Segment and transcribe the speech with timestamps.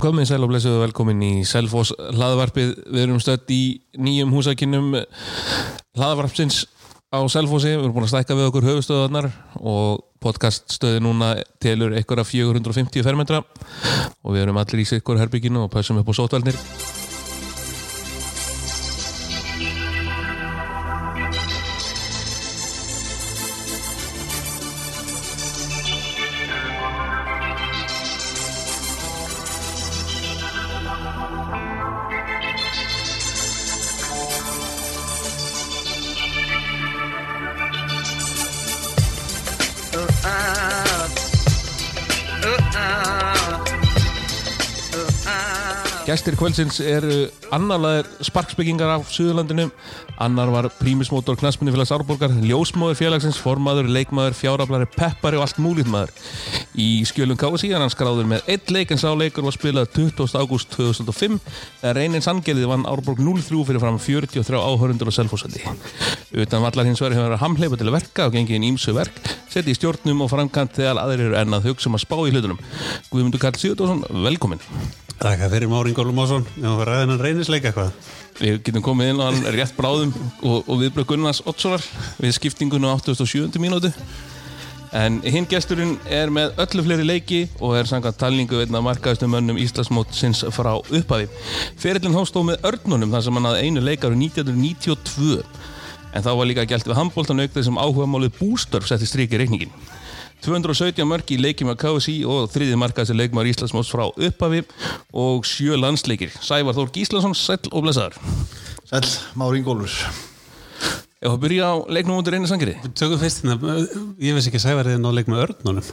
[0.00, 2.70] Komið sæl og blessuðu velkomin í Selfoss hlaðvarpið.
[2.88, 4.94] Við erum stött í nýjum húsakinnum
[5.98, 6.62] hlaðvarpsins
[7.12, 7.74] á Selfossi.
[7.74, 9.28] Við erum búin að stækka við okkur höfustöðarnar
[9.60, 15.72] og podcaststöði núna telur einhverja 450 fermetra og við erum allir í sikkur herbygginu og
[15.76, 16.56] passum upp á sótvelnir.
[46.40, 49.66] Kvöldsins eru annarlaðir sparksbyggingar af Suðurlandinu.
[50.24, 55.90] Annar var prímismótor knaspunni félags Árborgar ljósmóður félagsins, formaður, leikmaður fjáraflari, peppari og allt múlið
[55.92, 56.14] maður.
[56.80, 60.32] Í skjölum KSI hann skráður með eitt leik en sá leikur var spilað 20.
[60.40, 61.36] ágúst 2005
[61.82, 65.66] þegar reynins angeliði vann Árborg 0-3 fyrir fram 43 áhörundur og selfhósandi
[66.40, 69.74] utan vallar hins verið hefur verið hamleipa til verka og gengið inn ímsu verk seti
[69.74, 72.60] í stjórnum og framkant þegar aðrir eru ennað hugsa um að spá í hlutunum.
[73.10, 74.62] Guðmundur Karl Sigurðarsson, velkomin
[75.20, 75.98] Takk fyrir Máring
[76.30, 80.12] Gólumásson Já, við ræðum hann reynisleika eitthvað Við getum komið inn og hann rétt bráðum
[80.40, 81.84] og, og viðbröð Gunnars Ottssonar
[82.20, 83.58] við skiptingunum á 87.
[83.60, 83.90] mínútu
[84.96, 89.60] en hinn gesturinn er með öllu fleiri leiki og er samkvæmt talningu einna markaðistum mönnum
[89.62, 91.28] Íslandsmót sinns frá upphafi.
[91.78, 95.38] Ferillin hóst þó með örnunum þar sem hann hafði einu leikar 1992
[96.10, 99.42] en þá var líka gælt við handbóltan aukðið sem áhuga málið bústörf setti strík í
[99.44, 99.78] reikningin.
[100.44, 104.62] 217 mörg í leikjum að KSI og þriði markaðis leikmar Íslandsmóts frá upphafi
[105.12, 106.32] og sjö landsleikir.
[106.44, 108.18] Sævar Þór Gíslason, sæl og blessaður.
[108.90, 109.04] Sæl,
[109.38, 109.94] Mári Ingólfur.
[111.20, 113.74] Ef að byrja á leiknum undir einu sangri Tökum fyrst hérna,
[114.24, 115.84] ég veist ekki að sævarðið ná leik með örnunum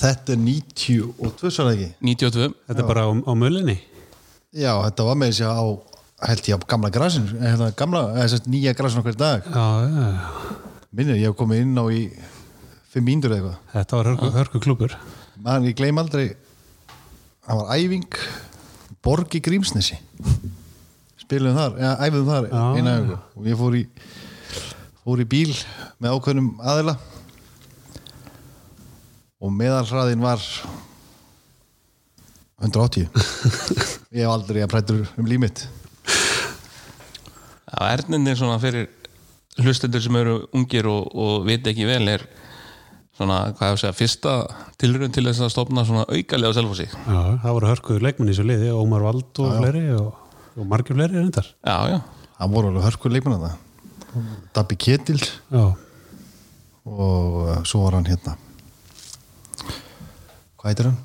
[0.00, 3.76] Þetta er 92 svo er það ekki 92 Þetta er bara á, á mölinni
[4.56, 5.60] Já, þetta var með þessi á
[6.26, 8.02] held ég á gamla hérna, gamla,
[8.50, 9.44] nýja grasin okkur dag.
[9.44, 10.08] Já, já,
[10.90, 12.00] minnir, ég hef komið inn á í
[12.98, 13.72] 5 mínútur eða eitthvað.
[13.74, 14.94] Þetta var hörku, hörku klúpur
[15.38, 16.32] Man, ég gleym aldrei
[17.46, 18.18] það var æfing
[19.06, 19.96] Borg í Grímsnesi.
[21.22, 22.98] Spilum þar, ja, æfum þar Já, eina já.
[23.04, 23.84] ögu og ég fór í
[25.04, 25.54] fór í bíl
[26.02, 26.96] með ákveðnum aðila.
[29.38, 30.42] Og meðalhraðin var
[32.58, 33.06] 180
[34.18, 35.62] ég hef aldrei að prættur um límitt
[37.68, 38.88] Já, ernindir svona fyrir
[39.62, 42.24] hlustendur sem eru ungir og, og veit ekki vel er
[43.18, 44.34] svona, hvað ég að segja, fyrsta
[44.78, 48.36] tilrönd til þess að stopna svona aukalega á selfhósi Já, það voru hörku leikmenn í
[48.38, 50.12] svo liði Ómar Vald og fleiri og,
[50.54, 51.48] og margir fleiri reyndar.
[51.66, 51.98] Já, já,
[52.38, 53.64] það voru alveg hörkur leikmenn að það
[54.56, 55.64] Dabbi Ketil Já,
[56.88, 58.38] og uh, svo var hann hérna.
[60.58, 60.98] Hvað heitir hann?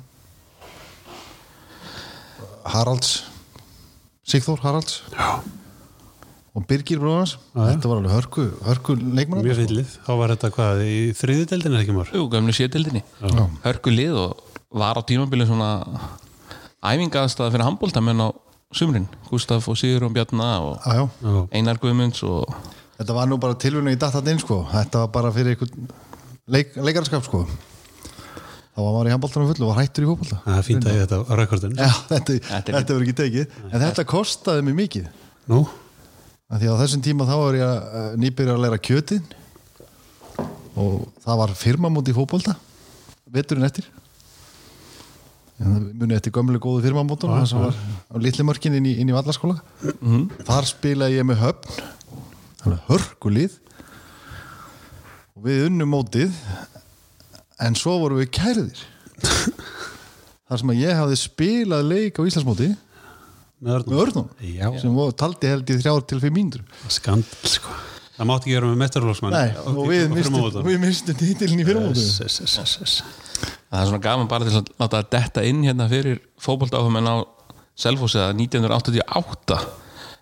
[2.64, 3.10] Haralds
[4.24, 5.02] Sigþór Haralds?
[5.12, 5.42] Já,
[6.54, 10.82] og Birgir bróðans þetta var alveg hörku, hörku leikmann mjög fyllið Þá var þetta hvað,
[10.86, 12.12] í þriðudeldin ekki már?
[12.14, 13.02] Jú, gömlu sétildinni
[13.64, 15.70] hörku lið og var á tímabilið svona
[16.84, 18.28] æfingaðstæða fyrir handbóltamenn á
[18.74, 19.06] sumrin.
[19.30, 21.36] Gustaf og Sigur og Bjarna og Já, já.
[21.54, 22.48] Einar Guðmunds og
[22.98, 24.64] þetta var nú bara tilvunni í datat inn sko.
[24.72, 25.88] þetta var bara fyrir einhvern
[26.50, 27.44] leik, leikarskap sko.
[28.74, 30.40] þá var maður í handbóltanum full og var hættur í fótbolta.
[30.44, 33.16] Það er fínt að ég þetta á rekordin Já, þetta, Þetta er- þetta verður ekki
[33.22, 33.46] tekið.
[33.70, 35.06] En þetta kostaði mig mikið.
[35.48, 35.60] Nú,
[36.60, 39.24] því að á þessum tíma þá var ég að nýbyrja að læra kjötin
[40.78, 42.56] og það var firmamót í fótbolta
[43.34, 43.86] veturinn eftir.
[45.64, 49.60] Muni eftir gömlu góðu firmamótun það sem var á litli mörkin inn í, í vallaskóla
[50.46, 51.76] þar spilaði ég með höfn
[52.64, 53.58] það var hörgulið
[55.34, 56.34] og við unnum mótið
[57.62, 58.80] en svo vorum við kærðir.
[60.48, 62.70] Þar sem að ég hafði spilað leik á Íslandsmóti
[63.64, 64.30] með örnum.
[64.82, 66.64] Sem taldi held í þrjár til fimm mínútur.
[66.92, 67.74] Skandal sko.
[68.14, 72.02] Það mátti ekki vera með mestrarflóksmann Nei, og við mistum, við mistum titilin í fyrirmótu
[73.74, 77.16] það er svona gaman bara til að láta það detta inn hérna fyrir fótboltáfamenn á
[77.74, 79.58] Selfossi að 1988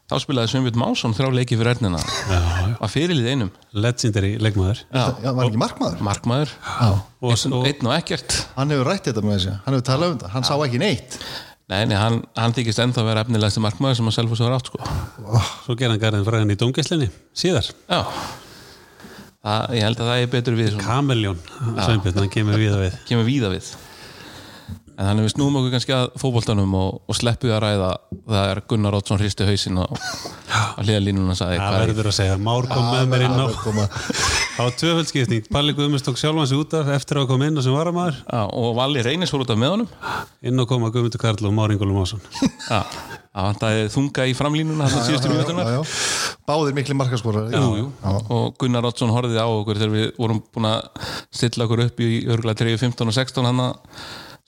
[0.09, 2.01] þá spilaði Sveinbjörn Másson þrjá leiki fyrir erðnina
[2.81, 3.53] var fyrirlið einum.
[3.77, 4.81] Legendary leikmaður.
[4.89, 6.03] Já, Já, var ekki markmaður?
[6.09, 6.55] markmaður.
[7.21, 8.37] Og, einn, og, einn og ekkert.
[8.57, 10.33] Hann hefur rætt þetta með þessi, hann hefur talað um þetta.
[10.33, 11.19] Hann sá ekki neitt
[11.73, 14.71] nei, nei, hann, hann þykist ennþá að vera efnilegasti markmaður sem að Selfossi var átt
[14.71, 14.81] sko.
[15.65, 17.09] svo gerði hann garðin fræðin í dómgæslinni
[17.43, 18.03] síðar, já.
[19.43, 23.01] Það, ég held að það er betur við Kameljón Sveinbjörn, hann kemur og við.
[23.09, 23.73] Kemur víða við
[25.03, 27.87] En þannig við snúum okkur kannski að fótboltanum og, og sleppum að ræða
[28.23, 32.15] það er Gunnar Ótsson hristi hausinn og að liða línuna sagði Það er verður að
[32.21, 33.47] segja, Már kom með mér inn á
[34.61, 37.75] var tvöföldskipting, Palli Guðmunds tók sjálfan sig út af eftir að koma inn og sem
[37.75, 39.91] varamæður Já, og Valli Reynis fór út af með honum.
[40.47, 42.23] Inn og koma Guðmundur Karl og Már Ingólum Ásson
[42.71, 42.85] Já,
[43.33, 45.81] það vantaði þunga í framlínuna þessar síðustu Já, mínútunar já.
[46.47, 46.77] Báðir
[47.57, 47.87] Jú, jú.
[48.37, 52.11] og Gunnar Oddsson horfið á okkur þegar við vorum búin að stilla okkur upp í
[52.29, 53.65] örgulega 3, 15 og 16 hann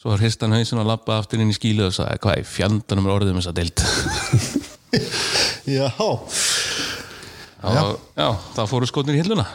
[0.05, 3.07] svo var hristan hausin og lappa aftur inn í skílu og sagði hvað í fjandanum
[3.09, 3.81] er orðið um þessa deild?
[5.65, 9.47] Já, og já, það fóru skotnir í hilluna.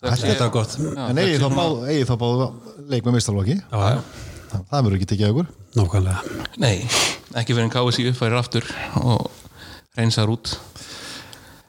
[0.00, 2.40] Þetta var gott en eigið þá báð, eigið þá báð
[2.88, 3.98] leik með mistalvaki Já, já,
[4.70, 5.50] Það verður ekki tekið okkur.
[5.76, 6.38] Nákvæmlega.
[6.64, 6.72] Nei,
[7.36, 8.70] ekki fyrir en KSI uppfærir aftur
[9.02, 9.28] og
[9.98, 10.54] reynsar út.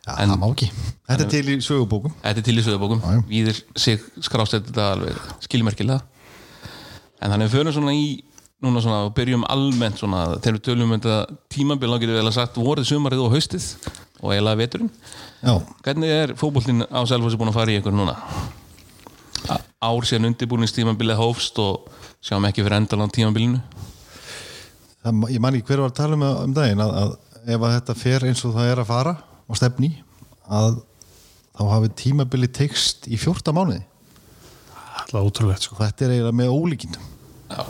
[0.08, 0.70] Já, það má ekki.
[1.10, 2.16] Þetta er til í sögubókum.
[2.24, 3.26] Þetta er til í sögubókum, Já, já.
[3.28, 5.20] víðir sig skrástætt þetta alveg
[5.50, 6.00] skilmerkilega
[7.20, 8.06] en þannig við förum svona í
[8.64, 12.26] núna svona og byrjum almennt svona þegar við tölum um þetta tímabil þá getum við
[12.26, 13.68] að sagt vorið sumarið og haustið
[14.20, 14.90] og eiginlega veturinn.
[15.40, 15.54] Já,
[15.86, 18.18] hvernig er fótboltinn á Selfossi búin að fara í ykkur núna?
[19.80, 21.88] Ár síðan undirbúningstímabilið hófst og
[22.20, 23.62] sjáum ekki fyrir endalan tímabilinu?
[25.00, 27.76] Það, ég man ekki hver var að tala um, um daginn að, að ef að
[27.78, 29.16] þetta fer eins og það er að fara
[29.48, 29.94] og stefni
[30.52, 30.82] að
[31.56, 33.86] þá hafi tímabili tekst í fjórta mánuði
[35.10, 35.76] Alltaf ótrúlegt sko.
[35.80, 37.06] Þetta er eiginlega með ólíkindum.
[37.50, 37.64] Já,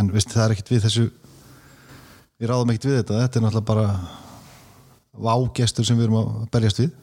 [0.00, 1.02] en veist, það er ekkert við þessu
[2.40, 3.18] við ráðum ekkert við þetta.
[3.20, 3.88] Þetta er náttúrulega bara
[5.28, 6.94] vágestur sem við erum að berjast við.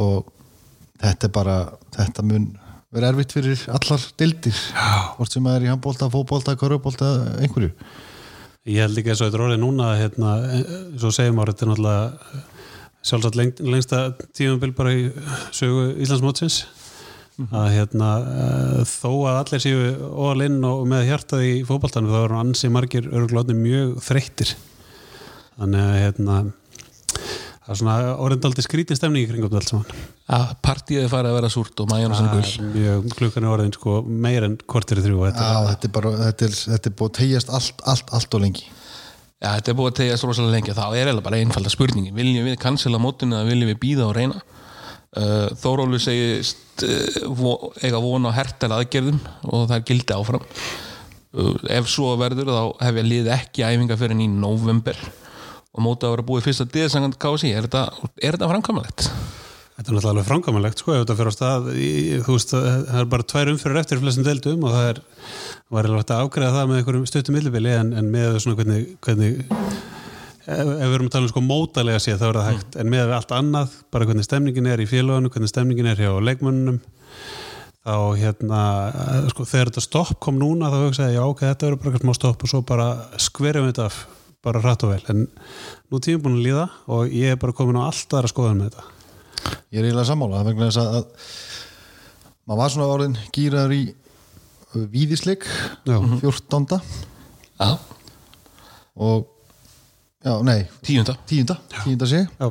[0.00, 0.32] Og
[1.02, 1.58] þetta er bara
[1.98, 2.48] þetta mun
[2.92, 4.64] vera erfitt fyrir allar dildir
[5.18, 7.74] hvort sem er í handbólta, fótbólta, körubólta einhverju.
[8.64, 10.34] Ég held ekki að þetta er orðið núna hérna,
[10.96, 12.42] svo segjum ára, þetta er náttúrulega
[13.02, 15.10] sjálfsagt leng, lengsta tímabil bara í
[15.52, 16.62] sögu Íslandsmótsins
[17.40, 22.40] að hérna eh, þó að allir séu óalinn og með hjartað í fótballtanum þá eru
[22.40, 24.52] ansi margir örglóðni mjög þreyttir.
[25.56, 26.36] Þannig að hérna
[27.62, 30.04] það er svona orðindaldi skrítin stemning í kringum þetta allt saman.
[30.32, 33.74] Að partíið er farið að vera súrt og mæjana sem gull er klukkan er orðin
[33.76, 36.96] sko meir en kortir í þrjú þetta Já, þetta er bara, þetta er, þetta er
[36.98, 38.66] búið að tegjast allt, allt, allt og lengi.
[39.42, 40.74] Já, þetta er búið að tegja rosalega lengi.
[40.76, 44.14] Þá er eiginlega bara einfalda spurningi viljum við cancela mótinu eða viljum við býða og
[44.18, 44.42] reyna?
[45.12, 49.20] Uh, Þórólu segist uh, vo- eiga von á hertar aðgerðum
[49.50, 53.98] og það er gildi áfram uh, ef svo verður þá hef ég lið ekki æfinga
[54.00, 54.98] fyrir í november
[55.72, 57.86] og mótið að vera búið fyrsta diðsangand KSI er þetta,
[58.20, 59.06] þetta framkvæmulegt?
[59.72, 61.68] Þetta er náttúrulega frangamælegt sko ef þetta fyrir á stað
[62.26, 65.00] þú veist það er bara tvær umfyrir eftir flestum deildum og það er
[65.72, 68.90] var alveg hægt að ágreða það með einhverjum stuttum millibili en, en með svona hvernig,
[69.00, 69.40] hvernig
[70.46, 72.78] ef, ef við erum að tala um sko mótalega séð þá er það hægt.
[72.82, 76.80] En með allt annað bara hvernig stemningin er í félagunum hvernig stemningin er hjá leikmönnum
[77.82, 78.62] þá hérna
[79.32, 82.04] sko þegar þetta stopp kom núna þá hugsaði ég já ok þetta verður bara eitthvað
[82.06, 82.88] smá stopp og svo bara
[83.22, 84.02] skverjum við þetta af
[84.42, 85.02] bara rætt og vel.
[85.12, 88.30] En nú er tímum búin að líða og ég er bara komin á allt aðra
[88.30, 88.86] skoðan með þetta.
[89.72, 91.04] Ég er eiginlega sammála það vegna þess að, að
[92.46, 93.82] maður var svona orðin gýraður í
[94.72, 95.46] víðisleik
[95.86, 95.98] Já.
[96.22, 96.80] 14.
[97.60, 97.70] Já,
[98.96, 99.28] og
[100.24, 101.16] já, nei, tíunda.
[101.26, 102.46] Tíunda, tíunda sig Já,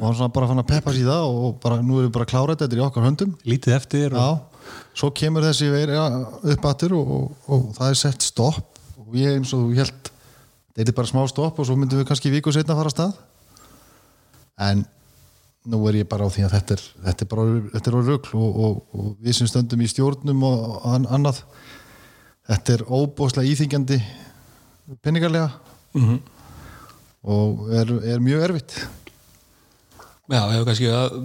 [0.00, 2.26] og hann svona bara fann að peppa sér það og bara, nú erum við bara
[2.26, 3.34] að klára þetta, þetta er í okkar höndum.
[3.44, 5.92] Lítið eftir og, Já, svo kemur þessi veir
[6.54, 8.80] upp aftur og, og, og það er sett stopp.
[9.04, 10.12] Og ég eins og þú held
[10.76, 12.96] þetta er bara smá stopp og svo myndum við kannski viku setna að fara að
[12.96, 13.20] stað.
[14.70, 14.86] En
[15.68, 18.00] nú er ég bara á því að þetta er, þetta er bara þetta er á
[18.00, 21.42] rugl og, og, og við sem stöndum í stjórnum og an, annað
[22.48, 24.00] þetta er óbóðslega íþingjandi
[25.04, 25.50] penningarlega
[25.92, 26.20] mm
[27.26, 28.76] og er, er mjög erfitt.
[30.30, 31.16] Já, hefur kannski að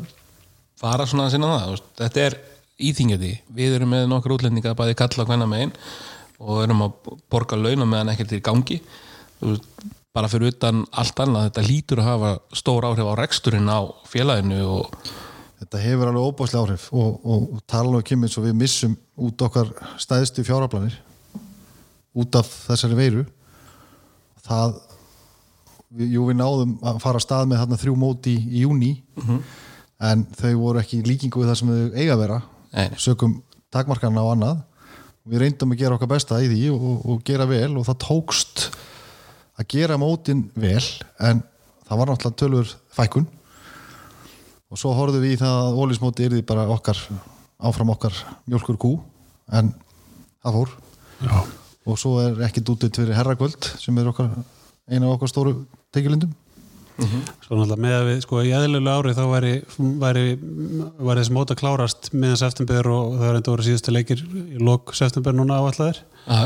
[0.80, 2.38] fara svona að sinna það þetta er
[2.86, 5.76] íþingjandi við erum með nokkur útlendinga að bæði kalla hvenna megin
[6.42, 8.80] og erum að borga launa meðan ekkert er í gangi.
[10.16, 14.60] Bara fyrir utan allt annað þetta lítur að hafa stór áhrif á reksturinn á félaginu
[14.68, 14.92] og
[15.56, 18.58] Þetta hefur alveg óbáslega áhrif og, og, og tala nú ekki um eins og við
[18.60, 18.92] missum
[19.24, 20.98] út okkar stæðstu fjáraflanir
[22.16, 23.24] út af þessari veiru.
[24.46, 24.76] Það
[25.96, 28.92] við, jú við náðum að fara að stað með þarna þrjú móti í, júni
[30.06, 32.42] en þau voru ekki líkingu við það sem þau eiga að vera.
[32.76, 32.90] Nei.
[33.00, 33.38] sökum
[33.72, 34.64] takmarkarna og annað.
[35.26, 38.02] Og við reyndum að gera okkar besta í því og, og gera vel og það
[38.04, 38.66] tókst
[39.56, 40.84] að gera mótin vel
[41.24, 41.42] en
[41.88, 43.28] það var náttúrulega tölur fækun
[44.70, 47.00] og svo horfðum við í það að ólísmóti yrði bara okkar
[47.64, 48.18] áfram okkar
[48.50, 48.92] mjölkur kú
[49.56, 49.72] en
[50.44, 50.74] það fór.
[51.24, 51.38] Já.
[51.86, 54.34] og svo er ekkit útið fyrir herrakvöld sem er okkar,
[54.90, 55.54] eina af okkar stóru
[55.96, 56.34] tekjulindum.
[56.96, 59.54] Svo náttúrulega með að við, sko, í eðlilegu ári þá væri,
[60.00, 64.22] væri, væri þessi mót að klárast miðan september og það er enda voru síðustu leikir
[64.24, 66.00] í lok september núna áallæðir
[66.30, 66.46] Já,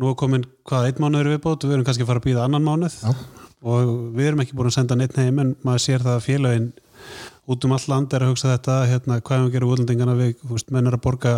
[0.00, 2.64] nú er komin hvað einn mánuður viðbót við erum kannski að fara að býða annan
[2.64, 2.96] mánuð.
[3.04, 3.12] Já.
[3.74, 6.66] og við erum ekki búin að senda neitt heim en maður sér það að félagin
[7.50, 10.34] út um all land er að hugsa þetta hérna, hvað er að gera útlendingana við,
[10.48, 11.34] veist, menn er að borga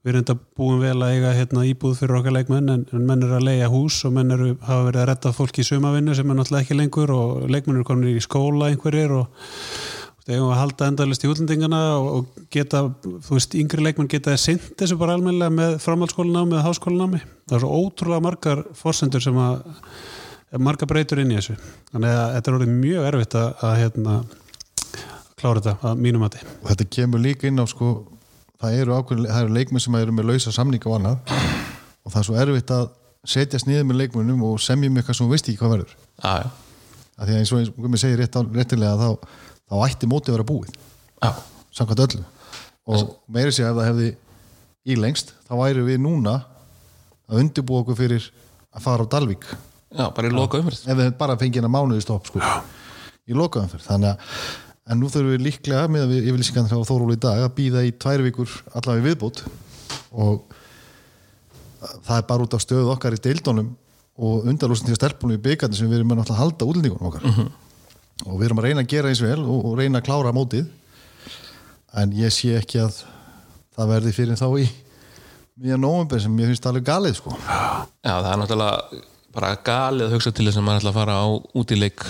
[0.00, 3.24] við erum þetta búin vel að eiga hérna, íbúð fyrir okkar leikmenn en, en menn
[3.26, 6.30] er að leia hús og menn eru hafa verið að retta fólki í sumavinnu sem
[6.30, 9.28] er náttúrulega ekki lengur og leikmenn eru komin í skóla einhverjir og
[10.30, 14.72] eigum við halda endalist í útlendingana og, og geta, þú veist, yngri leikmenn geta sint
[14.78, 17.22] þessu bara almennilega með framhaldsskólanámi eða háskólanámi.
[17.48, 19.64] Það er svo ótrúlega margar forsendur sem að
[20.62, 21.56] margar breytur inn í þessu.
[21.94, 24.16] Þannig að þetta er orðið mjög erfitt að, að hérna,
[25.40, 26.38] klára þetta að mínum mati.
[26.62, 27.90] og þetta kemur líka inn á sko
[28.60, 31.36] það eru, ákveðin, það eru leikmenn sem eru með lausa samninga og annað.
[32.04, 32.88] Og það er svo erfitt að
[33.30, 35.94] setjast niður með leikmennum og semjum eitthvað sem þú veist ekki hvað verður.
[36.20, 36.50] Já, já,
[37.20, 39.08] af því að eins og eins og mér segir rétt, á- réttilega þá,
[39.70, 40.76] þá ætti mótið að vera búið.
[41.24, 41.30] Já,
[41.80, 42.22] samkvæmt öllu.
[42.90, 44.08] Og meiri sé ef það hefði
[44.90, 46.38] í lengst þá væri við núna
[47.30, 48.30] að undirbúa okkur fyrir
[48.74, 49.44] að fara á Dalvík.
[49.90, 52.40] Já, bara í loka umfyrst ef við bara fengið hérna mánuði stopp sko,
[53.28, 54.18] í lokaðanferð þannig að
[54.88, 58.24] en nú þurfum við líklega með yfirlýsingan frá Þórólu í dag að býða í tvær
[58.24, 59.44] vikur allavega í viðbútt
[60.10, 60.56] og
[61.80, 63.70] það er bara út af stöðu okkar í deildónum
[64.20, 67.46] og undarlúsin til stelpunum í byggarnir sem við erum að halda útlendingunum okkar.
[68.26, 70.66] Og við erum að reyna að gera eins vel og, og reyna að klára mótið.
[71.96, 72.98] En ég sé ekki að
[73.76, 74.66] það verði fyrir þá í
[75.60, 77.32] mjög nóvember sem ég finnst alveg galið sko.
[77.40, 79.00] Já, það er náttúrulega
[79.34, 81.26] bara galið að hugsa til þess að maður ætla að fara á
[81.62, 82.04] útileik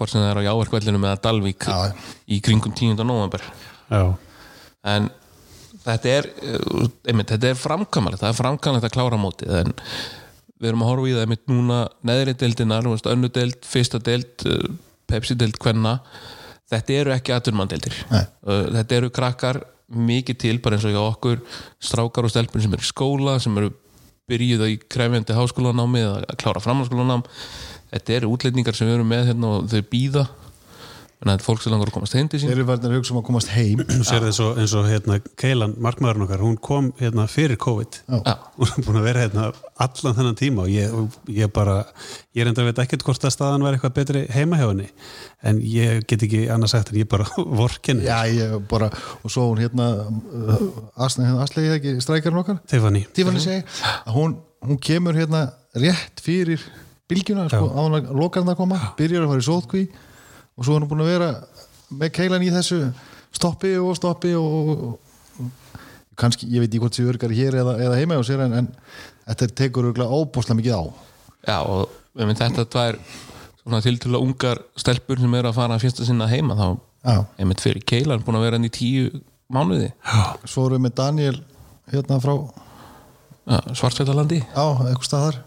[0.00, 1.92] hvort sem það er á Jáverkvellinu með Dalvík Já.
[2.26, 3.04] í kringum 10.
[3.04, 3.44] november
[3.90, 4.04] Já,
[4.88, 5.10] en
[5.84, 9.74] þetta er uh, einmitt, þetta er framkvæmlega það er framkvæmlega að klára mótið en
[10.60, 14.00] við erum að horfa í það einmitt núna neðri deildinar, þú veist, önnu deild, fyrsta
[14.04, 14.70] deild uh,
[15.10, 15.98] Pepsi deild hvenna
[16.70, 18.24] þetta eru ekki aturmandeildir Nei.
[18.46, 21.40] uh, þetta eru krakkar mikið til bara eins og hjá okkur
[21.82, 23.72] strákar og stelpun sem eru í skóla sem eru
[24.30, 27.24] byrjuð í krefjandi háskólanámi eða að klára framhalskólanám
[27.90, 30.28] þetta eru útlendingar sem við erum með hérna og þau býða
[31.20, 32.48] en þetta er fólk sem langar að komast heim til sín.
[32.48, 33.82] Þeir eru verðin að hugsa um að komast heim.
[33.90, 37.98] Þú sér eins og, eins og hérna, Keilan, markmaðurinn okkar, hún kom hérna fyrir COVID.
[38.08, 38.32] Já.
[38.56, 39.50] hún er búin að vera hérna
[39.84, 40.96] allan þennan tíma og ég,
[41.36, 41.76] ég bara
[42.32, 44.88] ég er enda að veit ekkert hvort að staðan var eitthvað betri heima hjá henni.
[45.44, 47.28] En ég get ekki annað sagt en ég bara
[47.60, 48.08] vorkenni.
[48.08, 48.88] Já, ég bara,
[49.20, 50.68] og svo hún hérna uh,
[51.04, 52.62] Asli, hérna Asli, ekki strækjarinn okkar?
[52.70, 53.04] Tiffany.
[53.16, 53.66] Tífanni segi,
[54.06, 56.64] að hún, hún kemur hérna rétt fyrir
[57.10, 59.84] bylgjuna, sko, á hún að lokarna koma byrjar að fara í sótkví
[60.56, 61.30] og svo er hún búin að vera
[62.00, 62.80] með keilan í þessu
[63.34, 64.84] stoppi og stoppi og, og,
[65.42, 65.50] og
[66.20, 68.70] kannski, ég veit ekki hvort sem örgar hér eða, eða heima hjá sér en, en
[69.26, 70.82] þetta tekur örgulega óbúslega mikið á.
[71.48, 73.00] Já, og minn þetta tvær
[73.60, 76.66] svona tiltölu ungar stelpur sem eru að fara að fyrsta sinna heima þá
[77.00, 79.88] Já, einmitt fyrir Keilan búin að vera hann í tíu mánuði.
[80.44, 81.36] Svo erum við með Daniel
[81.90, 85.38] hérna frá ja, Svartsveitalandi á, eitthvað staðar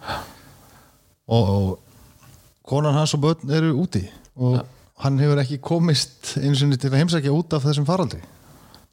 [1.33, 4.03] og, og konan hans og börn eru úti.
[4.37, 4.59] Og
[5.03, 8.21] hann hefur ekki komist einu sinni til að heimsækja út af þessum faraldri.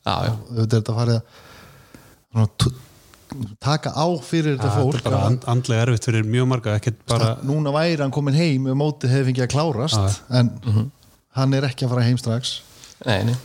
[0.07, 1.19] Já, já, auðvitað er þetta farið
[2.41, 2.71] að
[3.63, 6.75] taka á fyrir þetta þetta fólk er bara að- and, andlega erfitt fyrir mjög marga
[6.81, 10.51] ekkert bara, núna væri hann komin heim ef mótið hefði fengið að klárast en
[11.37, 12.61] hann er ekki að fara heim strax.
[13.07, 13.37] Nei, nei.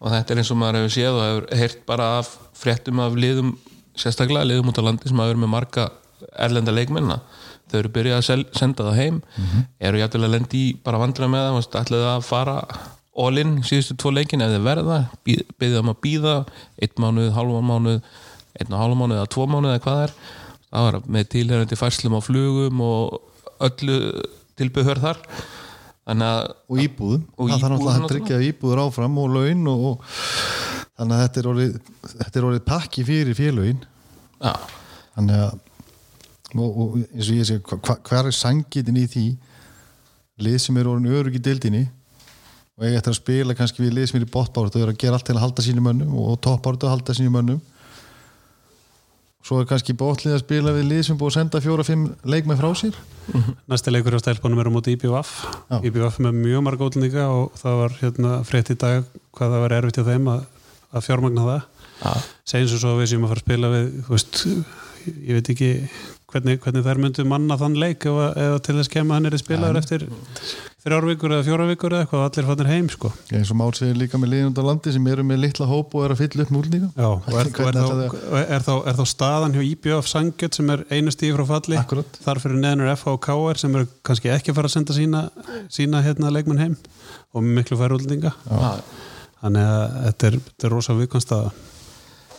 [0.00, 3.18] Og þetta er eins og maður hefur séð og hefur heyrt bara af fréttum af
[3.20, 3.50] liðum
[4.00, 5.90] sérstaklega liðum út á landi sem hafa verið með marga
[6.38, 7.20] erlenda leikmenna
[7.70, 9.20] þau eru byrjað að sel, senda það heim.
[9.80, 12.56] Eru jæftilega að lendi í bara vandra með það ætlaðu að fara
[13.20, 16.34] all in síðustu tvo leikin ef þið verða byggðið um að býða
[16.80, 17.96] einn mánuð, halva mánuð
[18.60, 20.14] einn og halva mánuð eða tvo mánuð eða hvað er.
[20.70, 23.18] Það var með tilherandi færslum á flugum og
[23.66, 23.98] öllu
[24.60, 25.24] tilbyggður þar.
[26.10, 26.22] Að
[26.66, 30.00] og íbúðum, Og það þarf náttúrulega að tryggja íbúður áfram og laun og, og
[30.98, 31.74] þannig að þetta er orðið
[32.14, 33.84] þetta er orðið pakki fyrir félögin.
[34.40, 34.54] Já,
[35.14, 35.60] þannig að
[36.58, 39.24] og, og eins og ég segi, hva, hva- hver er sangitin í því?
[40.40, 41.84] Lið sem er orðin örug í dildinni
[42.80, 45.00] og eiga eftir að spila kannski við lið sem er í botbáratu og er að
[45.02, 47.58] gera allt til að halda sínum mönnum og toppbáratu að halda sínum mönnum.
[49.44, 52.68] Svo er kannski botlið að spila við lið sem búið að senda fjóra-fimm leikmenn frá
[52.76, 52.96] sér.
[53.72, 55.30] Næsti leikur á stelpunum er á móti IBVF
[55.70, 55.76] Já.
[55.88, 59.74] IBVF með mjög marga útlendinga og það var hérna frétt í dag hvað það var
[59.78, 60.42] erfitt hjá þeim að,
[60.92, 61.62] að fjármagna það.
[62.00, 62.12] Já,
[62.52, 64.42] segjum svo svo að við séum að fara að spila við þú veist,
[65.08, 65.70] ég veit ekki
[66.32, 69.80] hvernig, hvernig þær myndu manna þann leik eða, eða til þess kemur hann er spilaður
[69.80, 70.06] eftir
[70.80, 73.10] þrjár vikur eða fjóra vikur eða eitthvað og allir fannir heim sko.
[73.36, 76.14] Eins og Már segir líka með á landi sem eru með litla hóp og er
[76.14, 79.56] að fylla upp múlninga Já, og er, og er, þá, er, þá, er þá staðan
[79.56, 81.80] hjá IBF Sangjöld sem er einu stíð frá falli.
[81.80, 82.20] Akkúrat.
[82.24, 85.24] þar fyrir neðnur FH og KR sem eru kannski ekki að fara að senda sína,
[85.68, 86.78] sína hérna, leikmenn heim.
[87.36, 88.72] Og miklu já.
[89.42, 91.52] þannig að þetta er, þetta er rosa viðkvæmstaða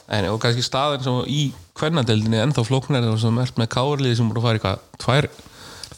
[0.10, 1.42] en, og kannski staðin sem í
[1.78, 5.30] kvennadeldinni ennþá flóknar sem er með káarliði sem voru að fara í hvað tvær,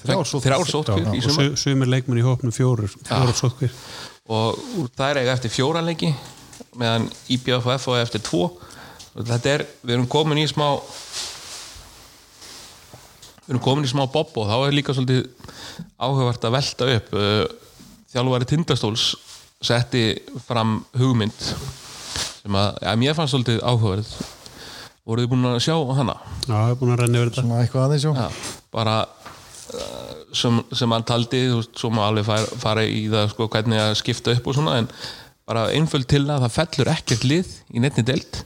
[0.04, 0.68] Þrjár
[1.16, 1.46] í og sumar.
[1.48, 3.72] su- sumir leikmenn í hópnum fjóru fjóru sótkvír
[4.34, 4.60] og
[4.98, 6.10] það er eiga eftir fjóra leiki
[6.76, 8.44] meðan IBF og FO eftir tvo.
[9.14, 10.66] Og þetta er, við erum komin í smá
[13.44, 15.28] við erum komin í smá bob og þá er líka svolítið
[16.00, 17.46] áhugavert að velta upp Uh,
[18.14, 19.04] þjálfari Tindastóls
[19.64, 20.04] setti
[20.48, 21.34] fram hugmynd
[22.44, 24.14] sem að, ja, mér fannst svolítið áhugaverð
[25.04, 26.16] voruð þið búin að sjá hana?
[26.48, 28.14] Já, ég er búin að renna yfir þetta Svona eitthvað aðeins, já.
[28.14, 33.04] Já, bara uh, sem, sem hann taldi þú veist, svo má alveg fara, fara í
[33.12, 34.90] það sko, hvernig að skipta upp og svona en
[35.50, 38.44] bara einföld til að það fellur ekkert lið í netni deild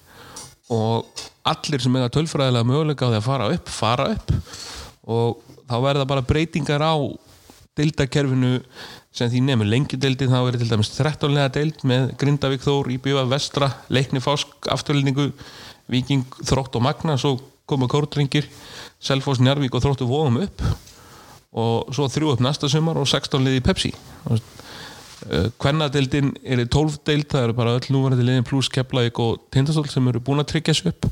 [0.74, 4.34] og allir sem eiga tölfræðilega möguleika á því að fara upp, fara upp
[5.08, 6.96] og þá verða bara breytingar á
[7.78, 8.58] deildakerfinu
[9.16, 12.92] sem því nefnir lengi deildin þá er til dæmis 13 lega deild með Grindavík Þór,
[12.98, 15.32] Íbjöfa, Vestra Leikni Fásk, afturlendingu
[15.92, 18.48] Víking, Þrótt og Magna svo komu Kórdringir,
[19.00, 20.64] Selfoss, Njarvík og Þróttu Vóðum upp
[21.58, 23.92] og svo þrjú upp næsta sumar og 16 liði Pepsi.
[25.58, 29.88] Kvennadeildin er í 12 deild það eru bara öll núverandi liðin pluss Keflavík og Tindastól
[29.90, 31.10] sem eru búin að tryggja þessu upp.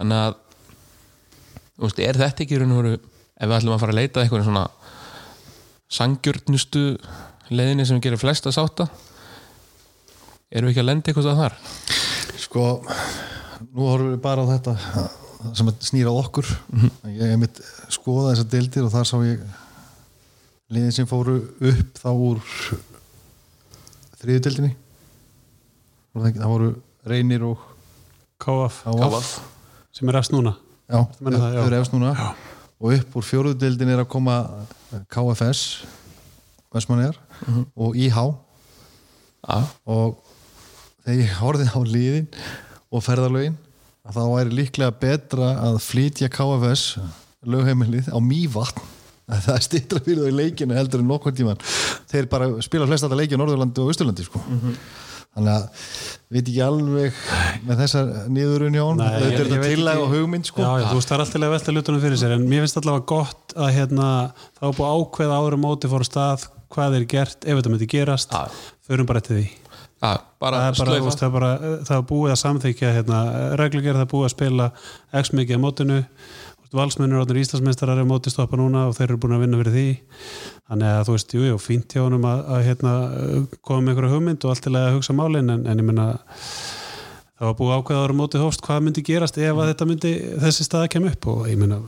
[0.00, 2.96] Þannig að er þetta ekki raun og veru
[3.40, 4.64] ef við ætlum að fara að leita að eitthvað svona
[5.90, 6.82] sangjörnustu
[7.50, 8.86] leiðinni sem gerir flesta sátta?
[10.50, 11.56] Erum við ekki að lenda eitthvað þar?
[12.40, 12.64] Sko,
[13.70, 14.76] nú horfum við bara á þetta
[15.56, 16.46] sem snýra okkur.
[17.10, 17.60] Ég hef mitt
[17.92, 19.44] skoða þessar deildir og þar sá ég
[20.70, 21.38] liðin sem fóru
[21.70, 22.42] upp þá úr
[24.20, 24.72] þriðu deildinni.
[26.14, 26.72] Það voru
[27.06, 27.66] reynir og
[28.40, 29.20] Eh,
[29.92, 30.54] sem er efst núna.
[30.88, 31.64] Já, það, já.
[31.66, 32.12] eru efst núna.
[32.80, 34.36] Og upp úr fjóruðu deildin er að koma
[35.10, 35.64] KFS
[36.70, 37.18] Vestmanniðar
[37.74, 38.18] og IH
[39.40, 39.56] Já,
[39.88, 40.18] og
[41.00, 42.26] þegar ég horfði á liðin
[42.92, 43.56] og ferðalögin
[44.04, 46.98] að þá væri líklega betra að flytja KFS
[47.48, 48.82] lögheimilið á Mývatn.
[49.30, 51.60] Að það er stittra fyrir þau leikinu heldur en nokkur tíman
[52.10, 54.42] þeir bara spila flest þetta leiki á Norðurlandi og Östurlandi sko.
[55.36, 55.84] Þannig að
[56.30, 57.20] veit ekki alveg
[57.66, 60.64] með þessar niðurun Jón Nei, þetta er þetta tillæg og hugmynd sko.
[60.64, 62.80] Já, já, þú veist, það er alltaf að velta lutunum fyrir sér en mér finnst
[62.80, 64.08] allavega gott að hérna,
[64.58, 67.60] það var búið að ákveða áður á móti fór að stað hvað er gert, ef
[67.60, 68.34] þetta myndi gerast.
[68.34, 68.66] Já.
[68.86, 69.46] förum bara eftir því.
[70.00, 71.50] Já bara það er, bara, veist, það, er bara,
[71.84, 73.18] það er búið að samþykja hérna,
[73.60, 74.68] reglugjörð, það er búið að spila
[75.20, 75.98] x mikið á mótinu
[76.76, 79.76] valsmennur áttur Íslandsmeistarar er á móti stoppa núna og þeir eru búin að vinna fyrir
[79.76, 79.86] því.
[80.70, 82.92] Þannig að þú veist, jú, jú, fínt hjá honum að, að hérna,
[83.66, 86.06] koma með einhverja hugmynd og allt til að hugsa málin en, en ég minna
[87.40, 90.66] það var búið ákveðaður á móti hófst hvað myndi gerast ef að þetta myndi þessi
[90.66, 91.80] staða kem upp og ég minna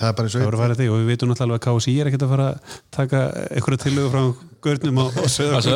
[0.00, 1.60] það er bara eins það og voru að fara því og við veitum náttúrulega alveg
[1.60, 4.22] að KSI er ekkert að fara að taka einhverja tillögu frá
[4.64, 5.28] görnum og, og
[5.60, 5.68] Að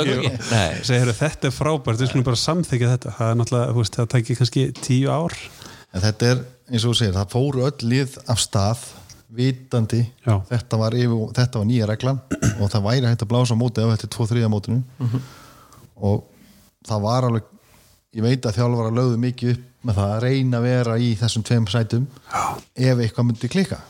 [0.88, 3.14] segir þetta er frábært, við skulum bara samþykja þetta.
[3.18, 5.36] Það er náttúrulega, þú veist, það tækir kannski tíu ár.
[5.94, 8.84] En þetta er eins og þú segir, það fóru öll lið af stað
[9.34, 10.02] vitandi
[10.48, 12.20] þetta var, yfir, þetta var nýja reglan
[12.62, 14.82] og það væri hægt að blása á móti ef þetta er 2-3 mótinu.
[16.04, 16.22] Og
[16.86, 17.50] það var alveg
[18.14, 21.42] ég veit að þjálfara lögðu mikið upp með það að reyna að vera í þessum
[21.44, 22.42] tveim sætum Já.
[22.88, 23.80] ef eitthvað myndi klika.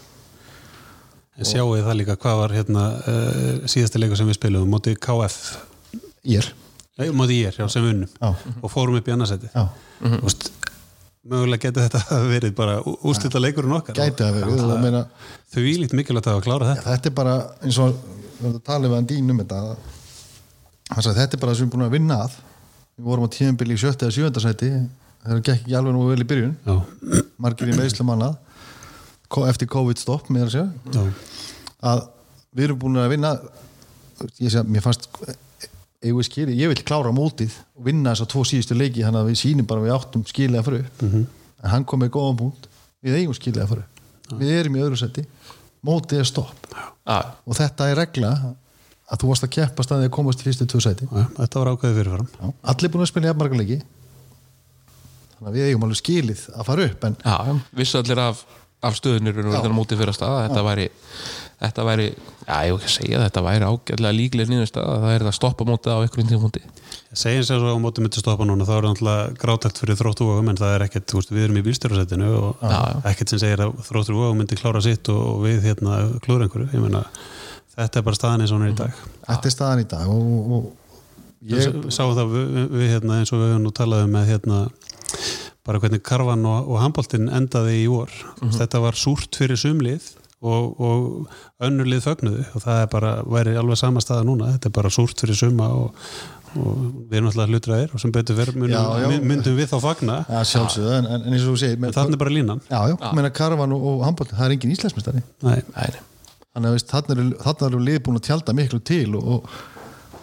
[1.38, 4.94] En sjáu þið það líka, hvað var hérna uh, síðasta leikur sem við spilum, móti
[4.96, 5.38] KF
[6.30, 6.50] ég er
[6.94, 8.10] Nei, móti ég er, já, sem unnum.
[8.22, 8.30] Já.
[8.62, 9.64] og fórum upp í annarsæti Já.
[11.30, 13.96] Mögulega getur þetta verið bara úrslita leikurinn okkar.
[13.96, 15.04] Gæti að vera og meina,
[15.54, 16.86] þau ílít mikilvægt að hafa klárað þetta.
[16.90, 17.94] Þetta er bara eins og
[18.44, 19.62] að tala við hann um þetta.
[20.90, 22.38] Hann sagði þetta er bara það sem við erum búin að vinna að.
[22.94, 24.72] Við vorum á tíðanbili í sjötta eða sjönda sæti.
[25.24, 26.56] Það gekk ekki alveg nú vel í byrjun.
[26.68, 28.36] Já, margir í meðslum annað.
[29.48, 30.56] Eftir COVID-stopp með að
[30.94, 31.04] já,
[31.90, 32.02] að
[32.54, 33.32] við erum búin að vinna
[34.38, 35.08] ég segja, mér fannst
[36.04, 39.22] eigum við skili, ég vil klára mótið og vinna þess að tvo síðustu leiki þannig
[39.22, 41.02] að við sýnum bara að við áttum skilega fyrir upp.
[41.02, 41.26] Mhm.
[41.64, 42.68] en hann kom með góðan punkt.
[43.04, 44.34] Við eigum skilega fyrir upp.
[44.40, 45.24] Við erum í öðru seti,
[45.84, 46.68] mótið er stopp.
[46.74, 48.30] Já, og þetta er regla
[49.12, 51.70] að þú varst að keppa staðið að komast í fyrstu tvö seti já, þetta var
[51.74, 53.80] ákveðið fyrirfram allir búin að spila jafnmarga leiki.
[55.34, 57.34] Þannig að við eigum alveg skilið að fara upp en já,
[57.80, 58.40] vissu allir af,
[58.88, 60.86] af stöðunir og þetta móti fyrir að staða þetta væri,
[61.60, 65.14] þetta væri já, ég hef ekki að segja þetta væri ágætlega líklega nýður staða, það
[65.14, 66.62] er að stoppa mótið á einhverjum tímúti
[67.14, 70.26] segjum sér svo á móti myndi stoppa núna þá er það náttúrulega grátækt fyrir þróttu
[70.28, 72.96] vógum en það er ekkert, þú veist, við erum í bílstjórasættinu og Já, já.
[73.12, 76.72] ekkert sem segir að þróttu vógum myndi klára sitt og, og við hérna klúra einhverju,
[76.74, 77.04] ég meina
[77.76, 78.98] þetta er bara staðan eins og hún er í dag.
[79.28, 80.66] Þetta er staðan í dag og, og
[81.54, 84.60] ég, sá það við, við hérna eins og við höfum nú talað um með hérna
[85.64, 88.12] bara hvernig karvan og, og handbóltinn endaði í vor.
[88.58, 90.10] Þetta var súrt fyrir sumlið
[90.44, 92.44] og, og önnur lið fögnuðu.
[92.54, 94.52] Og það er bara, væri alveg sama staða núna.
[94.56, 95.98] Þetta er bara súrt fyrir suma og,
[96.54, 96.80] og
[97.10, 99.08] við erum alltaf hlutræðir og sem betur verð Já, já.
[99.10, 100.18] myndum, myndum við þá fagna.
[100.30, 102.62] Já, sjálfsögðu, en, en, en eins og þú segir þannig er bara línan.
[102.70, 106.02] Já, já, meina Karvan og, og handbólti, það er engin íslensmestari Nei, Nei, nei.
[106.54, 109.56] þannig að þarna eru þarna eru lið búin að tjálta miklu til og, og,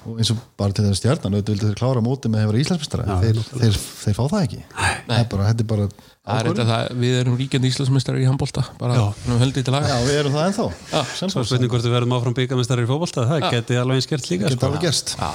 [0.08, 2.62] og eins og bara til þess stjarnan auðvitað vildu þeir klára móti með að hefur
[2.64, 4.62] íslensmestara Já, þeir, þeir, þeir fá það ekki.
[4.72, 5.90] Það er bara, þetta er bara
[6.22, 9.04] er þetta það, við erum ríkjandi íslensmestari í handbólta bara Já.
[9.26, 10.66] um höldið til Já, laga við erum það ennþá.
[10.92, 14.30] Já, svo spurning hvort við verðum áfram byggamestari í fótbolta það geti alveg eins gert
[14.30, 14.70] líka sko.
[14.70, 15.16] alveg gerst.
[15.18, 15.30] Já,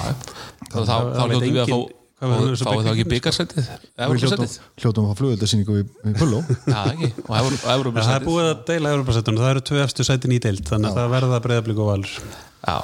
[0.71, 5.19] þá, hljóttum við að fá fáið þá ekki byggarsætið Við hljótum, Evropasætið hljótum að fá
[5.19, 6.39] flugöldasýningu í, í Pulló.
[6.71, 10.33] Já, ekki, og Já, það er búið að deila Evropasættunum, það eru tvö efstu sætin
[10.33, 12.15] í deild þannig að það verða breyðablík og valur.
[12.63, 12.77] Já,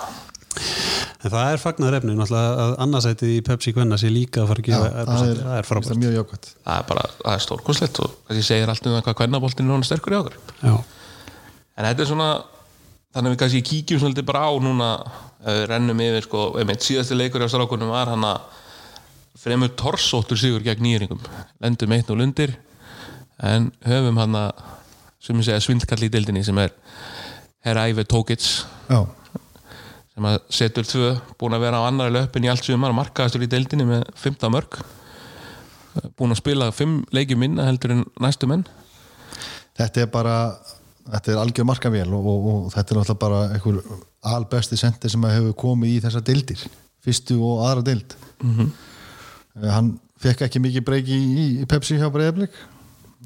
[0.54, 4.64] en það er fagnar efni, náttúrulega að annarsætið í Pepsi Kvenna sé líka að fara
[4.64, 5.30] að gefa það Evrópusæti.
[5.34, 8.18] er, það er það frábært er mjög jákvæmt það er bara, það er stórkonslegt og
[8.30, 10.38] þessi segir allt um það hvað kvennaboltin er núna sterkur í okkur.
[10.64, 10.76] Já,
[11.74, 12.28] En þetta er svona
[13.14, 14.90] þannig að við kannski kíkjum svolítið bara á núna
[15.44, 18.62] við rennum yfir sko, einmitt síðasti leikur á strákunum var hann að
[19.44, 21.20] fremur torsóttur sigur gegn nýringum
[21.64, 22.54] lendum eitt og lundir
[23.44, 24.62] en höfum hann að
[25.24, 26.72] sem ég segja svindkall í deildinni sem er
[27.64, 28.66] Herra Æve Tókits.
[28.92, 29.02] Já,
[30.14, 31.10] sem að setur tvö
[31.42, 34.78] búin að vera á annari löpin í allt sumar markaðastur í deildinni með 15 mörg
[36.18, 38.66] búin að spila 5 leikjum minna heldur en næstu menn.
[39.78, 40.38] Þetta er bara
[41.04, 43.82] þetta er algjör markavél og, og, og þetta er náttúrulega bara einhver
[44.34, 46.64] albesti sendir sem hefur komið í þessar deildir
[47.04, 48.16] fyrstu og aðra deild.
[48.44, 48.70] Mhm.
[49.60, 52.54] Eh, hann fekk ekki mikið breyki í, í Pepsi hjá Breiðablik.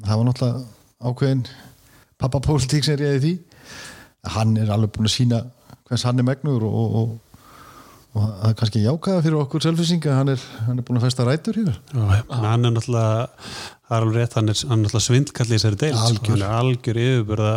[0.02, 0.64] Það var náttúrulega
[0.98, 1.44] ákveðin
[2.18, 3.34] pappapólitík sem reyði því.
[4.34, 5.44] Hann er alveg búin að sína
[5.88, 7.38] hvers hann er megnur og, og, og,
[8.18, 11.26] og það er kannski jákaða fyrir okkur selfisinga, hann er, hann er búin að festa
[11.28, 13.28] rætur hér Já, hann er náttúrulega
[13.88, 16.34] það er alveg rétt, hann er, hann er náttúrulega svindkall í þessari deil Algjör.
[16.34, 17.54] hann er algjör yfirbörða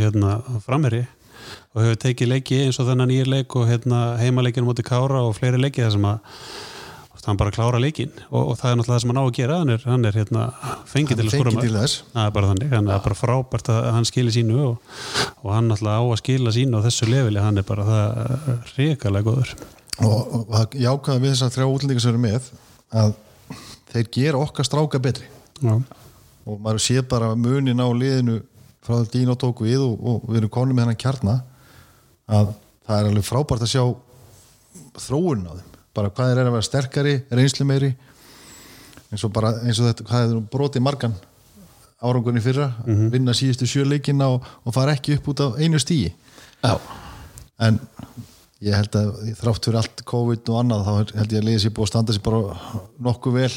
[0.00, 1.04] hérna, framherri
[1.74, 5.34] og hefur tekið leiki eins og þennan nýjir leik og hérna, heimaleikinu móti Kára og
[5.36, 6.38] fleiri leiki þar sem að
[7.28, 9.58] hann bara klára leikin og, og það er náttúrulega það sem hann á að gera.
[9.60, 10.44] Hann er, hann er hérna,
[10.90, 12.02] fengið til að skora þess.
[12.12, 14.94] Það er bara þannig, hann er bara frábært að hann skili sínu og,
[15.42, 19.28] og hann náttúrulega á að skila sínu á þessu leveli, hann er bara það ríkalega
[19.28, 19.54] góður.
[20.04, 22.48] Og, og það jákaða við þess að þrjá útlendingar sem eru með
[23.04, 23.14] að
[23.94, 25.28] þeir gera okkar stráka betri.
[25.62, 25.76] Já,
[26.44, 28.40] og maður sé bara munin á liðinu
[28.84, 31.36] frá því Dín og tók við og, og við erum konum með hennan kjarna
[32.28, 32.50] að
[32.84, 33.84] það er alveg frábært að sjá
[35.06, 37.94] þróun á þeim bara hvað eru að vera sterkari, reynslu meiri
[39.12, 41.16] eins og bara eins og þetta hvað er brotið margan
[42.04, 46.12] árangunni fyrra, vinna síðustu sjöleikina og, og fara ekki upp út af einu stíi
[46.64, 46.78] Já,
[47.60, 47.78] en
[48.64, 51.74] ég held að þrátt fyrir allt COVID og annað þá held ég að liðið sér
[51.76, 53.50] búið að standa sér bara nokkuð vel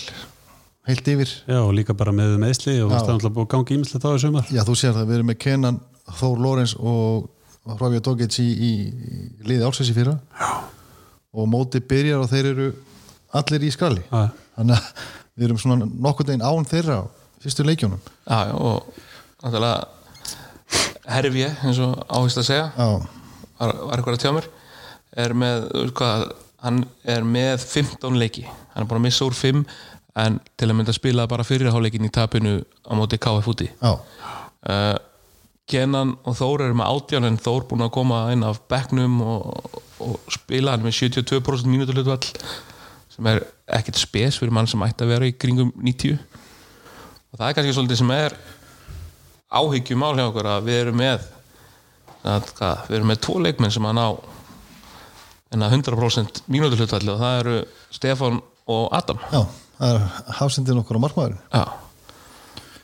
[0.88, 1.32] heilt yfir.
[1.48, 4.10] Já, og líka bara með meðsli og það er náttúrulega búið að gangi ímislegt á
[4.10, 4.52] þessu sumar.
[4.52, 5.80] Já, þú sér það, við erum með Kenan,
[6.20, 7.28] Þór Lorenz og
[7.68, 10.16] Hrófja Dogits í, í, í liði álsessi fyrra.
[10.36, 10.52] Já.
[11.34, 12.70] Og móti byrjar og þeir eru
[13.38, 14.30] allir í skralli Já.
[14.58, 15.06] þannig að
[15.38, 17.04] við erum svona nokkur deginn án þeirra á
[17.44, 18.88] fyrstu leikjónum já, já og
[19.44, 19.86] náttúrulega
[21.08, 22.66] herfje, eins og áhengst að segja.
[22.76, 22.88] Já,
[23.60, 24.48] var, var eitthvað að tjá mér
[25.18, 26.24] er með, þú veist hvað,
[26.66, 26.80] hann
[27.16, 29.62] er með 15 leiki, hann er bara að missa úr 5
[30.18, 33.92] en til að mynda að spila bara fyrirháleikin í tapinu á móti KF úti já,
[33.94, 34.96] uh,
[35.68, 39.80] Kenan og Þór eru með átján en Þór búin að koma inn af bekknum og,
[40.04, 42.24] og spila hann með 72% mínútu hlutvall
[43.14, 43.44] sem er
[43.80, 47.76] ekkert spes fyrir mann sem ætti að vera í kringum 90 og það er kannski
[47.76, 48.38] svolítið sem er
[49.58, 51.30] áhyggjumál hjá okkur að við erum með
[52.28, 54.08] að, hvað, við erum með tvo leikmenn sem að ná
[55.56, 57.62] en að 100% mínútu hlutvall og það eru
[57.96, 59.20] Stefán og Adam.
[59.32, 59.46] Já
[59.78, 61.42] það er hafsendin okkur á markmaðurinn.
[61.54, 61.64] Já.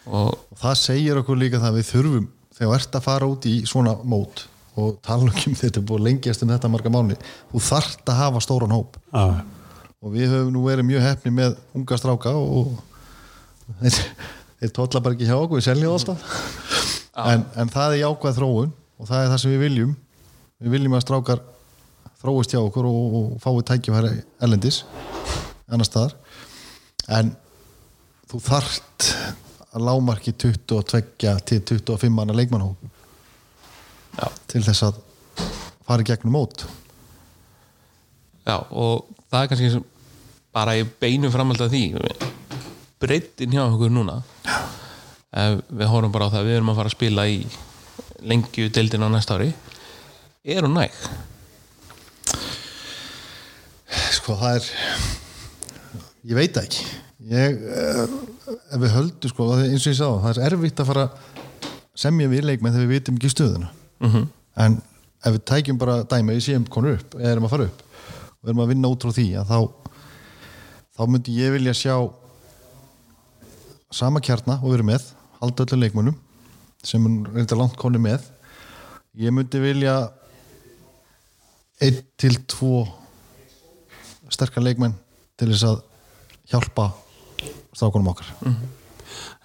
[0.05, 2.25] og og það segir okkur líka það að við þurfum
[2.63, 4.45] þegar þú ert að fara út í svona mót
[4.79, 7.17] og tala um þetta er búið lengjast um þetta marga mánu
[7.51, 8.97] þú þarft að hafa stóran hóp.
[9.11, 9.43] Já,
[10.03, 12.73] og við höfum nú verið mjög hefni með unga stráka og
[13.79, 13.99] þeir,
[14.59, 16.25] þeir tólla bara ekki hjá okkur, við seljum það alltaf.
[17.23, 19.93] En, en það er jákvæð þróun og það er það sem við viljum.
[20.63, 21.43] Við viljum að strákar
[22.23, 24.81] þróist hjá okkur og, og fái tækifæri erlendis
[25.69, 26.17] annar staðar.
[27.13, 27.33] En
[28.31, 29.09] þú þarft
[29.73, 30.83] að lámarki 22
[31.49, 32.77] til 25 manna leikmannhóp
[34.19, 34.27] Já.
[34.47, 35.01] til þess að
[35.87, 36.65] fara í gegnum mót
[38.43, 39.83] Já, og það er kannski
[40.53, 41.83] bara í beinu framhald af því
[43.01, 44.21] breytin hjá okkur núna
[45.33, 47.39] við horfum bara á það að við erum að fara að spila í
[48.23, 49.49] lengju deildin á næsta ári
[50.43, 50.93] er hún næg?
[54.13, 54.67] sko það er
[56.29, 56.85] ég veit ekki
[57.33, 58.13] ég, eh,
[58.53, 61.05] ef við höldum sko, eins og ég sá það er erfitt að fara
[62.03, 63.69] semja við leikmenn þegar við vitum ekki stöðuna
[64.01, 64.27] -hmm.
[64.65, 64.81] en
[65.23, 67.83] ef við tækjum bara dæmi við séum konur upp, eða erum að fara upp
[68.41, 69.59] og erum að vinna út frá því þá
[70.93, 71.95] þá myndi ég vilja sjá
[73.93, 75.05] sama kjarna og erum með
[75.39, 76.17] halda öllum leikmönnum
[76.83, 78.25] sem er reynda langt konu með
[79.15, 80.11] ég myndi vilja
[81.83, 82.83] einn til tvo
[84.33, 84.95] sterkar leikmenn
[85.37, 85.81] til þess að
[86.51, 86.89] hjálpa
[87.75, 88.29] stákunum okkar.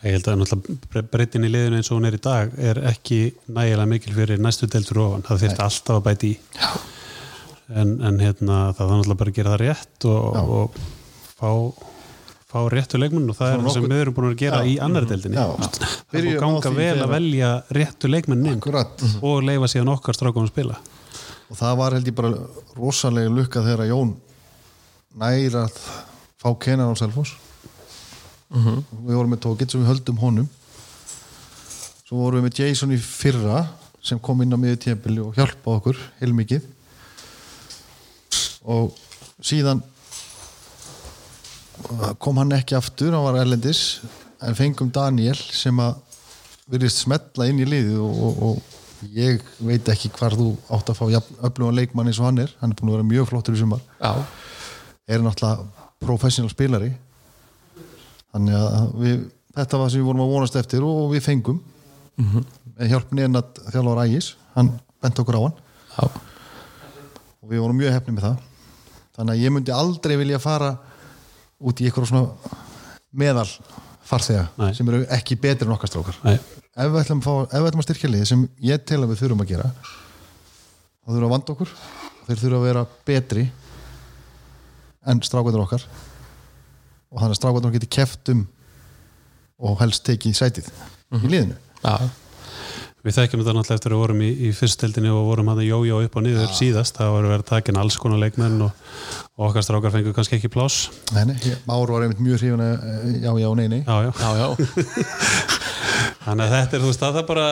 [0.07, 3.17] Ég held að náttúrulega breytin í liðinu eins og hún er í dag er ekki
[3.51, 6.37] nægilega mikil fyrir næstu deltur ofan, það þurfti alltaf að bæti í.
[7.69, 10.79] En, en hérna það var náttúrulega bara að gera það rétt og, og
[11.35, 11.51] fá,
[12.49, 14.71] fá réttu leikmenn og það er það sem við erum búin að gera Já.
[14.71, 15.37] í annar deildinni.
[15.37, 15.75] Já.
[16.13, 19.05] það er ganga vel að velja réttu leikmennin Akkurat.
[19.21, 20.79] og leifa síðan okkar strákum að spila.
[21.49, 22.33] Og það var held ég bara
[22.79, 24.15] rosalega lukka þegar Jón
[25.19, 25.85] næra að
[26.39, 26.97] fá Kenan á
[28.49, 30.49] Selfoss við vorum með tókitt sem við höldum honum.
[32.09, 33.67] Svo vorum við með Jason í fyrra
[34.05, 36.65] sem kom inn á miður tíðabili og hjálpa okkur heilmikið.
[38.69, 38.97] Og
[39.45, 39.83] síðan
[41.93, 44.01] uh, kom hann ekki aftur, hann var erlendis
[44.45, 45.99] en fengum Daniel sem að
[46.69, 50.99] virðist smetla inn í liðið og, og, og ég veit ekki hvar þú átt að
[51.01, 51.05] fá
[51.49, 52.55] öflugan leikmann eins og hann er.
[52.63, 53.85] Hann er búin að vera mjög flottur í sumar.
[54.01, 54.13] Já,
[55.09, 56.93] er náttúrulega professional spilari
[58.35, 59.17] þannig að við,
[59.59, 61.63] þetta var sem við vorum að vonast eftir og við fengum.
[62.19, 65.59] Með hjálp neðnat þjálfur Ægis hann bent okkur á hann.
[65.95, 66.05] Já,
[67.43, 68.47] og við vorum mjög hefni með það.
[69.19, 70.73] Þannig að ég myndi aldrei vilja fara
[71.59, 72.57] út í eitthvað svona
[73.19, 73.47] meðal
[74.09, 76.19] farþega sem eru ekki betri en okkar strákar.
[76.79, 79.11] Ef við ætlum að, fá, ef við ætlum að styrkja liði sem ég tel að
[79.13, 81.73] við þurfum að gera þá þurfum að vanda okkur.
[82.29, 83.45] Þeir þurfum að vera betri
[85.09, 85.87] en strákvæður okkar
[87.13, 88.47] og þannig að strákvæður geti keft um
[89.59, 90.73] og helst tekið sætið
[91.19, 91.57] í liðinu.
[91.85, 91.97] Já,
[93.07, 95.69] Við þekkjum þetta náttúrulega eftir að við vorum í, í fyrstdeldinni og vorum hann að
[95.69, 98.81] jójó upp og niður síðast, það voru verið takin alls konar leikmenn og,
[99.39, 100.89] og okkar strákar fengur kannski ekki pláss.
[101.15, 103.81] Nei, nei, ég- Már var einmitt mjög hrifin að eh, já, já, nei, nei.
[103.87, 104.49] Já, já, já,
[106.27, 107.47] þannig að þetta er, þú veist, það er bara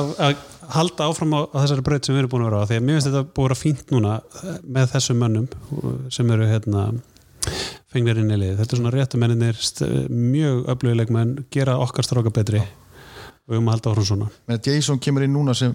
[0.00, 0.40] að, að
[0.76, 2.86] halda áfram á, á þessari braut sem við erum búin að vera á, því að
[2.88, 6.86] mér finnst þetta búin að fínt núna eh, með þessum mönnum sem eru hérna
[7.96, 9.60] fengnir inn í lið, þetta er svona réttu menninir
[10.12, 12.60] mjög öflugileg menn gera okkar stráka betri.
[13.46, 14.30] Og við erum að halda áfram svona.
[14.50, 15.74] Men Jason kemur inn núna sem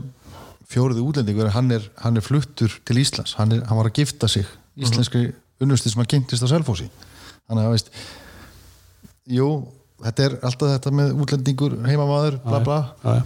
[0.71, 3.35] fjóruði útlendingur hann er, hann er fluttur til Íslands.
[3.39, 4.47] Hann, er, hann var að gifta sig.
[4.79, 5.29] Íslenski
[5.63, 6.87] unnusti sem hann kynntist á Selfossi.
[7.47, 7.93] Þannig að veist
[9.31, 9.47] jú,
[10.03, 12.79] þetta er alltaf þetta með útlendingur heimamaður, bla bla.
[13.03, 13.23] Já, já,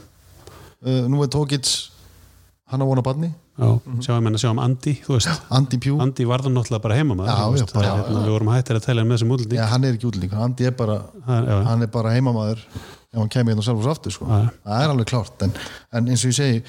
[0.86, 1.76] uh, nú er Tókits
[2.72, 4.94] hann að vona barni, já, sjáum en að sjáum Andi,
[5.56, 8.76] Andi Pjú Andi var það náttúrulega bara heima Já, já, bara- hérna, við vorum hættir
[8.80, 9.62] að tella með þessum útlending.
[9.72, 11.56] Hann er ekki útlendingur, Andi er bara já, já.
[11.70, 14.26] hann er bara heimamaður ef hann kemur hérna á Selfoss aftur sko.
[14.28, 14.50] Já, já.
[14.66, 15.54] það er alveg klárt en,
[15.96, 16.60] en eins og ég segi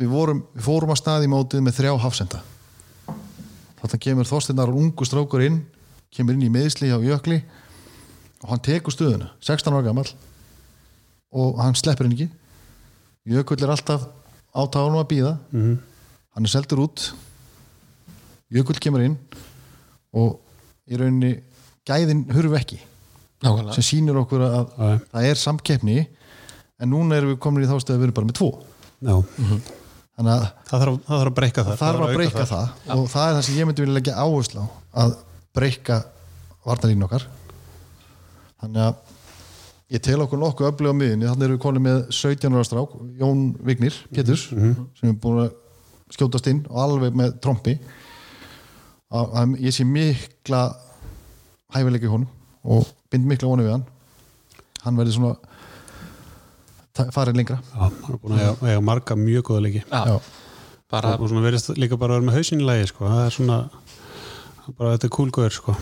[0.00, 2.40] við, vorum, við fórum að staði mótið með þrjá hafsenda.
[3.82, 5.60] Þannig kemur Þorsteinar ungu strákur inn
[6.12, 7.42] kemur inn í meðsli hjá Jökli
[8.42, 10.08] og hann tekur stöðuna 16 ára gammal
[11.32, 12.30] og hann sleppur henni ekki.
[13.28, 14.08] Jökull er alltaf
[14.52, 15.78] á tánum að býða Mhm.
[16.34, 17.12] hann er seldur út.
[18.52, 19.16] Jökull kemur inn
[20.14, 20.40] og
[20.88, 21.40] í rauninni
[21.88, 22.78] gæðin hurfu ekki
[23.42, 23.74] nákvæmlega.
[23.74, 25.00] sem sýnir okkur að já.
[25.12, 26.06] það er samkeppni
[26.80, 28.50] en núna erum við komin í þá stöðu að við erum bara með tvo.
[29.02, 29.16] Já,
[30.16, 31.76] þannig að það þarf, það þarf að breyka það.
[31.76, 32.68] Það þarf að breyka það.
[32.96, 34.66] Og það er það sem ég myndi vilja leggja áherslu á
[35.02, 35.16] að
[35.54, 35.96] breyka
[36.66, 37.24] varnarlínu okkar.
[38.62, 38.94] Þannig að
[39.92, 42.94] ég tel okkur nokkuð öflug á miðinni þannig erum við konið með 17 ára strák
[43.20, 45.52] Jón Vignir, Péturs sem er búin að
[46.12, 47.38] skjótast inn og alveg með
[49.12, 50.70] að ég sé mikla
[51.72, 52.28] hæfileika í honum
[52.62, 53.84] og bind mikla vonu við hann.
[54.82, 55.34] Hann verði svona
[57.14, 57.58] farið lengra.
[57.72, 59.84] Já, hann er búin að eiga, marga mjög góða leiki.
[59.88, 60.16] Já,
[60.92, 63.06] bara, og svona verðist líka bara að vera með hausin í lagi sko.
[63.08, 63.60] það er svona
[64.78, 65.76] bara þetta er kúlgóður sko.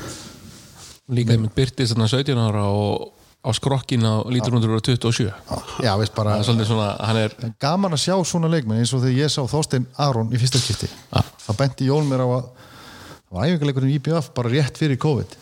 [1.10, 5.33] líka byrtist þarna 17 ára og á skrokkin á lítur hundur ára 27
[5.81, 6.88] Já, veist bara það er svona,
[7.24, 10.61] er gaman að sjá svona leikmenn eins og þegar ég sá Þorstein Aron í fyrsta
[10.61, 10.90] skipti.
[11.09, 11.22] Ja.
[11.46, 15.37] það benti Jón mér á að það var æfingarleikurinn í IBF bara rétt fyrir COVID.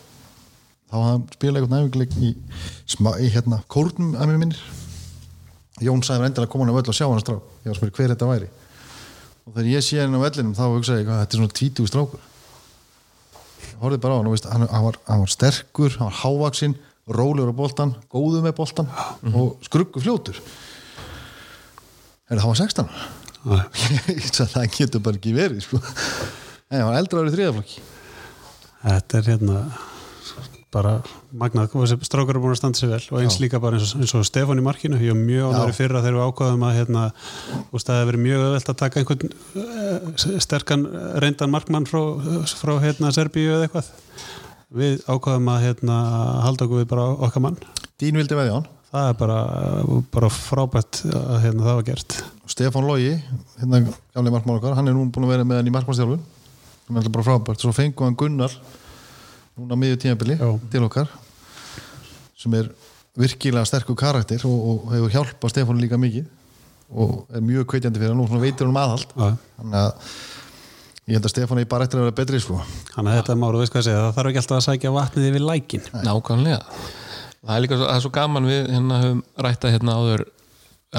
[0.89, 2.31] Þá hann spilað einhvern æfingarleik í,
[3.25, 4.63] í hérna kórnum að mér minnir.
[5.83, 7.75] Jón sagði mér endilega að koma hann á völl og sjá hann strá ég var
[7.75, 8.49] að spyrja hver þetta væri.
[9.43, 11.91] Og þegar ég sé hann á vellinum þá hugsaði ég hvað þetta er svona 20
[11.91, 12.27] strákur.
[13.59, 16.19] Ég horfði bara á hann og veist, hann, hann, var, hann var sterkur, hann var
[16.23, 16.75] hávaksinn
[17.09, 18.89] rólegur á boltan, góður með boltan
[19.33, 20.41] og skruggu fljótur.
[22.29, 23.07] Er það var 16 ára?
[23.39, 23.59] Já.
[24.11, 25.79] ég sagði það getur bara ekki verið sko.
[26.69, 27.87] Nei, hann var eldra árið þriðaflokki
[28.83, 29.61] þetta er hérna
[30.69, 30.99] bara
[31.33, 31.71] magnað,
[32.05, 34.25] strákar er búin að standa sér vel og eins líka bara eins og, eins og
[34.27, 34.99] Stefán í markinu.
[35.01, 37.05] Ég var mjög ánæri fyrra þegar við ákvaðum að hérna,
[37.73, 40.85] úst, það hefur verið mjög öðvelt að taka einhvern uh, sterkan
[41.25, 42.03] reyndan markmann frá,
[42.61, 43.89] frá hérna, Serbíu eða eitthvað
[44.75, 45.99] við ákvaðum að hérna,
[46.45, 47.57] halda okkur við bara okkar mann.
[47.99, 48.67] Dín vildi veðja hann.
[48.89, 49.39] Það er bara,
[50.13, 52.17] bara frábært að hérna, það var gert.
[52.49, 53.13] Stefán Lógi,
[53.59, 56.23] hérna gamlega markmann okkar hann er nú búin að vera með hann í markmannstjálfun
[56.87, 58.55] sem er bara frábært, svo fengum hann Gunnar
[59.59, 60.39] núna miður tímabili
[60.73, 61.11] til okkar
[62.39, 62.71] sem er
[63.19, 66.25] virkilega sterkur karakter og, og hefur hjálpað Stefán líka mikið
[66.89, 68.23] og er mjög kveitjandi fyrir hann.
[68.25, 70.13] Og veitir hann um aðhald þannig að
[71.09, 72.59] ég held að Stefán er bara eftir að vera betri sko.
[72.93, 75.45] þannig að þetta máru, veist hvað segja, það þarf ekki alltaf að sækja vatnið yfir
[75.47, 76.59] lækin Nákvæmlega
[77.39, 80.25] Það er líka svo, það er svo gaman við hérna höfum rætta hérna áður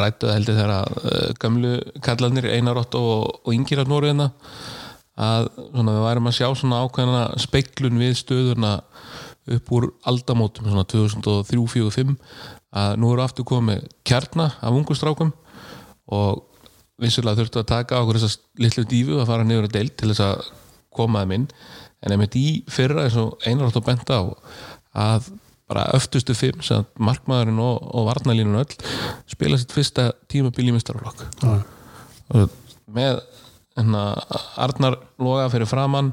[0.01, 1.73] rættuð heldur þegar að uh, gamlu
[2.05, 4.31] kallarnir Einar Otto og, og Ingir af Nóru hérna
[5.21, 8.73] að svona, við værum að sjá svona ákveðna speiklun við stöðuna
[9.51, 12.15] upp úr aldamótum svona 2003-2005
[12.81, 15.35] að nú eru aftur komið kjarna af ungustrákum
[16.11, 16.47] og
[17.01, 20.25] vissulega þurftu að taka okkur þessar litlu dífu að fara niður að deild til þess
[20.27, 20.51] að
[20.97, 21.47] koma þeim inn.
[22.01, 24.25] En einmitt í fyrra eins og Einar Otto benda á
[25.01, 25.31] að
[25.71, 28.73] bara öftustu fimm sem að markmaðurinn og, og varnalínun öll
[29.31, 31.23] spila sitt fyrsta tímabil í mistarflokk
[32.91, 33.21] með
[33.79, 34.03] hérna,
[34.59, 36.11] Arnar Loga fyrir framann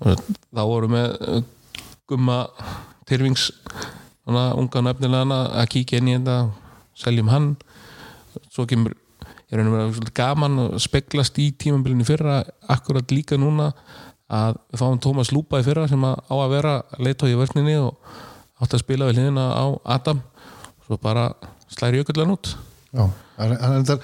[0.00, 1.42] þá voru með uh,
[2.08, 2.44] gumma
[3.06, 3.50] Tyrfings
[4.26, 6.38] unga nefnilegana að kíkja inn í þetta
[6.98, 7.52] seljum hann.
[8.50, 8.96] Svo kemur
[9.46, 12.40] ég reynir að vera gaman að speglast í tímabilinu fyrra
[12.72, 13.70] akkurat líka núna
[14.26, 17.76] að við fáum Tómas Lúpa í fyrra sem að á að vera leitói í vörninni
[17.78, 18.16] og
[18.58, 20.22] átt að spila við hliðina á Adam.
[20.86, 21.28] Svo bara
[21.70, 22.56] slæri jökullan út.
[22.90, 23.04] Já,
[23.38, 24.00] hann hann er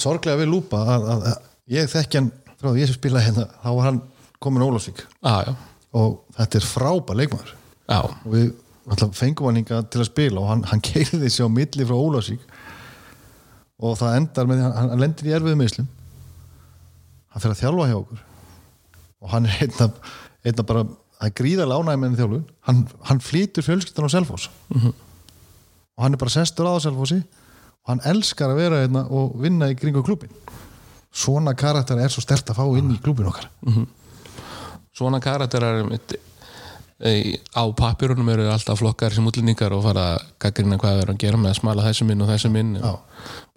[0.00, 3.46] sorglega við lúpa að, að, að ég þekki hann frá því ég sem spilaði hérna
[3.60, 4.02] þá var hann
[4.42, 5.04] komin Ólafsvík.
[5.28, 5.52] Ah,
[5.92, 7.54] og þetta er frábær leikmaður.
[7.90, 8.52] Já, og við
[9.18, 12.48] fengum hann hinga til að spila og hann, hann keiriði sér á milli frá Ólafsvík
[13.82, 15.90] og það endar með því hann, hann lendir í erfiðu meðslum
[17.32, 18.24] hann fyrir að þjálfa hjá okkur.
[19.22, 19.86] Og hann er einna,
[20.44, 22.42] einna bara það er gríðarlega ánægð með þjálfun.
[22.68, 24.50] Hann, hann flýtur fjölskyldan á Selfoss.
[25.96, 27.22] Og hann er bara sestur á Selfossi.
[27.82, 30.34] Og hann elskar að vera einna og vinna í kringu klubin
[31.12, 33.48] svona karakter er svo stert að fá inn í klubin okkar.
[34.96, 36.18] Svona karakterar mitt, e,
[37.02, 41.22] á papirunum eru alltaf flokkar sem útlendingar og fara að gaggrina hvað við erum að
[41.24, 42.92] gera með að smala þessum inn og þessum inn Já.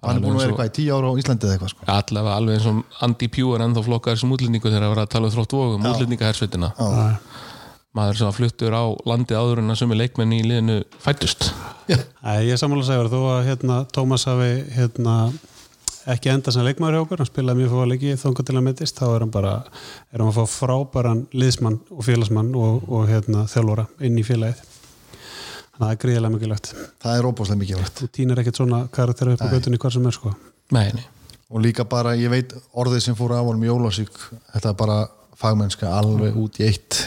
[0.02, 1.86] hann er búin að vera eitthvað í tíu ára á Íslandi eða eitthvað sko.
[1.96, 5.14] allavega alveg eins og Andy Pugh er ennþá flokkar sem útlendingu þegar að vera að
[5.14, 7.18] tala um þrótt vógum útlendingahersveitina Já.
[7.96, 11.52] maður sem að fluttur á landi áður en að sumi leikmenn í liðinu fættust
[11.92, 12.02] ég
[12.50, 15.20] er sammála að segja þó að hérna, Tómas hafi hérna,
[16.12, 19.00] ekki enda sem leikmaður hjá okkur hann spilaði mjög fóða leiki þóngu til að mittist
[19.00, 19.54] þá er hann bara,
[20.14, 24.62] er hann að fá frábæran liðsmann og félagsmann og, og hérna, þjálfóra inn í félagið.
[25.76, 26.72] Þannig að það er gríðilega mikilvægt.
[27.04, 28.00] Það er óbúslega mikilvægt.
[28.00, 30.32] Þú týnir ekkert svona karakter upp á göttunni hvar sem er sko.
[30.76, 31.06] Nei, nei.
[31.50, 34.16] og líka bara, ég veit orðið sem fór af honum í Ólafsvík
[34.54, 34.98] þetta er bara
[35.38, 37.06] fagmennska alveg út í eitt.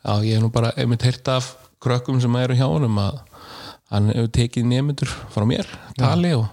[0.00, 3.20] Já, ég hef nú bara einmitt heyrt af krökkum sem eru hjá honum að
[3.90, 6.46] hann hefur tekið nemyndur frá mér, tali og,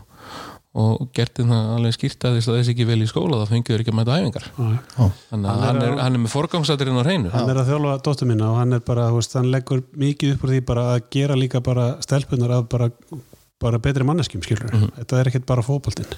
[0.77, 3.83] og gert það alveg skýrt að þess að þess ekki vel í skóla þá fengiður
[3.83, 4.45] ekki að mæta æfingar.
[4.57, 5.05] Já.
[5.31, 7.31] þannig að hann er, hann er með forgangsættirinn á hreinu.
[7.33, 10.35] Hann er að þjálfa dóttur mína og hann er bara, þú veist, hann leggur mikið
[10.35, 12.89] upp úr því bara að gera líka bara stelpunar að bara,
[13.63, 16.17] bara betri manneskjum skilur, þetta er ekkert bara fótboltinn.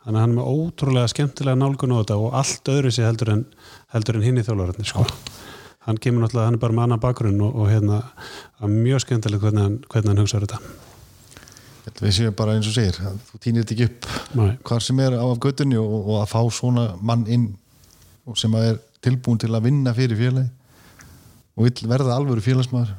[0.00, 3.34] Þannig að hann er með ótrúlega skemmtilega nálgun á þetta og allt öðru sér heldur
[3.34, 3.42] en,
[3.92, 5.04] heldur en hinn í þjálfararnir sko.
[5.84, 8.00] hann kemur náttúrulega, hann er bara með annan bakgrunn og, og hérna,
[8.64, 10.88] er mjög skemmtilega hvernig hann, hvernig hann
[12.00, 14.50] við séum bara eins og segir þú týnir þetta ekki upp Nei.
[14.68, 17.46] hvar sem er á af göttunni og, og að fá svona mann inn
[18.28, 20.48] og sem er tilbúin til að vinna fyrir félagi
[21.56, 22.92] og vill verða alvöru félagsmaður.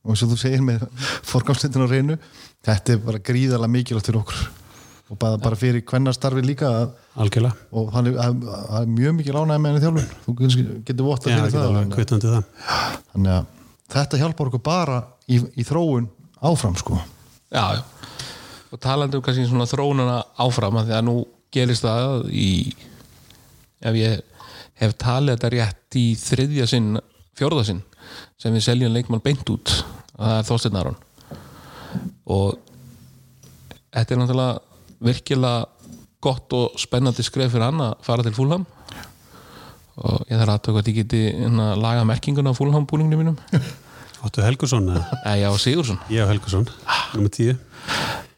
[0.00, 0.86] Og eins og þú segir með
[1.28, 2.16] forgámsleitin á reynu
[2.64, 4.40] þetta er bara gríðarlega mikilvægt fyrir okkur
[5.10, 9.62] og bara, bara fyrir kvennastarfi líka að, algjörlega, og hann er, er mjög mikil ánægð
[9.64, 10.12] með henni þjálfun.
[10.24, 11.64] Þú getur, getur votta fyrir það
[12.22, 12.44] það.
[12.76, 13.48] Að- þannig að
[13.96, 16.06] þetta hjálpar okkur bara í, í þróun
[16.46, 17.00] áfram sko.
[17.50, 17.82] Já, já
[18.70, 21.16] og talandi um kannski svona þróunana áfram að því að nú
[21.50, 22.50] gerist það í
[23.80, 24.20] ef ég
[24.80, 26.90] hef talið þetta rétt í þriðja sinn,
[27.36, 27.82] fjórða sinn
[28.40, 29.72] sem við seljum leikmann beint út
[30.20, 30.98] það er Þorsteinn Aron.
[32.30, 32.58] Og
[33.90, 35.66] þetta er náttúrulega virkilega
[36.20, 38.66] gott og spennandi skref fyrir hann að fara til fúlham
[40.00, 43.38] og ég þarf aðtöku að ég geti hérna, laga merkinguna á fúlham búninginu mínum.
[44.24, 45.36] Óttu Helgursson, eða?
[45.40, 46.68] já, Sigursson og Helgursson,
[47.16, 47.56] nummer tíu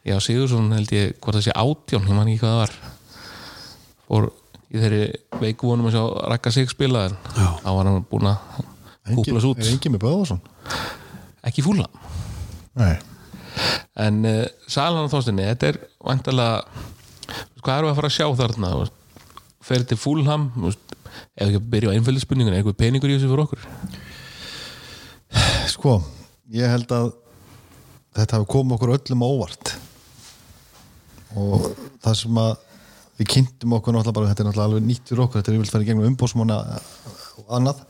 [0.03, 2.73] Já, Sigursson held ég hvort það sé átján, ég man ekki hvað það var
[4.09, 4.29] fór
[4.73, 5.03] í þeirri
[5.43, 7.49] veiku vonum að sjá Raka sig spila en Já.
[7.63, 8.39] þá var hann búin að
[9.13, 10.41] kúplast út er engin með Böðvarsson
[11.49, 11.87] ekki fúla
[12.81, 12.97] Nei.
[14.01, 16.65] en uh, Salan og Þórstinni þetta er vantilega
[17.63, 18.99] hvað erum við að fara að sjá þarna þú veist?
[19.63, 23.45] fer til fúlham ef ekki að byrja á einföldu spurningun eitthvað peningur í þessu fyrir
[23.47, 23.63] okkur
[25.73, 25.93] Sko,
[26.53, 27.13] ég held að
[28.17, 29.71] þetta hafi komið okkur öllum á óvart
[31.39, 31.71] og
[32.03, 32.53] það sem að
[33.21, 35.77] við kynntum okkur náttúrulega bara, þetta er náttúrulega alveg nýtt fyrir okkur, þetta er yfirlega
[35.77, 36.59] farið gegnum umbósmána
[37.43, 37.83] og annað.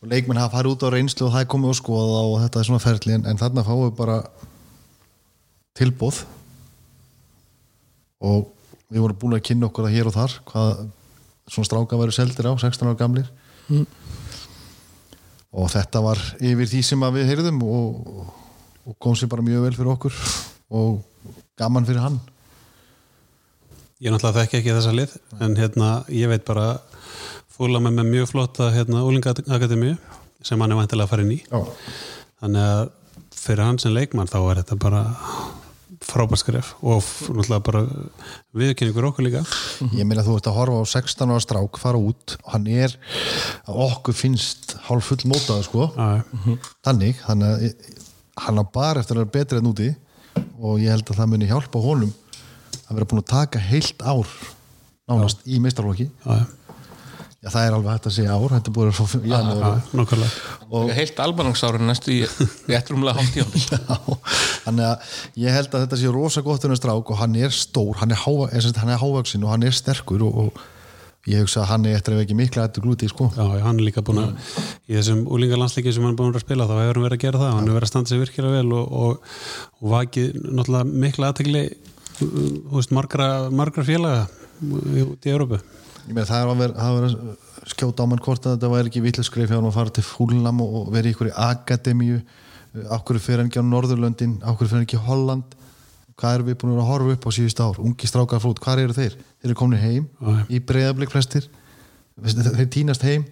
[0.00, 2.60] Og leikmenn hafa farið út á reynslu og það er komið og skoða og þetta
[2.60, 4.18] er svona ferli en, en þarna fáum við bara
[5.74, 6.20] tilbóð
[8.24, 8.50] og
[8.92, 10.84] við vorum búin að kynna okkur það hér og þar hvað
[11.50, 13.30] svona stráka væri seldir á 16 ára gamlir.
[15.54, 18.30] Og þetta var yfir því sem við heyrðum og,
[18.84, 20.22] og kom sér bara mjög vel fyrir okkur.
[20.74, 21.02] Og
[21.60, 22.18] gaman fyrir hann.
[24.02, 25.12] Ég náttúrulega þekki ekki þessa lið
[25.44, 26.66] en hérna, ég veit bara
[27.54, 29.94] fúla með með mjög flotta hérna, úlingaakademíu
[30.44, 31.40] sem hann er vantilega að fara inn í.
[31.46, 31.60] Já.
[32.42, 32.88] þannig að
[33.44, 35.02] fyrir hann sem leikmann þá er þetta bara
[36.04, 37.00] frábært skref og
[37.32, 37.82] náttúrulega bara
[38.58, 39.44] viðkynningur okkur líka.
[39.96, 42.92] Ég meina þú ert að horfa á 16 ára strák fara út, hann er
[43.70, 46.24] okkur finnst hálf full mótaði sko, Já,
[46.84, 48.02] þannig þannig að
[48.44, 49.88] hann á bara eftir að vera betri en úti
[50.64, 52.12] og ég held að það muni hjálpa honum
[52.84, 54.28] að vera búin að taka heilt ár
[55.08, 56.44] nánast í meistarlóki já, já.
[57.44, 59.38] Það er alveg hægt að segja ár þetta er búin að fá já,
[59.92, 62.20] nokkulega og heilt albanangsárin næstu í
[62.70, 63.98] réttrumlega hálftíðan Já,
[64.64, 67.98] þannig að ég held að þetta sé rosa gott hennar strák og hann er stór,
[68.00, 70.64] hann er, er, sagt, hann er hávaksin og hann er sterkur og, og
[71.30, 73.30] ég hugsa að hann er eftir að ekki mikla eftir glúti sko.
[73.36, 74.34] Já, hann er líka búin að
[74.88, 77.42] í þessum úlingalandsleiki sem hann er búin að spila þá hefur hann verið að gera
[77.42, 79.32] það, hann hefur verið að standa sig virkilega vel og, og,
[79.80, 81.64] og vakið náttúrulega mikla aðtegli
[82.94, 84.26] margra, margra félaga
[84.64, 85.62] út í Európu
[86.04, 87.18] það er að er
[87.72, 90.60] skjóta á mann hvort að þetta væri ekki vitluskrif hjá hann að fara til fúlnam
[90.64, 92.18] og vera í ykkur í akademíu
[92.92, 94.40] okkur fyrir hann ekki á Norðurlöndin?
[94.42, 95.54] Okkur fyrir hann ekki Holland?
[96.18, 97.80] Hvað erum við búin að horfa upp á síðust ár?
[97.82, 99.16] Ungi strákar frút, hvað eru þeir?
[99.44, 100.36] Þeir eru komin heim Já.
[100.48, 101.48] í breyðablik flestir.
[102.24, 103.26] Þeir týnast heim.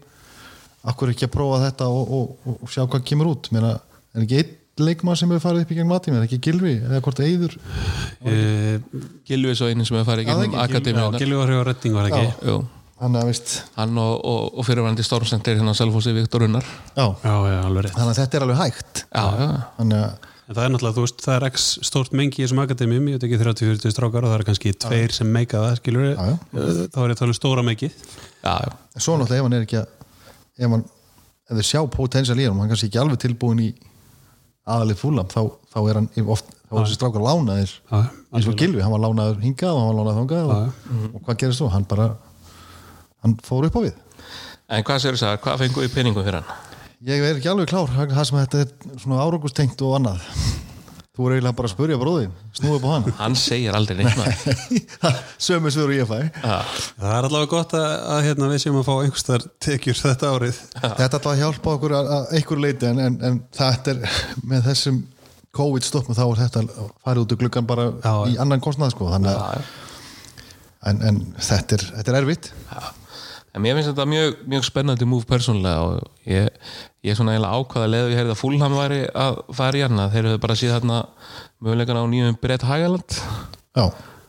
[0.93, 3.49] Okkur ekki að prófa þetta og, og, og, og sjá hvað kemur út?
[3.55, 3.77] Meina,
[4.13, 7.01] er ekki einn leikmann sem hefur farið upp í gegn matið er ekki Gilvi eða
[7.05, 7.57] hvort Eyður
[8.25, 8.37] e,
[9.29, 12.09] Gilvi er svo einu sem hefur farið í Já, akademíunar Gilvi var hjá Redding var
[12.09, 12.57] ekki?
[13.03, 16.67] Hann hann og, og, og fyrirvændi Stormcenter hérna á Selfossi Viktor Unnar.
[16.95, 17.97] Já, Já, já, alveg rétt.
[17.99, 19.01] Þannig að þetta er alveg hægt.
[19.11, 19.49] Já, já,
[19.79, 22.59] þannig að En það er náttúrulega, þú veist, það er x stórt mengi í þessum
[22.61, 26.03] akademíum, ég veit ekki 30-40 strákar og það er kannski tveir sem meika það, skilur
[26.11, 26.35] Já, já.
[26.53, 28.57] þá er ég að tala um stóra meiki já,
[29.01, 29.87] svo náttúrulega ef hann er ekki að
[30.67, 30.83] ef hann,
[31.49, 33.71] ef þau sjá potensial í hann hann kannski ekki alveg tilbúin í
[34.75, 35.41] aðalið fúlam, þá,
[35.73, 37.73] þá er hann oft, þá er þessi strákar lánaðir.
[38.37, 41.41] Eins og Gilvi, hann var lánaður hingað og hann var lánaður þangað og, og hvað
[41.41, 41.71] gerist þú?
[41.73, 42.11] Hann bara
[43.25, 43.97] hann fór upp á við.
[44.69, 45.89] En hvað sér þess að, hvað fengu
[47.07, 50.27] ég er ekki alveg klár, það sem þetta er svona árangustengt og annað.
[51.13, 53.09] Þú er eiginlega bara að spurja bróðin snúið upp á hann.
[53.19, 54.61] Hann segir aldrei neitt maður.
[55.47, 56.23] sömu svöru ég fæ.
[56.41, 56.55] Já.
[57.03, 60.61] Það er allavega gott að, að hérna, við séum að fá einhverstaðar tekjur þetta árið.
[60.81, 64.17] Þetta ætla að hjálpa okkur að, að einhver leiti en, en, en þetta er
[64.55, 65.03] með þessum
[65.53, 68.95] COVID stoppum þá er þetta að fara út í gluggan bara Já, í annan kostnað
[68.95, 69.61] sko Já, já.
[70.89, 72.53] en, en þetta, er, þetta er erfitt.
[73.53, 76.49] En mér finnst þetta mjög, mjög spennandi múf persónulega og ég,
[77.03, 80.03] ég er svona eiginlega ákvaða leðu ég heyrði að Fúlham væri að fara í hann
[80.13, 80.99] þeir eru bara síðan þarna
[81.67, 83.85] mögulegan á nýjum Brett Hagaland já,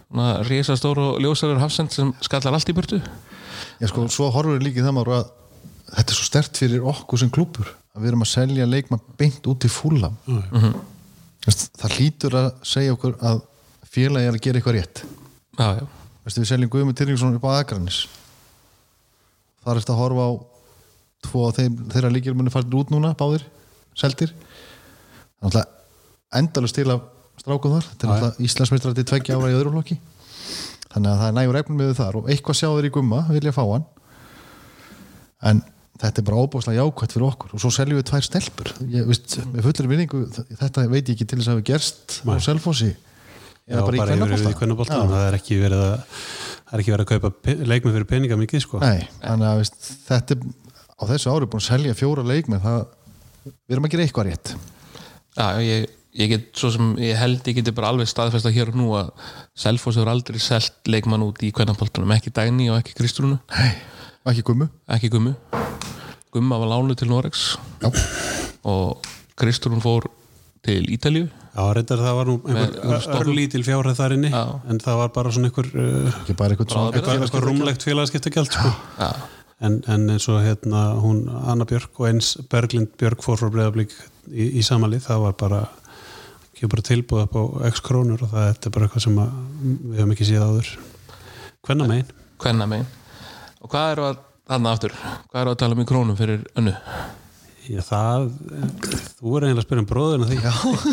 [0.10, 3.00] svona risastór og ljósarur hafsend sem skallar allt í burtu.
[3.82, 5.30] Ég sko svo horfur við líkið það maður að
[5.94, 9.46] þetta er svo stert fyrir okkur sem klúpur að við erum að selja leikmann beint
[9.50, 10.18] út í fúlam
[11.44, 13.42] Já, það hlýtur að segja okkur að
[13.94, 15.02] félagi er að gera eitthvað rétt.
[15.60, 15.86] Já, já,
[16.24, 17.98] Veistu, við seljum Guðmund Tyrfingsson upp á Akranis
[19.64, 20.32] þar er þetta að horfa á
[21.26, 23.46] tvo af þeim, þeirra líkir muni farin út núna, báðir,
[23.98, 24.34] seldir.
[25.44, 25.64] Að
[26.40, 27.04] endalust til af
[27.42, 30.00] strákum þar, þetta er alltaf Íslandsmeistrar til tveggja ára í öðru flokki.
[30.94, 33.54] Þannig að það er nægur efnum með þar og eitthvað sjá þeir í Gumma, vilja
[33.56, 33.88] fá hann.
[35.44, 35.64] En
[36.04, 37.56] þetta er bara óbúslega jákvæmt fyrir okkur.
[37.56, 38.70] Og svo seljum við tvær stelpur.
[38.94, 40.22] Ég, veist, með fullir vinningu,
[40.60, 42.94] þetta veit ég ekki til þess að hafa gerst á Selfossi.
[43.64, 47.04] Já, bara, bara yfir í kvennaboltan það er ekki verið að það er ekki verið
[47.06, 48.82] að kaupa leikmenn fyrir peninga mikið sko.
[48.84, 50.48] Nei, þannig að veist, þetta er
[51.04, 52.86] á þessu ári búin að selja fjóra leikmenn það,
[53.52, 54.54] við erum að gera eitthvað rétt.
[55.34, 55.88] Já ég,
[56.24, 59.12] ég get svo sem ég held ég geti bara alveg staðfesta hér og nú að
[59.58, 63.40] Selfoss hefur aldrei selt leikmann út í kvennapoltunum, ekki Dagný og ekki Kristrúnu.
[63.54, 63.72] Nei,
[64.32, 64.70] ekki gummu.
[64.94, 65.36] Ekki Gummu.
[66.34, 67.92] Gumma var lánu til Norex Já,
[68.66, 69.06] og
[69.38, 70.08] Kristrún fór
[70.66, 71.28] til Ítalíu.
[71.54, 72.36] Já, reyndar það var nú
[73.20, 74.32] örlítil fjárhæð þar inni.
[74.34, 74.46] Já.
[74.70, 78.50] en það var bara svona einhver, uh, ekki bara eitthvað svona eitthvað, eitthvað rúmlegt félagskiptagjald
[78.56, 78.72] sko.
[78.98, 79.10] já,
[79.64, 83.94] en, en eins og hérna hún Anna Björk og eins Berglind Björk fór frá breyðablík
[84.32, 85.62] í, í samalið það var bara
[86.54, 89.98] ekki bara tilbúð upp á x krónur og það er bara eitthvað sem að, við
[90.02, 90.76] höfum ekki séð áður.
[91.64, 92.88] Hvenna megin Hvenna megin
[93.64, 96.74] Og hvað eru að, þarna aftur Hvað eru að tala um í krónum fyrir önnu?
[97.64, 98.26] Já, það,
[99.16, 100.38] þú er eiginlega að spyrja um bróðuna því.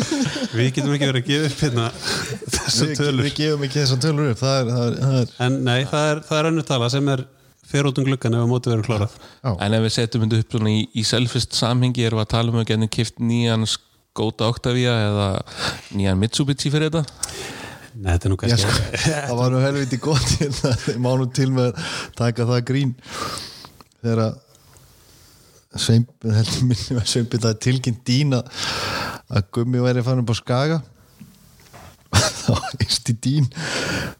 [0.55, 3.25] Við getum ekki verið að gefa upp hérna þessar við, tölur.
[3.25, 6.11] við gefum ekki þessar tölur upp það er, það er, það er en nei, það
[6.13, 7.25] er, það er önnur tala sem er
[7.71, 9.15] fyrir út um gluggan ef að móti verið klárað.
[9.41, 9.51] Já.
[9.53, 12.59] En ef við setjum þetta upp í, í selfist samhengi erum við að tala um
[12.61, 15.27] að geta kipt nýjan Skoda Octavia eða
[15.95, 17.05] nýjan Mitsubishi fyrir þetta?
[17.91, 18.85] Nei, þetta er nú kannski sko,
[19.29, 22.95] það var nú helviti gott hérna, ég má nú til með að taka það grín.
[24.01, 24.39] Þegar að
[25.71, 30.41] Sveinbjörn heldur minni að Sveinbjörn það er tilkynnt dín að Gummi væri farin upp á
[30.41, 30.79] Skaga
[32.11, 33.47] þá eist í dín.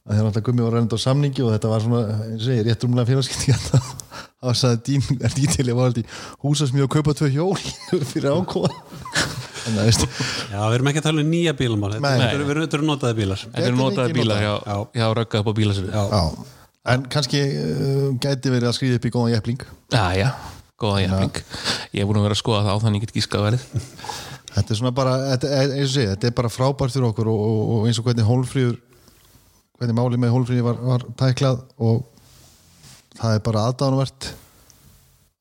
[0.06, 2.68] Að þegar alltaf Gummi var reynda á samningi og þetta var svona, eins og segir,
[2.70, 3.58] rétt rúmlega félagskiptinga
[4.42, 7.60] þá sagði dín, er dín til ég var alltaf í húsasmíð og kaupa tvö hjól
[8.14, 8.72] fyrir ákóða
[9.62, 11.92] að Já, við erum ekki að tala um nýja bílamál.
[11.94, 12.32] Þetta Nei.
[12.34, 13.44] við erum- þetta eru notaði bílar.
[13.44, 14.76] Þetta eru Gæti notaði bílar hjá, Já.
[14.98, 15.54] hjá röggað upp á
[15.92, 16.32] Já,
[16.96, 20.30] en kannski uh, gæti verið að skrýða upp í góðan jæfling já, já.
[20.82, 21.42] Góða jæfling
[21.94, 23.68] Ég er búin að vera að skoða það á þannig ég get gískað verið
[24.52, 27.44] Þetta er svona bara, þetta, eins og segja, þetta er bara frábært fyrir okkur og,
[27.48, 28.80] og, og eins og hvernig hólfríður
[29.80, 32.04] hvernig málið með hólfríði var, var tæklað og
[33.18, 34.28] það er bara aðdánuvert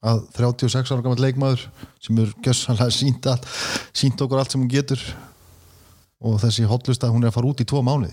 [0.00, 1.66] að 36 ára gammal leikmaður
[2.00, 3.50] sem er gjössanlega sínt allt
[3.92, 5.02] sínt okkur allt sem hún getur
[6.20, 8.12] og þessi hotlusta, hún er að fara út í tvo mánuði.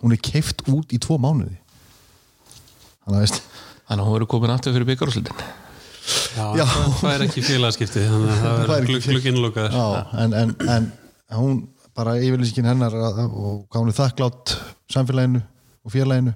[0.00, 1.58] Hún er keift út í tvo mánuði.
[3.04, 3.42] Þannig að
[3.92, 5.61] að hún verður komin aftur fyrir byggarúslitin
[6.32, 6.64] Já, Já.
[6.66, 9.76] Það, er ekki félagskipti þannig að það er ekki glugg, glugginn lokaður.
[9.76, 10.88] Já, en, en, en
[11.38, 11.58] hún
[11.96, 14.54] bara yfirlýsingin hennar að, og hvað hún er þakklátt
[14.92, 15.42] samfélaginu
[15.82, 16.32] og félaginu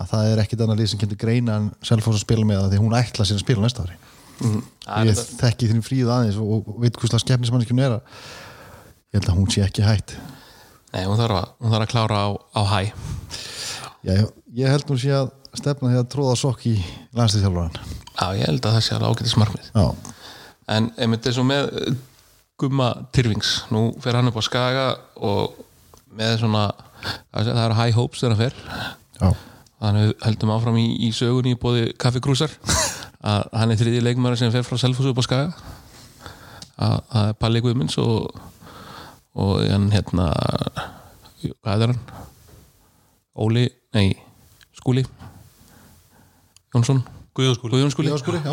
[0.00, 2.72] að það er ekkit annað lið sem kemur greina en Selfoss að spila með það
[2.72, 3.98] því hún ætla sér að spila næsta ári.
[4.86, 8.22] Það ég þekki þín fríð aðeins og, og veit hvers slags keppnismannskjum er að
[9.12, 10.16] ég held að hún sé ekki hætt.
[10.92, 12.80] Nei, hún þarf að, hún þarf að klára á, á hæ.
[14.02, 14.24] Já, ég,
[14.56, 15.30] ég held hún sé að
[15.60, 16.74] stefna því að tróða sokk í
[17.18, 17.76] landslýþjálfur
[18.12, 19.70] Já, ég held að það sé alveg ágætis markmið.
[19.74, 19.86] Já,
[20.72, 21.94] En einmitt eins og með eh,
[22.60, 24.84] Gumma Tyrfings, nú fer hann upp á Skaga
[25.18, 25.56] og
[26.14, 26.68] með svona
[27.32, 29.40] það eru high hopes þegar hann fer.
[29.82, 32.52] Þannig heldum áfram í, í sögunni bóði kaffikrúsar
[33.32, 35.68] að hann er þriði leikmæri sem fer frá Selfossu upp á Skaga.
[36.82, 38.30] Að það er Palli Guðmunds og
[39.32, 40.28] og hann hérna
[41.62, 42.00] hvað er hann?
[43.32, 43.64] Óli,
[43.96, 44.12] nei,
[44.76, 46.61] Skúli Jónsson Guðjón skúli Guðjón Skúli Guðjón Skúli, já.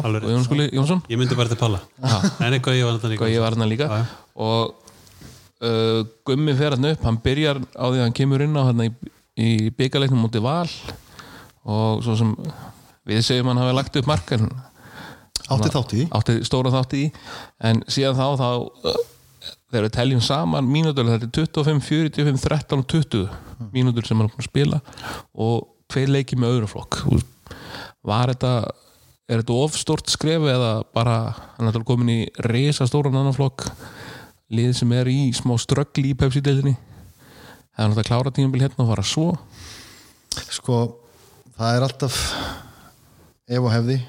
[0.04, 0.30] Alveg rétt.
[0.30, 1.02] Guðjón Skúli Jónsson.
[1.12, 1.82] Ég myndi bara til Palla.
[2.46, 3.26] En eitthvað ég var þetta líka?
[3.26, 3.88] Og ég var hann líka
[4.40, 4.76] og
[5.68, 7.04] uh, Gummi fer hann upp.
[7.04, 8.90] Hann byrjar á því að hann kemur inn á hann í,
[9.40, 10.70] í byggarleiknum mútið val.
[11.70, 12.34] Og svo sem
[13.10, 14.48] við segjum hann hafi lagt upp mark en
[15.50, 16.08] átti þátt í því.
[16.20, 17.08] átti stóra þátt í.
[17.68, 18.50] En síðan þá þá
[18.94, 19.02] uh,
[19.70, 21.84] þegar við teljum saman mínútur þetta er 25,
[22.16, 24.82] 45, 13 og 20 mínútur sem hann er búin að spila.
[25.36, 27.02] Og tveir leiki með öðrum flokk.
[27.10, 27.28] Veist,
[28.06, 28.54] var þetta
[29.30, 32.20] er þetta ofstort skref eða bara hann er alltaf komin í
[32.50, 33.68] resa stóran annan flokk
[34.50, 36.78] lið sem er í smá ströggli í Pepsi-deildinni
[37.80, 39.28] er alltaf að klára tímabil hérna og fara svo.
[40.52, 40.80] Sko,
[41.58, 42.18] það er alltaf
[43.50, 44.00] ef og hefði.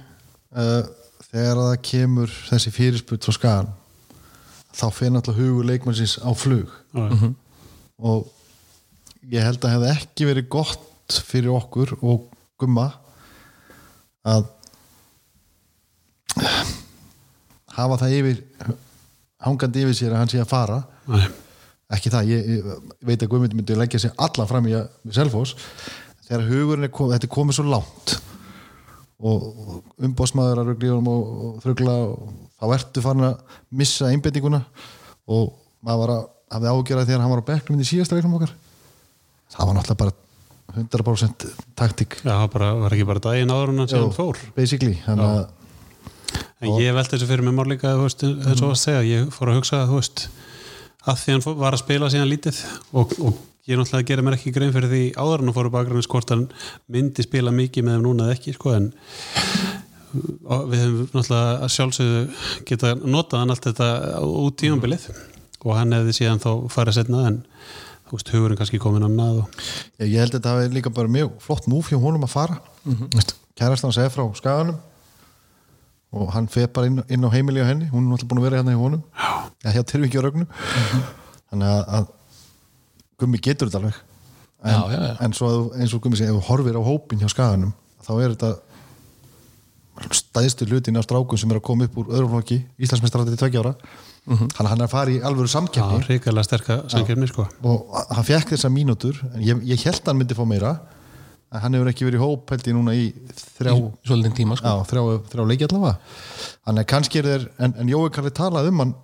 [0.51, 0.83] Uh,
[1.31, 3.71] þegar það kemur þessi fyrirspurt frá skagan
[4.75, 6.73] þá fyrir náttúrulega hugur leikmannsins á flug.
[6.95, 7.31] Já,
[8.01, 8.27] og
[9.31, 12.27] ég held að hefði ekki verið gott fyrir okkur og
[12.59, 12.89] gumma
[14.29, 14.49] að
[17.77, 18.41] hafa það yfir
[19.41, 20.81] hangandi yfir sér að hann sé að fara.
[21.11, 21.29] Nei.
[21.91, 25.57] ekki það, ég, ég veit að Guðmundur myndi leggja sig alla fram í að Selfoss.
[26.29, 28.19] Þegar hugurinn er komið, þetta er komið svo langt
[29.21, 32.29] og umbóðsmaður að honum og, og þrögla og
[32.61, 34.63] þá ertu farin að missa einbendinguna
[35.29, 35.51] og
[35.85, 36.23] maður var að
[36.55, 38.55] hafði ágjörað þegar hann var á bekknum í síðasta leiknum okkar.
[39.51, 40.17] Það var náttúrulega bara
[40.77, 41.49] 100%
[41.79, 42.21] taktík.
[42.25, 44.39] Já, bara, var ekki bara daginn áður en hann fór?
[44.57, 45.49] basically að
[46.61, 49.51] En ég velti þessu fyrir mig mál líka veist, eins og að segja, ég fór
[49.51, 50.27] að hugsa veist,
[51.09, 52.59] að því hann var að spila síðan lítið
[52.93, 53.39] og, og
[53.71, 56.47] ég náttúrulega gerir mér ekki grein fyrir því áður en að fóru bakgrænins hvort hann
[56.93, 58.91] myndi spila mikið með þeim núna eða ekki sko, en
[60.13, 62.23] við höfum náttúrulega að sjálfsögðu
[62.69, 63.91] geta notað hann allt þetta
[64.27, 65.09] út tímambilið
[65.61, 67.41] og hann hefði síðan þá farið setna en
[68.19, 69.59] veist, hugurinn kannski komin annað og,
[70.01, 72.61] ég, ég held að þetta hafi líka bara mjög flott múf hjá honum að fara.
[72.85, 73.35] Mm -hmm.
[73.59, 74.79] kærast hann segja frá skaganum
[76.13, 77.91] og hann fer bara inn, inn á heimili á henni.
[77.93, 79.03] Hún er náttúrulega búin að vera hérna hjá honum.
[79.65, 80.47] Já, hjá Tyrfingi og Rögnu
[81.51, 82.07] þannig að, að
[83.19, 83.95] Gummi getur þetta alveg.
[84.65, 85.17] En, Já, já, já.
[85.25, 87.73] en svo eins og Gummi segir, ef þú horfir á hópin hjá skaganum
[88.05, 88.51] þá er þetta
[90.17, 93.75] stæðstu hlutin af strákum sem er að koma upp úr öðrum flokki Íslandsmeistarandi til
[94.27, 97.47] tveggja ára hann, hann er að fara í alvöru Já, samkeppni ríkilega sterka samkefni sko.
[97.67, 100.75] Og hann fekk þessa mínútur en ég, ég held að hann myndi fá meira
[101.51, 103.09] en hann hefur ekki verið í hóp held ég núna í
[103.59, 103.73] þrjá,
[104.07, 104.71] svolítið tíma sko.
[104.71, 105.03] já, þrjá,
[105.33, 105.97] þrjá leiki allavega.
[106.69, 108.95] Þannig að kannski er þeir en, en Jói Karli talað um hann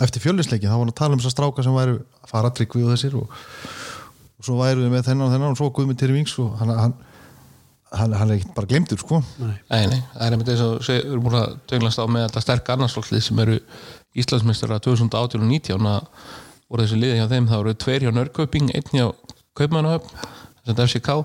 [0.00, 2.00] eftir fjöldisleiki, þá var hann að tala um þessar stráka sem væru
[2.30, 3.36] fara tryggvi og þessir og,
[4.38, 6.72] og svo væru við með þennan og þennan og svo Guðmund Terri Vings og hann,
[6.78, 6.94] hann,
[7.98, 9.20] hann, hann er ekkert bara glemtur sko.
[9.42, 12.44] Nei, nei, það er einmitt eins og við erum búin að tönglast á með þetta
[12.46, 13.58] sterk annarslokklið sem eru
[14.18, 16.28] Íslandsmeistara 2018 og 19 að
[16.70, 19.06] voru þessi liði hjá þeim, það voru tveir hjá Nörgköping, einn hjá
[19.58, 21.16] Kaupmannahöfn sem þetta FCK,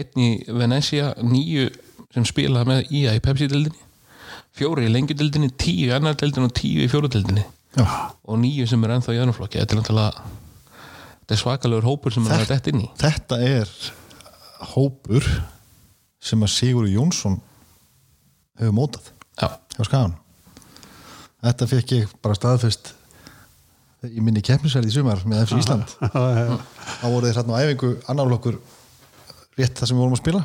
[0.00, 1.68] einn í Venecia, nýju
[2.14, 3.84] sem spilaði með IA í Pepsi-dildinni
[4.56, 7.44] fjóri í lengjudildinni, tíu í annar-dildinni og tíu í fjóru-dildinni
[7.76, 10.28] og nýju sem er ennþá í öðrumflokki þetta er náttúrulega
[11.20, 12.88] þetta er svakalegur hópur sem er að detta inn í.
[13.00, 13.72] þetta er
[14.72, 15.26] hópur
[16.22, 17.36] sem að Sigur Jónsson
[18.56, 20.16] hefur mótað Já, hjá Skagan
[21.46, 22.92] þetta fekk ég bara staðfest
[24.06, 25.96] í minni keppnisverði í sumar með FC Ísland.
[27.00, 28.60] Þá voru þeir hérna á æfingu annarflokkur
[29.56, 30.44] rétt það sem við vorum að spila.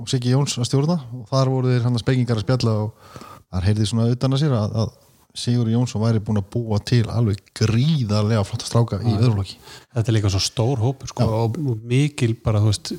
[0.00, 0.96] Og Siggi Jóns að stjórna.
[1.18, 3.14] Og þar voru þeir hann að spekingar að spjalla og
[3.50, 4.98] þar heyrði svona utan að sér að, að
[5.40, 10.16] Sigur Jónsson væri búin að búa til alveg gríðarlega flotta stráka í öðruflokki þetta er
[10.16, 12.90] líka svo stór hópur sko, og, mikil bara þú veist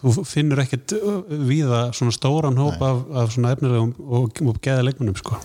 [0.00, 0.96] þú finnur ekkert
[1.46, 5.38] víða svona stóran hóp af, af svona efnilegum og, og geða leikmunum sko.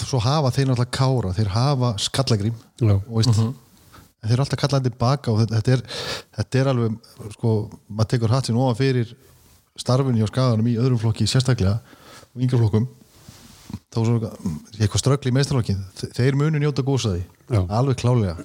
[0.00, 4.90] Svo hafa þeir náttúrulega kára þeir hafa skallagrím og veist, en þeir eru alltaf kallaði
[4.90, 6.02] tilbaka og þetta, þetta, er,
[6.38, 6.98] þetta er alveg
[7.36, 7.54] sko,
[7.88, 9.14] maður tekur hatt sér ofan fyrir
[9.78, 11.78] starfinu hjá skaganum í öðrum flokki sérstaklega
[12.34, 12.88] og yngra flokkum.
[13.90, 14.32] Þá er svo
[14.78, 15.74] eitthvað ströggli í meistarflokki
[16.14, 18.36] þeir munu njóta gósaði alveg klálega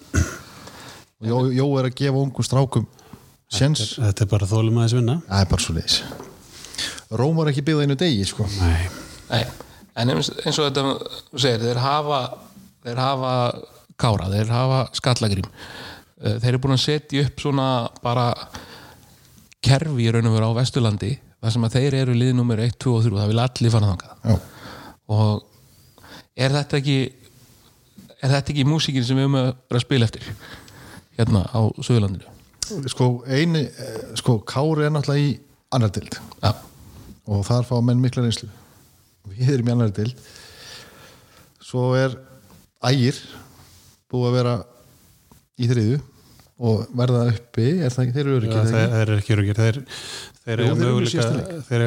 [1.19, 2.85] og Jó, Jó er að gefa ungum strákum
[3.51, 5.15] séns, þetta er bara þólum aðeins vinna.
[5.27, 5.97] Það er bara svo leiðis
[7.19, 8.45] Róm var ekki byggða einu degi sko.
[8.61, 8.85] Nei.
[9.29, 9.43] Nei,
[9.99, 10.83] en eins eins og þetta
[11.35, 12.21] segir, þeir hafa
[12.85, 13.33] þeir hafa
[13.99, 15.47] kára, þeir hafa skallagrím.
[16.19, 17.67] Eh, þeir eru búin að setja upp svona
[18.03, 18.29] bara
[19.63, 22.75] kerfi í raun og veru á Vesturlandi þar sem að þeir eru lið nummer 1,
[22.79, 24.15] 2 og 3 það vil allir fara þangað.
[24.23, 24.35] Já.
[25.09, 25.43] og
[26.39, 26.97] er þetta ekki
[28.19, 30.27] er þetta ekki músíkin sem við höfum að spila eftir
[31.19, 32.35] hérna á Suðurlandinu?
[32.91, 35.39] Sko, eini, eh, sko Kári er náttúrulega í
[35.73, 36.51] annar dild Já,
[37.27, 38.49] og þar fá menn mikla reynslu
[39.33, 40.29] við erum í annar dild
[41.69, 42.15] svo er
[42.89, 43.17] ægir
[44.09, 44.55] búið að vera
[45.59, 45.99] í þriðu
[46.59, 47.67] og verða uppi.
[47.85, 49.77] Er það ekki, þeir eru öryggir þeir, þeir eru ekki öryggir þeir,
[50.43, 51.53] þeir eru eru leik.
[51.69, 51.85] þeir,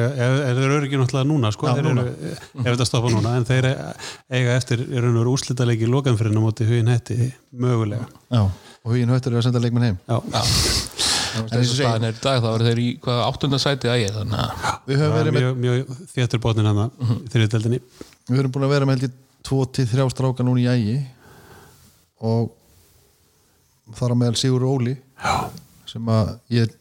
[0.49, 2.05] eru öryggir náttúrulega núna sko, Já, þeir núna.
[2.07, 2.33] eru,
[2.63, 3.35] ef þetta stoppa núna.
[3.37, 8.09] En þeir eiga eftir, eru nú úrslitaleiki lokanfyrirna móti hugin hætti mögulega.
[8.33, 10.01] Já, og huginn höttur er að senda leikmenn heim.
[10.09, 13.59] Já, já en eins og staðin er í dag þá eru þeir í hvaða áttunda
[13.63, 14.49] sæti að ég þannig að
[14.89, 17.17] við höfum verið með mjög, mjög þéttur bótnin hann Mhm.
[17.25, 17.79] í þriðdeldinni
[18.29, 20.97] við höfum búin að vera með held ég tvo til þrjá stráka núna í ægi
[22.23, 22.51] og
[23.97, 25.49] þar á meðal Sigur Óli Já,
[25.89, 26.71] sem að ég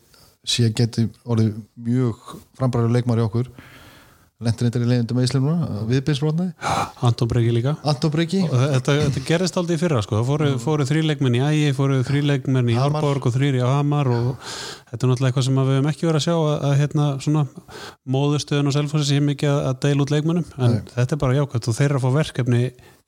[0.45, 1.53] sé að geti orðið
[1.87, 2.23] mjög
[2.59, 3.51] frambræður leikmar í okkur
[4.43, 6.53] lendur eitthvað í leiðundum með Íslemuna viðbyrnsbrotnaði,
[7.09, 7.75] Anton Breki líka.
[7.93, 8.43] Anton Breki.
[8.51, 10.19] Þetta, þetta gerist aldrei fyrra sko.
[10.19, 12.79] það fóru, fóru þrýleikmenn í Ægi, fóru þrýleikmenn í.
[12.83, 14.33] Árborg og þrýri á Hamar og
[14.93, 17.07] þetta er náttúrulega eitthvað sem að við hefum ekki verið að sjá að, að hérna
[17.25, 17.45] svona
[18.17, 21.71] móðustöðun og selfhósi sé mikið að, að deila út leikmennum en þetta er bara jákvæmt
[21.71, 22.63] og þeir eru að fá verkefni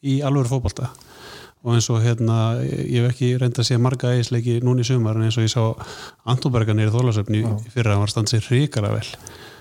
[0.05, 0.93] í alvöru fótbolta
[1.64, 5.16] og eins og hérna, ég hef ekki reynd að sé marga ægisleiki núna í sumar
[5.16, 5.62] en eins og ég sá
[6.28, 9.06] Antonberga nýri þólasöfni í fyrra hann var stansið ríkala vel.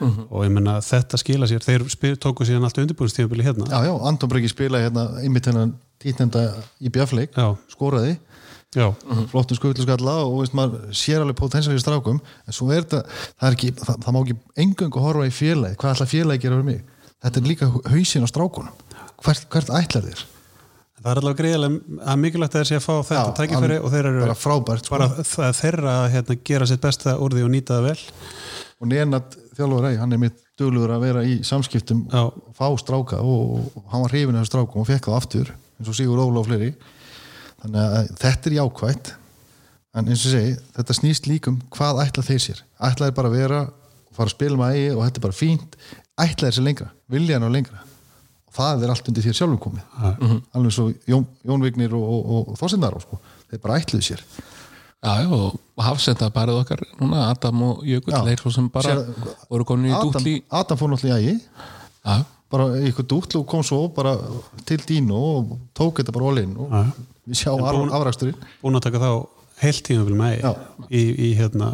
[0.04, 1.64] Og ég menna þetta skila sér.
[1.64, 3.70] Þeir spyr, tóku síðan allt undirbúinstíðanbili hérna.
[3.72, 5.72] Já, já, Anton Breki spilaði hérna einmitt hennan
[6.04, 6.44] títnenda
[6.84, 7.54] í bjafleik Já.
[7.72, 8.18] skoraði,
[8.74, 8.88] Já,
[9.30, 12.20] flottum skutluskalla og veist, maður sér alveg potensial í strákum.
[12.50, 13.04] En svo er þetta,
[13.38, 16.46] það er ekki það, það má ekki engöngu horfa í félagi hvað ætla félagi að
[16.48, 17.10] gera fyrir mig?
[17.24, 18.80] Þetta er líka hausin á strákunum.
[19.24, 20.26] Hvert, hvert ætlar þér
[21.04, 23.90] Það er allavega greiðilega að mikilvægt að þeir sé að fá þetta Já, tækifæri og
[23.92, 24.94] þeir eru bara frábært, sko.
[24.96, 28.06] bara það er þeirra að hérna, gera sitt besta úr því og nýta það vel.
[28.80, 32.24] Og Nenad þjálfur æg, hann er mitt dugluður að vera í samskiptum Já.
[32.24, 35.92] og fá stráka og, og hann var hrifin af strákum og fekk það aftur eins
[35.92, 36.72] og Sigur Óla og fleiri.
[37.64, 39.16] Þannig að þetta er jákvætt.
[39.94, 43.42] En eins og segi, þetta snýst líkum hvað ætla þeir sér, ætla þeir bara að
[43.44, 45.82] vera og fara að spila með ægi og þetta er bara fínt.
[46.16, 47.90] Ætla þeir sér lengra, vilja hann á lengra
[48.54, 49.86] það er allt undir þér sjálfum komið.
[50.54, 53.20] Alveg svo Jón, Jón Vignir og, og, og, og Þorsendar sko.
[53.50, 54.22] þeir bara ætluðu sér.
[55.04, 59.66] Já, og hafsenda parið okkar núna, Adam og Jökull, þeir svo sem bara Sér- voru
[59.68, 60.36] komin í dútli.
[60.50, 62.24] Adam fór náttúrulega í ægi.
[62.54, 64.14] Bara í eitthvað dútl og kom svo bara
[64.70, 66.84] til Dino og tók þetta bara all-in og Já.
[67.28, 67.90] við sjá En búin-
[68.78, 69.10] að taka þá
[69.64, 69.90] heilt
[70.22, 70.52] með Já.
[70.90, 71.72] í, í hérna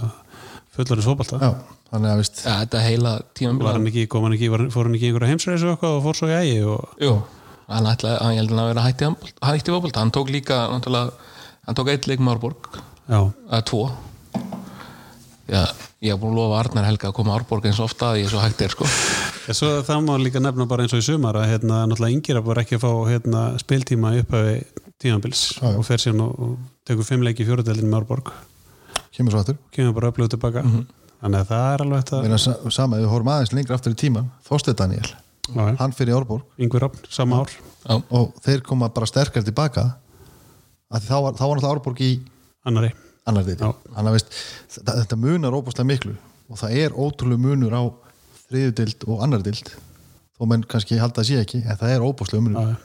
[0.77, 1.49] fullorinn svopalta Já,
[1.89, 4.89] þannig að veist ja, þetta heila tíma var hann ekki, kom hann ekki, var, fór
[4.89, 7.15] hann ekki í einhverja heimsreisu og eitthvað og fór svo í ægi og Jú,
[7.69, 9.11] hann ætlaði, hann hann að vera hætti
[9.49, 10.67] hætti fótbolta, hann tók líka
[11.69, 12.69] hann tók eitt leik með Árborg.
[13.09, 13.83] Já, eða tvo.
[15.49, 15.63] Já,
[16.01, 18.21] ég hef búin að lofa Arnar Helga að koma á Árborg eins og ofta að
[18.21, 18.89] ég er svo hægt er sko.
[19.47, 22.41] Ja, svo það má líka nefna bara eins og í sumar að hérna, náttúrulega yngir
[22.45, 24.49] var ekki að fá hérna, spiltíma upp af
[25.01, 25.77] tímabils Já, já.
[25.77, 26.55] og fer síðan og, og
[26.89, 28.33] tekur fimm leiki í fjóradeldin með Árborg.
[29.15, 29.61] Kemur svo aftur.
[29.73, 30.65] Kemur bara upplöðu tilbaka
[31.20, 33.99] þannig að það er alveg þetta Meina, sa- sama, við horfum aðeins lengra aftur í
[33.99, 35.09] tíman Þorsteinn Daniel,
[35.49, 36.43] Já, hann fyrir Árborg.
[36.61, 37.53] Yngvi Rafn, sama ár.
[37.84, 39.86] Já, og þeir koma bara sterkar tilbaka
[40.89, 42.11] þá var, þá var náttúrulega Árborg í
[42.70, 42.91] annari
[43.30, 43.72] annar deiti Já.
[43.95, 44.38] þannig að veist,
[44.76, 46.15] þetta, þetta munar óbúslega miklu.
[46.49, 47.84] Og það er ótrúlega munur á
[48.49, 49.67] þriðudild og annar dild
[50.39, 52.72] þó menn kannski halda að sé ekki en það er óbúslega munur.
[52.72, 52.78] Já,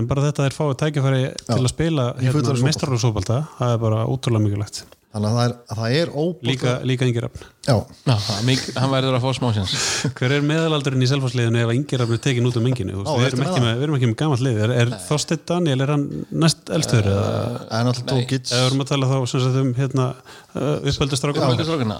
[0.00, 4.44] en bara þetta er fáið tækifæri til að spila hérna, meistararúsópalta það er bara ótrúlega
[4.46, 7.46] mikilvægt þannig að það er, að það er óbúslega líka, líka Yngvi Rafn.
[7.66, 7.74] Já,
[8.06, 9.74] Já það er mik- hann verður að fá smásins
[10.18, 13.02] hver er meðalaldurinn í selfarsliðinu ef Yngvi Rafn er tekin út um enginu?
[13.02, 14.60] Á, við, erum með ekki með, við erum ekki með gamall lið.
[14.66, 16.06] Er, er Þorsteinn Daniel, er hann
[16.44, 17.34] næst elstur eða?
[17.80, 20.08] En alltaf Tókic eða vorum að tala þá sem sagt um hérna,
[20.54, 21.94] uh, uppöldustrákum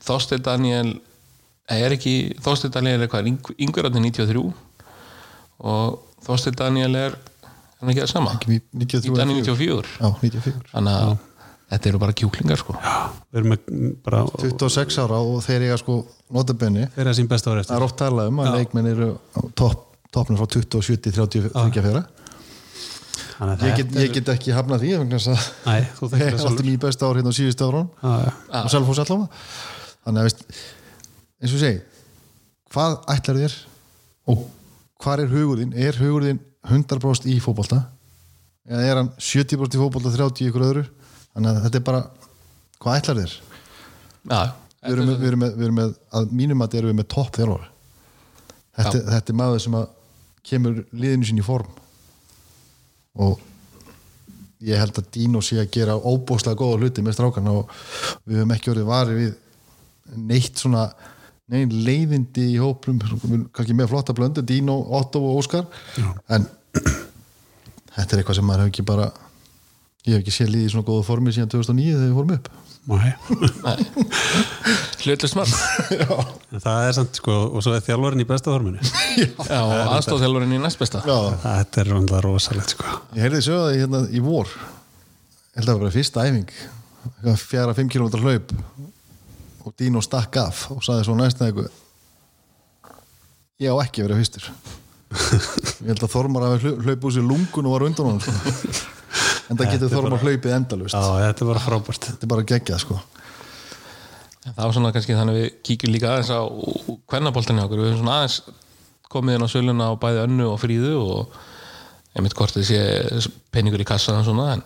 [0.00, 0.94] Þorstein Daniel
[1.70, 3.26] er ekki, Þorstein Daniel er hvað,
[3.60, 4.46] yngverðarnir 93
[5.70, 7.18] og Þorstein Daniel er
[7.80, 8.32] er hann ekki það sama?
[8.44, 11.12] 93 Daniel 94 94 já, 94 þannig að
[11.70, 12.74] þetta eru bara kjúklingar sko.
[13.30, 16.00] Við erum með bara 26 ára og þeir eiga sko
[16.34, 19.12] notabenni fyrir að sín besta ári það eftir er oft talað um að leikmenn eru
[19.38, 22.02] á topp toppnum frá 27 til 34
[23.40, 26.24] Þannig að ég get, ég get ekki hafnað því vegna þess að Nei, þú er
[26.34, 28.32] það alltaf mjög besta ár hérna á síðustu ára Já, já.
[28.60, 29.40] og Selfoss allavega.
[30.04, 30.42] Þannig að veist,
[31.40, 31.78] eins og segi
[32.74, 33.56] hvað ætlar þér
[34.34, 34.42] og
[35.00, 37.80] hvað er hugurðin er hugurðin 100% í fótbolta?
[38.68, 40.84] Eða er hann 70% í fótbolta 30 í ykkur öðru
[41.34, 42.02] þannig að þetta er bara
[42.80, 43.36] hvað ætlar þér?
[44.30, 44.40] Já,
[44.86, 47.36] við erum, við erum, með, við erum með að mínum að erum við með topp
[47.36, 47.70] þjálfara
[48.76, 49.86] þetta, þetta er maður sem að
[50.50, 51.70] kemur liðinu sín í form.
[53.20, 53.40] Og
[54.64, 57.72] ég held að Dino sé að gera óbúslega góða hluti með strákarna og
[58.24, 60.84] við höfum ekki orðið varið við neitt svona
[61.50, 65.66] negin leiðindi í hóplum kannski með flotta blöndu, Dino, Otto og Óskar.
[66.30, 66.46] En
[67.96, 69.10] þetta er eitthvað sem maður hefur ekki bara
[70.06, 72.50] ég hef ekki séð liðið í svona góða formi síðan 2009 þegar við fórum upp.
[72.90, 73.12] Nei.
[75.04, 75.50] hlutlust marg
[76.50, 78.80] En það er samt sko og svo er þjálfarinn í besta forminu.
[79.20, 81.02] Já, og aðstofþjálfurinn í næst besta.
[81.04, 82.88] Já, þetta er rúndlega rosalegt sko.
[83.14, 84.50] Ég heyrði sögða hérna í vor.
[85.54, 86.54] Held að það var bara fyrsta æfing.
[87.10, 88.54] Eitthvað fjara 5 km hlaup
[89.60, 91.68] og Dino stakk af og saði svo næsta eitthvað
[93.60, 94.48] ég á ekki að vera fyrstur.
[95.80, 98.96] Ég held að Þormar hafi hlaup úr sér lungun og var undan honum sko.
[99.50, 102.08] En það getur Þormar hlaupið endalust Já, þetta er bara frábært.
[102.08, 102.98] Þetta er bara geggjað sko.
[104.40, 106.40] Það var svona kannski þannig að við kíkjum líka aðeins á
[107.10, 108.38] kvennaboltinni okkur, við höfum svona aðeins
[109.10, 111.40] komið inn á söluna á bæði önnu og fríðu og
[112.14, 114.62] einmitt hvort þið sé peningur í kassan og svona en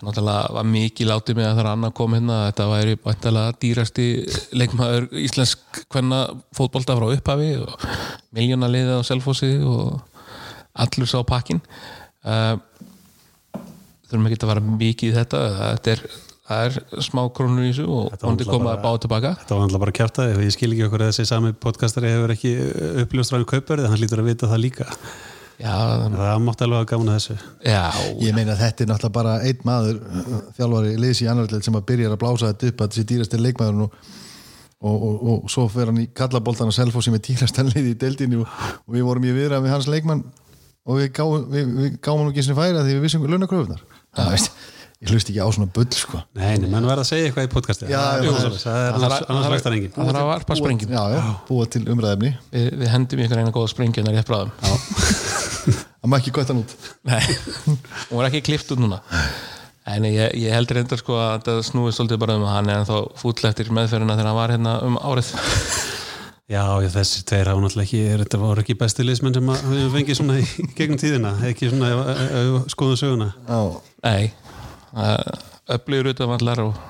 [0.00, 2.98] það náttúrulega var mikið látið með að það er annað kom hérna að þetta væri
[3.04, 4.06] bæntalega dýrasti
[4.56, 6.20] leikmaður íslensk kvenna
[6.56, 7.86] fótbolta frá upphafi og
[8.38, 9.98] miljónaliðið á selfossi og
[10.80, 11.60] allur sá pakkin
[12.24, 12.54] uh,
[14.10, 16.04] þurfum ekki að vara mikið í þetta þetta er,
[16.50, 19.32] það er smá krónur í þessu og hóndi náttúrulega koma bara- að bá tilbaka.
[19.42, 22.54] Þetta var alltaf bara kjæftað ég skil ekki okkur að þessi sami podcastari hefur ekki
[23.04, 24.88] uppljóstræðin kaupverði, hann lítur að vita það líka.
[25.60, 25.74] Já,
[26.16, 27.34] það mátti alveg að gaman að þessu.
[27.68, 27.82] Já,
[28.24, 31.76] ég meina að þetta er náttúrulega bara einn maður uh, þjálfari liðs í annarlega sem
[31.76, 33.98] að byrja að blása þetta upp að þessi dýrasti leikmaður og,
[34.80, 38.40] og, og, og svo fer hann í kallaboltan og selfósi með dýrasta liði í deildinu
[38.46, 38.54] og,
[38.86, 40.24] og við vorum í viðra með hans leikmann
[40.88, 43.84] og við gáum, við, við gáum hann ekki sem færa því við vissum launakröfunar
[44.18, 44.50] það veist,
[45.00, 46.22] ég hlust ekki á svona bull sko.
[46.38, 47.90] Nei, nei, menn verða að segja eitthvað í podcasti.
[47.90, 50.96] Já, það er, það er Það annars, annars það engin það þarf að varpa sprengjum.
[50.96, 54.52] Já, já, búa til umræðefni við, við hendum ykkur eina góða sprengjuna rétt bráðum.
[56.00, 56.70] Það má ekki gott hann út.
[57.04, 57.20] Nei,
[57.66, 59.02] hún var ekki klift út núna.
[59.90, 62.80] En ég, ég heldur endur sko að þetta snúið svolítið bara um að hann er
[62.80, 65.32] ennþá fúll eftir meðferðina þegar hann var hérna um árið
[66.50, 69.60] Já, já, þessi tveir hafa náttúrulega ekki, er, þetta voru ekki besti liðsmenn sem að
[69.70, 70.46] við höfum fengið svona í
[70.80, 73.28] gegnum tíðina, ekki svona ef- ef ef skoðum söguna.
[73.46, 73.60] já,
[74.02, 74.32] Nei,
[75.70, 76.80] öflugur út af allar og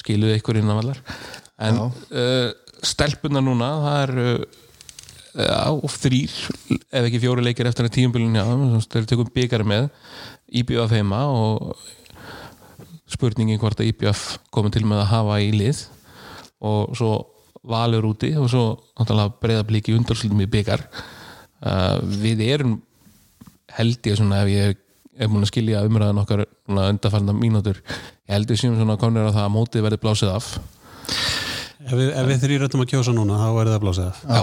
[0.00, 0.98] skiluðu ykkur inn af allar
[1.60, 2.50] en uh,
[2.82, 6.34] stelpunar núna það er uh, á þrýr
[6.90, 8.44] ef ekki fjóri leikir eftir að tíumbylun já,
[8.90, 9.90] þeir tökum byggari með
[10.62, 11.76] IBF heima og
[13.10, 14.24] spurningi hvort að IBF
[14.54, 15.84] komið til með að hafa í lið.
[16.66, 17.12] Og svo
[17.66, 18.64] valur úti og svo
[18.98, 22.78] náttúrulega breyða bliki undarslutum í byggar uh, við erum
[23.76, 24.80] held ég svona ef ég
[25.20, 29.36] er búin að skilja umræðan okkar undarfærna mínútur ég held ég séum svona konur að
[29.36, 30.50] það að mótið verði blásið af.
[31.80, 34.42] Ef við, ef við þrýrættum að kjósa núna þá er það blásið Já,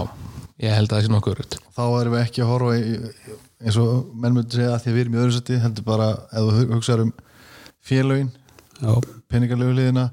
[0.64, 2.96] ég held að það sé nokkuð örugt þá erum við ekki að horfa í,
[3.62, 6.08] eins og menn myndi segja að því að við erum í öðru seti heldur bara
[6.28, 7.12] ef þú hugsaður um
[7.88, 8.32] félögin,
[8.78, 8.90] Já,
[9.30, 10.08] peningarlegu liðina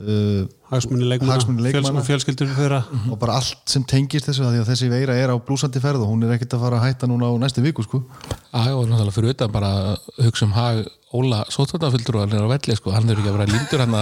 [0.00, 0.42] uh,
[0.72, 2.80] hagsmunni leikmanna, fjölskyldur þeirra
[3.12, 6.04] og bara allt sem tengist þessu að því að þessi veira er á blúsandi ferð
[6.06, 8.02] og hún er ekkert að fara að hætta núna á næstu viku sko.
[8.50, 10.84] Já, og náttúrulega fyrir utan bara að hugsa um hag
[11.14, 12.90] Óla Sótvöldafyldur og hann er á velli sko.
[12.90, 13.98] hann er ekki að vera lindur hann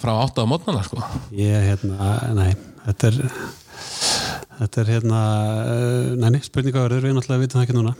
[0.00, 1.02] frá átta á mótnana sko.
[1.36, 2.54] Ég, hérna, nei,
[2.86, 3.20] þetta er
[4.62, 5.20] þetta er hérna
[5.66, 7.94] uh, neini, spurningaverður, við náttúrulega vitum það ekki núna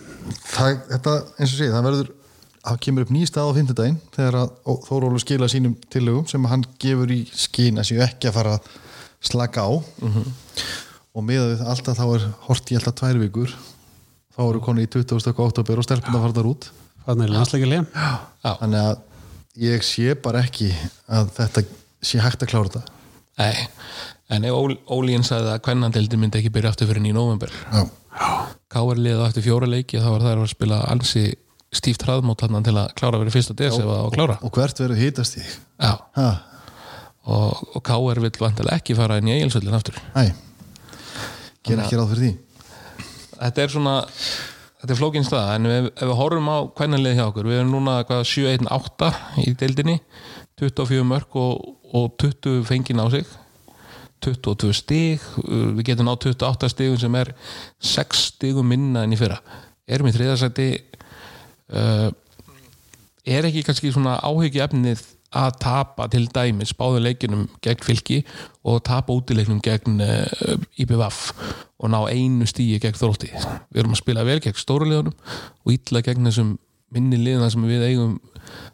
[0.53, 2.11] það, þetta eins og sé, það verður
[2.63, 6.65] það kemur upp ný stað á fimmtudaginn þegar að Þórólu skila sínum tillögum sem hann
[6.83, 8.71] gefur í skín að séu ekki að fara að
[9.23, 9.71] slaka á.
[11.13, 13.53] Og með við alltaf þá er hort í alltaf tvær vikur
[14.33, 15.35] þá eru konu í 20.
[15.35, 16.71] oktober og stelpuna fara þar út.
[17.05, 17.35] Þannig er
[18.81, 19.03] að
[19.63, 20.71] ég sé bara ekki
[21.13, 21.67] að þetta
[22.03, 22.99] sé hægt að klára þetta.
[23.43, 23.69] Nei
[24.33, 27.83] En Ólín sagði að kvennandeldi myndi ekki byrja aftur fyrir í november Já.
[28.73, 31.25] Káar liða eftir fjóra leiki þá var það að spila ansi
[31.73, 34.39] stíft hraðmót hann til að klára ef það á að klára.
[34.43, 35.03] og hvert ég
[35.83, 36.31] Já, ha,
[37.25, 39.99] og, og Káar vill vantilega ekki fara inn í eigilsöldin aftur.
[40.15, 40.33] Næ
[41.67, 42.33] gera ekki ráð fyrir því.
[43.43, 43.95] Þetta er svona
[44.83, 47.75] þetta er flókin stað en ef, ef við horfum á kvennanlið hjá okkur við erum
[47.77, 49.11] núna hvað 7-1-8
[49.45, 49.99] í deildinni
[50.61, 53.27] 24 mörg og, og 20 fengin á sig
[54.23, 57.33] 22 stig við getum nátt 28 stigum sem er
[57.83, 59.41] 6 stigum minna enn í fyrra.
[59.91, 60.92] Erum í þriðarsæti uh,
[61.73, 68.19] er ekki kannski svona áhyggju efnið að tapa til dæmis báðu leikinum gegn fylki
[68.69, 71.33] og tapa útileiknum gegn uh, IPVF
[71.81, 73.31] og ná einu stíi gegn þrótti?
[73.73, 75.17] Við erum að spila vel gegn stórulegunum
[75.65, 76.53] og illa gegn þessum
[76.93, 78.19] minni liðina sem við eigum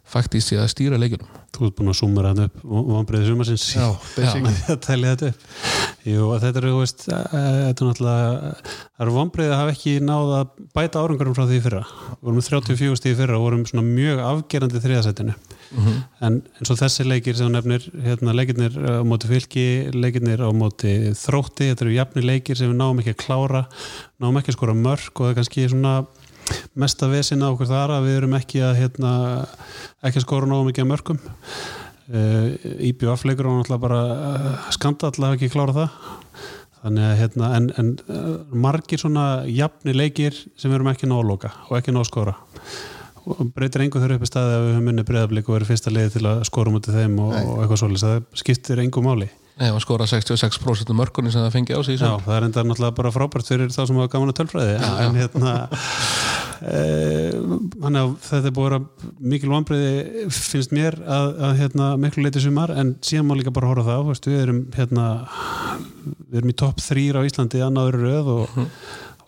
[0.09, 3.63] faktist í að stýra leikunum Þú ert búin að sumera þetta upp vonbreiði sumarsins.
[3.73, 5.47] Já, að tælja þetta upp.
[6.07, 9.73] Jú, og þetta eru, þú veist, eh, þetta er náttúrulega það eru vonbreiði að hafa
[9.73, 11.81] ekki náð að bæta árangurum frá því fyrra.
[11.89, 15.35] Við vorum með 34 stíði fyrra og vorum svona mjög afgerandi þriðasættinu
[16.25, 21.13] en eins og þessi leikir sem nefnir hérna, leikirnir á móti fylki leikirnir á móti
[21.17, 23.61] þrótti þetta eru jafni leikir sem við náum ekki að klára
[24.19, 25.93] náum ekki að skora mörg og það er kannski svona
[26.79, 29.11] mesta vesin á okkur þar að við erum ekki að hérna,
[30.05, 31.21] ekki að skora náum ekki að mörgum
[32.13, 32.47] uh,
[32.89, 35.97] IBF leikur og náttúrulega bara uh, skanda allavega ekki að klára það.
[36.79, 38.29] Þannig að hérna en, en uh,
[38.67, 41.97] margir svona jafni leikir sem við erum ekki að ná að loka og ekki að
[41.97, 42.37] ná að skora.
[43.29, 45.91] Og breytir engu þurru upp í staði að við höfum munni breyðablík og verið fyrsta
[45.93, 49.27] liði til að skora mútið þeim og, og eitthvað svolítið, það skiptir engu máli.
[49.59, 52.63] Nei, að skora 66% mörkunni sem það fengi á sig í Já, það er enda
[52.63, 54.77] náttúrulega bara frábært fyrir þá sem hafa gaman að tölfræði.
[55.03, 55.55] En hérna
[56.61, 56.79] e,
[57.83, 58.87] hann að þetta er búið að
[59.33, 63.69] mikil vanbriði finnst mér að, að hérna, miklu leiti sumar en síðan má líka bara
[63.71, 65.05] horfa það veist, við erum hérna
[66.29, 68.57] við erum í topp þrýr á Íslandi annaður röð og,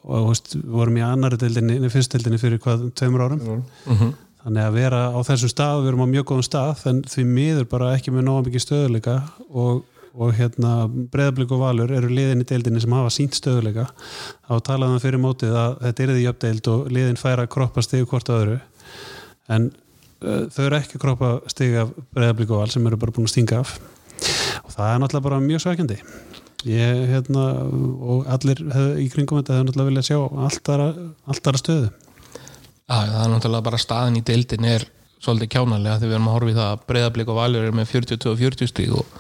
[0.07, 3.41] og veist, við vorum í annari deildinni, fyrstdeildinni fyrir hvað, tveimur árum
[3.85, 4.11] Mhm.
[4.41, 7.67] þannig að vera á þessum stað við erum á mjög góðum stað en því miður
[7.69, 9.15] bara ekki með náða mikið stöðuleika
[9.53, 10.73] og, og hérna
[11.13, 13.87] breðablík og valur eru liðin í deildinni sem hafa sínt stöðuleika
[14.47, 17.85] þá talaðum við fyrir mótið að þetta er því jöfdeild og liðin færa að kroppa
[17.85, 18.59] stig hvort öðru.
[19.51, 23.15] En uh, þau eru ekki að kroppa stig af breðablík og val sem eru bara
[23.15, 23.77] búin að stinga af.
[24.65, 26.01] Og það er náttúrulega bara mjög svækjandi
[26.67, 28.59] ég hérna og allir
[29.01, 30.87] í kringum þetta hefur náttúrulega viljað sjá alltara,
[31.25, 31.91] alltara stöðu.
[32.85, 34.85] Já, það er náttúrulega bara staðin í deildin er
[35.21, 37.91] svolítið kjánalega þegar við erum að horfa í það að breyðablík og valur er með
[37.93, 39.19] 42 og 40 stíg og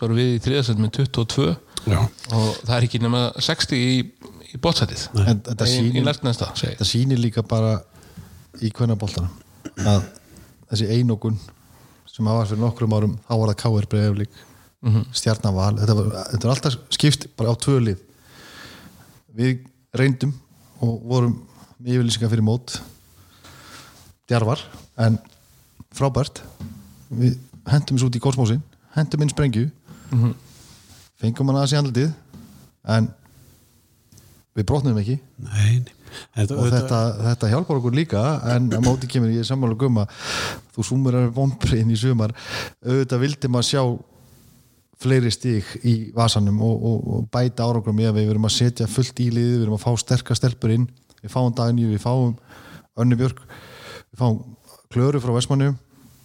[0.00, 1.50] svo erum við í þriðasend með 22
[1.90, 1.98] Já.
[2.32, 3.98] og það er ekki nema 60 í,
[4.48, 7.74] í bótsætið En þetta sýnir, líka bara
[8.64, 9.28] í kvennaboltana
[9.84, 10.06] að
[10.70, 11.36] þessi einokun
[12.08, 13.88] sem hafa fyrir nokkrum árum þá var það K.R.
[13.92, 14.40] Breiðaflík
[14.80, 15.04] mm -hmm.
[15.20, 18.00] stjarnaval, þetta var, þetta var alltaf skipt bara á tvölið
[19.36, 20.32] við reyndum
[20.80, 21.36] og vorum
[21.76, 22.80] með yfirlýsingar fyrir mót.
[24.28, 24.62] Djarvar
[25.00, 25.18] en
[25.96, 26.42] frábært.
[27.10, 27.36] Við
[27.68, 28.62] hendum þessu út í kosmósin
[28.96, 29.68] hendum inn sprengju
[31.20, 32.12] fengum hann aðeins í andlitið
[32.96, 33.08] en
[34.56, 35.18] við brotnum ekki.
[35.46, 35.80] Nei.
[36.34, 40.08] Þetta, og þetta, þetta hjálpar okkur líka en á móti kemur ég sammála gumma
[40.74, 42.34] þú súmur er vonbriðin í sumar.
[42.82, 43.82] Auðvitað vildi maður sjá
[45.00, 48.88] fleiri stík í vasanum og, og, og bæta árangur með að við verum að setja
[48.90, 50.88] fullt í liði, við verum að fá sterkar stelpur inn.
[51.20, 52.34] Við fáum Dagný, við fáum
[53.00, 53.40] Önni Björk,
[54.10, 54.42] við fáum
[54.90, 55.32] Klöru frá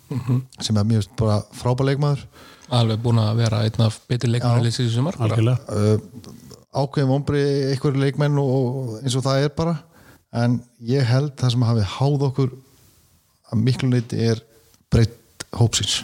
[0.10, 2.24] Vestmannu sem er mjög bara frábær leikmaður.
[2.76, 5.36] Alveg búin að vera einn af betur leikmælis í sumar bara.
[5.36, 5.60] algjörlega.
[5.70, 9.78] Uh, ákveðin vombri einhverju leikmenn og, og eins og það er bara.
[10.36, 12.52] En ég held það sem hafi háð okkur
[13.52, 14.42] að miklu leiti er
[14.92, 16.04] breytt hópsins.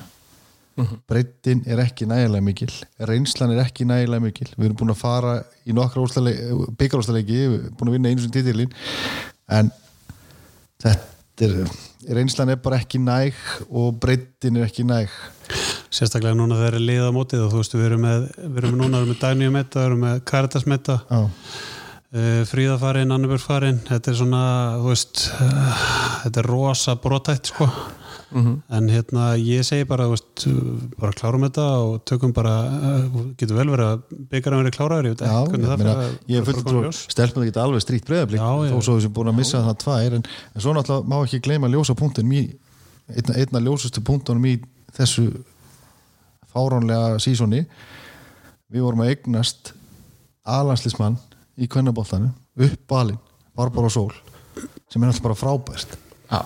[1.09, 2.71] Breytin er ekki nægilega mikil
[3.05, 4.47] reynslan er ekki nægilega mikil.
[4.55, 5.33] Við erum búin að fara
[5.67, 6.05] í nokkra
[6.79, 8.71] byggarústaleiki, við erum búin að vinna einu sem titilin
[9.51, 9.69] en
[10.81, 11.10] þetta
[11.47, 13.37] er reynslan er bara ekki næg
[13.69, 15.11] og breytin er ekki næg.
[15.91, 18.77] Sérstaklega núna þegar er liða á mótið og þú veist við erum með, við erum
[18.79, 23.81] núna við erum með Dæníu metta, við erum með Caritas metta uh, Fríðafarin, Annabjörg farin
[23.89, 24.43] þetta er svona,
[24.79, 25.81] þú veist uh,
[26.23, 27.67] þetta er rosa brotætt sko
[28.31, 30.43] en hérna ég segi bara þú veist,
[30.99, 35.09] bara klárum þetta og tökum bara, uh, getur vel verið að byggja að vera kláraður,
[35.09, 36.03] ég veit Já, ekki hvernig ég, fer að-
[37.25, 38.71] er það geta alveg strýtt breyðablík Já, já.
[38.71, 40.23] þó svo við sem búin að missa það tvær en,
[40.55, 42.43] en svo náttúrulega má ekki gleyma ljósa punktin í,
[43.11, 44.55] einna, einna ljósustu punktunum í
[44.95, 45.27] þessu
[46.53, 47.65] fáránlega sísoni.
[48.71, 49.73] Við vorum að eignast
[50.47, 51.17] alanslismann
[51.59, 53.19] í kvennaboltanu upp balinn,
[53.55, 54.11] Barbara Sól
[54.91, 55.93] sem er alltaf bara frábært.
[56.31, 56.41] Já,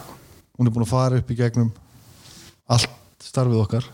[0.55, 1.71] hún er búin að fara upp í gegnum
[2.71, 2.91] allt
[3.21, 3.87] starfið okkar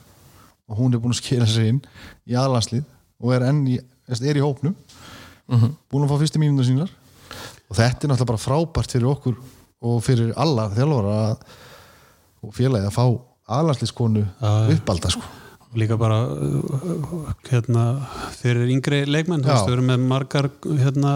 [0.71, 1.81] og hún er búin að skila sig inn
[2.29, 2.85] í aðlandslið
[3.21, 4.75] og er enn í, er í hópnum.
[5.91, 6.93] Búin að fá fyrstu mínúna sínar.
[7.71, 9.35] Og þetta er náttúrulega bara frábært fyrir okkur
[9.81, 11.19] og fyrir alla þjálfara
[12.41, 13.05] og félagi að fá
[13.59, 14.25] aðlandsliðskonu
[14.75, 15.23] uppalda sko.
[15.79, 16.25] Líka bara
[17.47, 17.83] hérna,
[18.35, 21.13] fyrir yngri leikmenn við erum með margar hérna,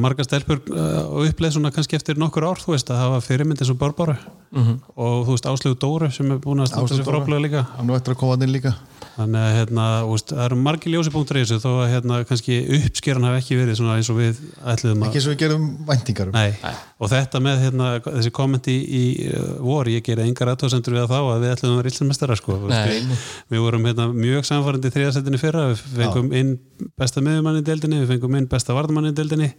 [0.00, 3.62] margar stelpur uh, og uppleið svona kannski eftir nokkur ár þú veist að hafa fyrirmynd
[3.62, 4.16] eins og Barbara.
[4.54, 7.06] Og þú veist Áslegu Dóru sem er búin að sér Dóra.
[7.08, 7.62] fráblega líka.
[7.74, 8.74] Hann er eftir að koma inn líka.
[9.14, 13.26] Þannig að hérna, veist, það eru margir ljósipunktur í þessu þó að hérna, kannski uppskeran
[13.28, 14.40] hafi ekki verið svona eins og við
[14.72, 16.38] ætluðum að ekki eins og við gerum væntingar um.
[16.98, 21.04] Og þetta með hérna, þessi kommenti í, í uh, vor, ég gerði engar aðtóðsendur við
[21.04, 22.58] að þá að við ætlum að vera sko.
[22.64, 23.14] Við,
[23.54, 26.54] við vorum hérna, mjög samfærandi í þriðasettinni fyrra, við fengum inn
[26.98, 29.52] besta miðumann í deildinni, við fengum inn besta vardamann í deildinni,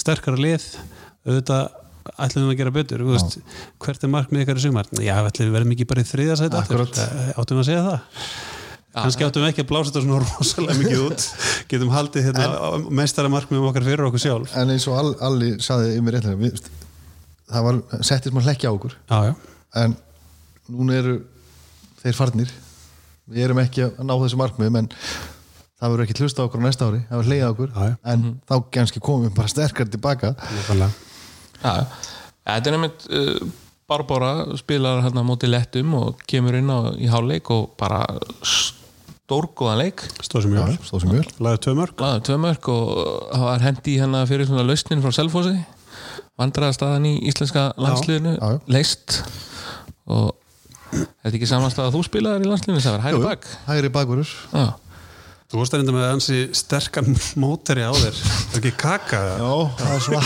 [0.00, 0.66] sterkara lið
[1.24, 1.80] auðvitað
[2.20, 3.38] ætlum við að gera betur þú veist,
[3.80, 4.88] hvert er markmið ykkar í sumar?
[5.00, 6.98] Já, ætlum við verðum ekki bara í þriðasætt Akkurat.
[7.40, 8.26] áttum við að segja það?
[8.94, 11.24] Kannski áttum við ekki að blása þetta svona rosalega mikið út.
[11.72, 12.48] Getum haldið hérna,
[12.94, 14.52] meistara markmiðum okkar fyrir okkur sjálf.
[14.60, 16.68] En eins og All- Alli saði um mér eitthvað
[17.54, 18.94] það var settist maður hlekki á okkur.
[19.10, 19.34] Já, já,
[19.82, 19.96] en
[20.70, 21.16] núna eru
[22.04, 22.52] þeir farnir.
[23.32, 24.88] Við erum ekki að ná þessu markmiðum en
[25.84, 27.74] það verður ekki hlusta á okkur næsta ári það verður hleyja okkur.
[27.74, 27.96] Já, já.
[28.14, 30.32] en þá kannski komum við bara sterkar tilbaka.
[31.60, 33.44] Þetta er nefnt uh,
[33.88, 38.00] Barbara spilar hérna á móti lettum og kemur inn á í hálfleik og bara
[38.40, 40.04] stórgóðan leik.
[40.24, 40.70] Stóð sem mjög
[41.80, 42.86] mörg laður tvö mörg og
[43.34, 45.58] það var hendi hérna fyrir svona lausnin frá Selfossi.
[46.40, 48.62] Vandræðastaðan í íslenska landsliðinu já, já.
[48.74, 49.20] leist
[50.10, 50.32] og
[50.90, 53.52] þetta er ekki samanstað að þú spilaðar í landsliðinu það var hæri bak.
[53.68, 54.32] Hægri bakverður
[55.54, 58.16] þú varst reynda með ansi sterkan móteri á þér.
[58.18, 59.20] Það er ekki kaka?
[59.38, 60.22] Já, það er svona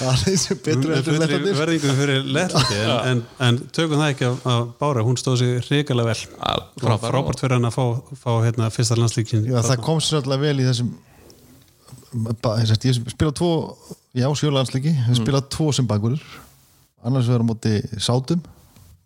[0.00, 4.02] það er eins og betur eftir fullri lettandir verðingu fyrir letlandi en, en, en tökum
[4.02, 6.16] það ekki af, af Bára hún stóð sig hrikalega vel.
[6.34, 7.06] Frábært, frábær.
[7.06, 7.84] frábært fyrir hann að fá,
[8.24, 10.90] fá hérna, fyrsta landslíkin Já, það kom sér alltaf vel í þessum
[12.14, 13.52] ég sagt, ég spila tvo
[14.14, 16.26] já, sjölandsleiki, við spila tvo sem bakverður
[17.06, 18.42] annars við erum móti sátum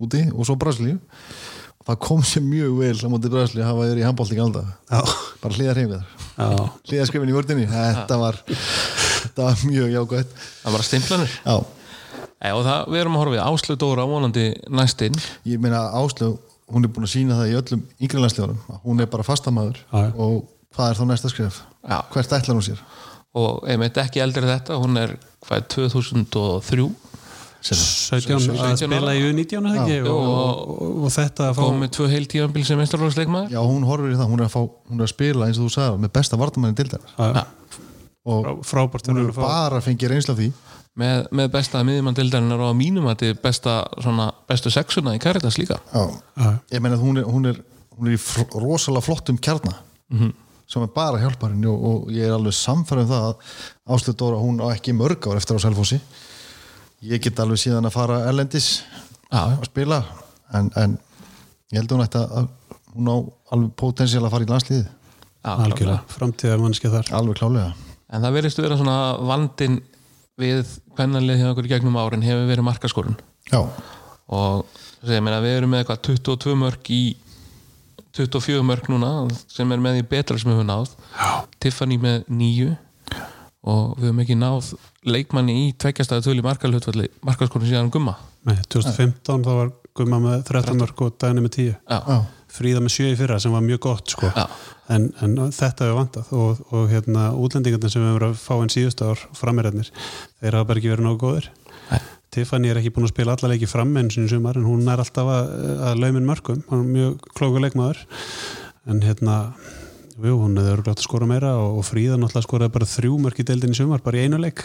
[0.01, 0.97] úti og svo Brasilíu.
[0.97, 4.69] og það kom sér mjög vel á móti Brasilíu að hafa þeir í handbólt alltaf
[4.91, 5.01] já,
[5.43, 6.49] bara hlýða hreyfið já,
[6.91, 11.41] hlýða skrifin í vördinni þetta var, þetta var mjög jákvæmt það var stimplanir.
[11.45, 11.57] Já,
[12.39, 15.17] Nei, og það, við erum að horfa við Áslu Dóra vonandi næstinn.
[15.49, 16.37] Ég meina Áslög
[16.71, 20.45] hún er búin að sína það í öllum yngri landslegarum hún er bara fastamæður og
[20.77, 21.61] hvað er þá næsta skrif?
[21.83, 21.99] Já.
[22.13, 22.83] hvert ætlar hún sér?
[23.39, 25.15] og einmitt ekki eldri þetta hún er
[25.47, 26.89] hvað, 2003
[27.63, 29.97] 17 að 17 spila í U19 eða ekki?
[30.07, 33.87] Og, og, og, og þetta að fá komið tvö heil tíðanbíl sem meistarflóksleikmaður Já, hún
[33.89, 34.61] horfir í það, hún er að, fá,
[34.93, 37.45] hún er að spila eins og þú sagði með besta vartamanni dildarinnar Já,
[38.29, 40.49] og frá- frábært hún er hann að fá bara að fengja reynsla af því.
[40.99, 45.15] Með, með besta miðjumann dildarinnar og á mínum að þetta er besta, svona, bestu sexuna
[45.15, 45.77] í Caritas líka.
[46.75, 47.61] Ég meina að hún er, hún er,
[47.99, 48.23] hún er í
[48.59, 49.77] rosalega flottum kjarna
[50.69, 54.41] sem er bara hjálparinn og, og ég er alveg samfærið um það að Áslið Dóra,
[54.43, 55.97] hún á ekki mörg ár eftir á Selfossi
[57.07, 58.71] ég get alveg síðan að fara erlendis
[59.29, 60.01] Já, að spila
[60.57, 60.97] en, en
[61.71, 62.49] ég held að hún ætti að að
[62.95, 63.17] hún á
[63.55, 64.89] alveg potensiál að fara í landsliðið.
[65.39, 67.13] Já, algjörlega, framtíða mannskja þar.
[67.19, 67.71] Alveg klálega.
[68.09, 68.97] En það verðist vera svona
[69.29, 69.79] vandin
[70.41, 73.19] við hvernanlið hjá okkur í gegnum árin hefur verið markaskorun.
[73.53, 73.61] Já,
[74.35, 77.03] og segja, meina, við erum með eitthvað 22 mörg í
[78.19, 79.13] 24 mörg núna
[79.47, 80.95] sem er með því betra sem við höfum náð.
[81.63, 82.73] Tiffany með nýju
[83.69, 84.73] og við höfum ekki náð
[85.09, 88.17] leikmanni í tveggjastæðu tölu markalhutvalli markaskorun síðan gumma.
[88.49, 92.19] Nei, 2015 þá var Gumma með 13 mörg og Dæni með 10 já,
[92.55, 94.31] Fríða með 7 í fyrra sem var mjög gott sko.
[94.95, 98.73] En, en þetta hefur vantað og, og hérna útlendingarnir sem við hefur að fá einn
[98.73, 99.91] síðustu ár framirarnir,
[100.41, 101.51] þeir hafa bara ekki verið nógu góðir.
[101.91, 101.99] Nei.
[102.33, 105.03] Tiffany er ekki búin að spila alla leiki fram enn sinni sumar en hún er
[105.03, 105.53] alltaf að,
[105.91, 108.03] að laumin mörgum, hann er mjög klóku leikmaður.
[108.89, 109.39] En hérna
[110.19, 113.39] jú, hún hefur glátt að skora meira og, og Fríða náttúrulega skoraði bara þrjú mörg
[113.39, 114.65] í deildin í sumar, bara í einu leik.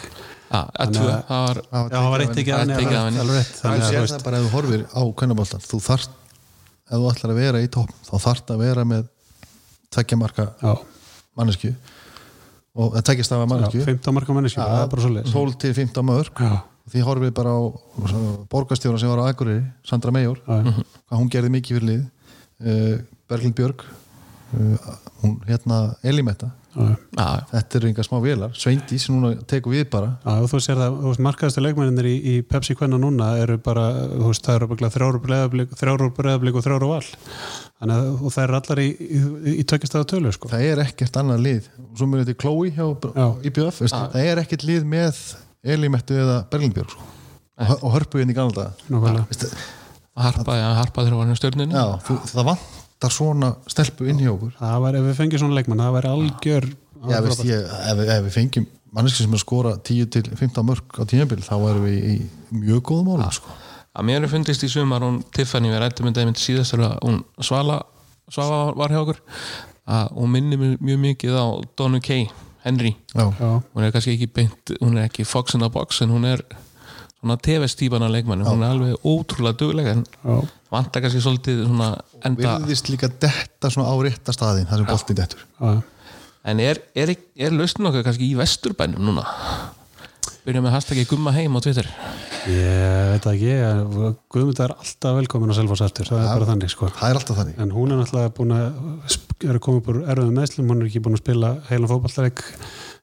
[0.50, 3.54] Já, að tvö, það var var eitt ekki að henni, alveg rétt.
[3.58, 6.18] Það þannig að, sér þú það veist, bara ef þú horfir á kvennaboltan þú þarft,
[6.84, 9.08] ef þú ætlar að vera í topp þá þarft að vera með
[9.94, 10.74] tveggja marka já,
[11.38, 11.72] mannesku
[12.74, 15.58] og að tveggja stafa já, mannesku 15 marka manneski, það er bara svo leis 12
[15.64, 16.54] til 15 mörg Já,
[16.92, 17.62] því horfið bara á
[18.52, 20.40] borgarstjóra sem var á Akureyri, Sandra Meijor
[21.14, 22.02] hún gerði mikið fyrir lið.
[22.64, 22.96] Uh,
[23.30, 23.84] Berglind Björg
[25.22, 29.84] hún hérna Elimetta já, Já, þetta eru enga smá vélar, Sveindi sem núna tekur við
[29.92, 30.14] bara.
[30.24, 34.46] Já, þú sér það, markaðastu leikmennir í, í Pepsi Kvenna núna eru bara, þú veist,
[34.46, 37.04] það eru bara þrjáru breyðablík og þrjáru val.
[37.78, 39.22] Þannig að, og það er allar í, í,
[39.54, 40.50] í tökjastæða tölu, sko.
[40.50, 41.70] Það er ekkert annað lið.
[41.84, 43.26] Og svo munið til Chloe hjá Já.
[43.50, 45.22] IBF veist, það er ekkert lið með
[45.74, 47.08] Elimettu eða Berglind Björg sko.
[47.60, 48.88] og, og hörpu henni í gamla daga.
[48.90, 49.26] Nákvæmlega.
[49.30, 49.46] Veist,
[50.14, 51.84] harpa, já, harpa þegar var hann stjórninu
[52.30, 52.50] það
[53.04, 54.54] vantar svona stelpu inn hjá okkur.
[54.58, 56.66] Það var, ef við fengjum svona leikmann, það væri algjör
[57.10, 60.66] já, veist, ég, ef, ef við fengjum manneski sem er að skora 10 til 15
[60.68, 62.14] mörg á tímabil þá erum við í
[62.54, 63.56] mjög góðum málum sko.
[63.94, 67.20] að mér er fundist í sumar hún Tiffany við rættum um dæmið síðast þegar hún
[67.42, 67.80] Svala,
[68.32, 69.20] Svala var hjá okkur
[69.84, 71.46] að hún minnir mig mjög mikið á
[71.76, 72.28] Donu Kay,
[72.64, 72.94] Henry.
[73.12, 76.14] Já, Já, hún er kannski ekki beint, hún er ekki fox in the box en
[76.14, 76.40] hún er
[77.18, 80.38] svona TV-stípan af leikmanni, hún er alveg ótrúlega dugleg en já,
[80.74, 81.90] vantar kannski svolítið svona
[82.26, 85.46] enda, virðist líka detta svona á rétta staðin þar sem boltinn dettur.
[86.44, 89.24] En er, er, er lausnin okkar kannski í vesturbænum núna?
[90.44, 91.86] Byrja með hashtaggi gumma heim á Twitter.
[92.52, 96.72] Ég veit það ekki Guðmund er alltaf velkomin að selfa sæltur, það er bara þannig,
[96.74, 96.90] sko.
[96.92, 97.60] það er alltaf þannig.
[97.64, 98.66] En hún er náttúrulega búin að
[99.40, 102.44] er að koma upp úr erfiðum meðslum, hún er ekki búin að spila heilan fótballleik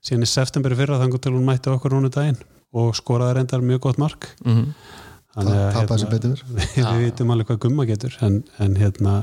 [0.06, 2.38] síðan í september fyrra þannig til hún mætti okkur núna daginn
[2.78, 4.30] og skoraði reyndar mjög gott mark.
[4.46, 5.01] Mm Þannig
[5.40, 6.42] að, tapaði sem betur.
[6.42, 6.72] fyrr.
[6.76, 9.16] við, vitum alveg hvað gumma getur en, en hérna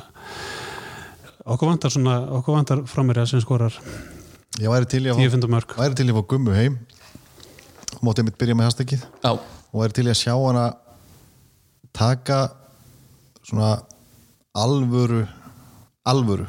[1.44, 3.74] okkur vantar svona, okkur vantar frammeira sem skorar
[4.58, 6.78] ég væri til í að fá 10-15 mörg væri til í að fá gummu heim.
[8.04, 10.66] Mótið mitt byrja með hastakið Já, og væri til í að sjá hana
[11.96, 12.40] taka
[13.42, 13.74] svona
[14.58, 15.24] alvöru
[16.08, 16.46] alvöru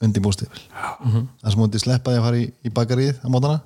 [0.00, 3.60] undir bústifil það sem hún til sleppaði að fara í, í bakarið á mótana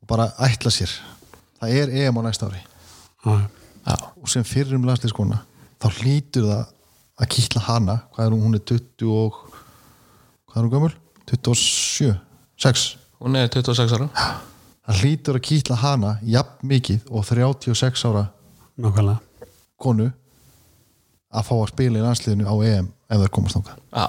[0.00, 0.92] og bara ætla sér.
[1.60, 2.60] Það er EM á næsta ári.
[3.24, 3.34] Já,
[3.86, 5.40] já, og sem fyrir um landslískona
[5.80, 6.64] þá hlýtur það
[7.20, 7.96] að kýtla hana.
[8.14, 9.40] Hvað er hún, hún er 20 og
[10.50, 10.94] hvað er hún gömul?
[11.30, 12.14] 27,
[12.60, 12.86] 6
[13.20, 14.08] hún er 26 ára.
[14.88, 18.26] Það hlýtur að kýtla hana jafn mikið og 36 ára
[18.80, 19.20] nákvæmlega.
[19.80, 20.10] konu
[21.30, 24.06] að fá að spila í landsliðinu á EM ef það komast Já,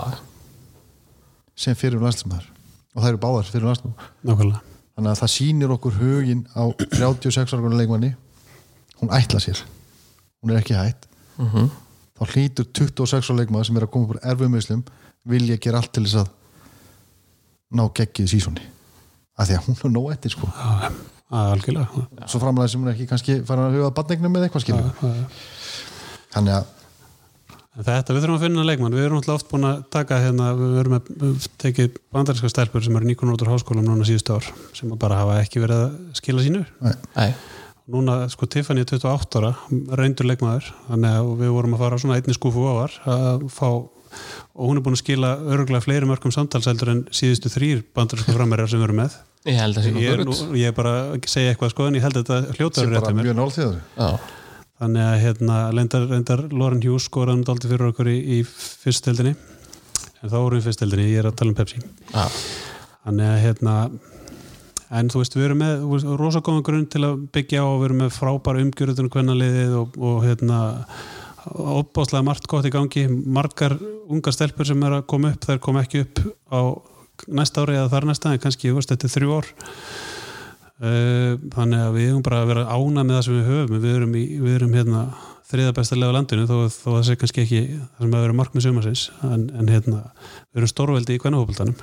[1.55, 2.47] sem fyrir um landsliðmaður
[2.95, 4.61] og það eru báðar fyrir um nákvæmlega.
[4.95, 8.15] Þannig að það sýnir okkur hugin á 36 ára leikmanni
[9.01, 9.61] hún ætla sér.
[10.41, 11.07] Hún er ekki hætt.
[11.41, 11.71] Mhm.
[12.21, 14.83] þá hlýtur 26 ára leikmaður sem er að koma úr erfum mislum
[15.25, 16.27] vilja gera allt til þess að
[17.77, 18.67] ná geggið sísóni
[19.39, 20.49] af því að hún er nóg eftir sko.
[20.51, 20.91] Já,
[21.31, 22.03] algjörlega.
[22.27, 25.15] Svo framlega sem hún er ekki kannski fara að huga badnegnum með eitthvað skilju
[26.35, 26.69] þannig að
[27.71, 30.73] Þetta, við þurfum að finna leikmann, við erum alltaf oft búin að taka hérna, við
[30.81, 35.21] erum að við tekið bandarinska stelpur sem eru úr háskólum núna síðustu ár, sem bara
[35.21, 36.65] hafa ekki verið að skila sínu.
[37.15, 37.29] nei,
[37.91, 39.49] Núna, sko, Tiffany er 28 ára,
[39.97, 44.67] reyndur leikmaður, þannig að við vorum að fara svona einni skúfu ávar að fá, og
[44.69, 48.79] hún er búin að skila örgulega fleiri mörgum samtalseldur en síðustu þrýr bandarinska framherjar sem
[48.83, 49.17] við erum með.
[49.49, 51.87] ég held að sé Ég er, nokkuð nú, ég er bara að segja eitthvað sko,
[51.89, 53.27] en ég held að þetta hljóta sem verið bara rétt hjá mér.
[53.31, 54.37] mjög nálþjóður Já,
[54.81, 60.29] Þannig að hérna, reyndar, reyndar Lauren Hughes skoraðum daldi fyrir okkur í, í fyrstdeldinni en
[60.31, 61.81] þá vorum við í fyrstdeldinni, ég er að tala um Pepsi.
[62.13, 62.23] Já,
[63.05, 63.75] þannig að hérna
[64.91, 67.67] en þú veist, við erum með þú veist, rosa góðan grunn til að byggja á
[67.67, 70.61] og við erum með frábæra umgjörðun hvernig liðið og, og hérna
[71.49, 73.07] opbáslega margt gott í gangi.
[73.09, 73.77] Margar
[74.11, 76.61] ungar stelpur sem er að koma upp þær koma ekki upp á
[77.31, 79.51] næsta ári eða þar næsta, en kannski, þú veist, þetta er þrjú ár.
[80.81, 83.81] Uh, þannig að við erum bara að vera ána með það sem við höfum.
[83.83, 85.03] Við erum, í, við erum hérna
[85.51, 88.65] þriða besta lega landinu þó, þó það sé kannski ekki það sem að vera markmið
[88.65, 89.03] sumarsins.
[89.27, 90.05] En, en hérna,
[90.51, 91.77] við erum stórveldi í kvennahópultanum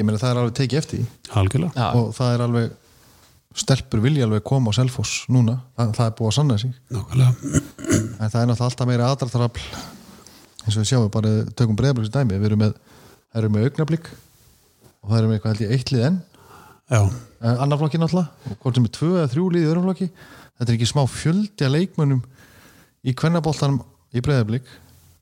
[0.00, 1.18] ég meina það er alveg tekið eftir því.
[1.40, 1.88] Algjörlega.
[1.98, 5.58] Og það er alveg stelpur vilja alveg koma á Selfoss núna.
[5.76, 6.74] Það, það er búið að sanna sig.
[6.94, 9.64] Nákvæmlega, en það er náttúrulega alltaf meira aðdrartrafl
[10.60, 12.38] eins og við sjáum bara tökum breyðabliks dæmi.
[12.38, 12.74] Við erum með,
[13.30, 16.20] það eru með augnablík og það eru með eitthvað held ég eitt lið enn.
[16.90, 17.00] Já,
[17.56, 18.50] annar flokki náttúrulega.
[18.50, 20.10] Og hvort sem er tvö eða þrjú lið í öðrum flokki.
[20.60, 22.22] Þetta er ekki smá fjöldi að leikmönnum
[23.00, 23.80] í kvennaboltanum
[24.14, 24.66] í breyðablík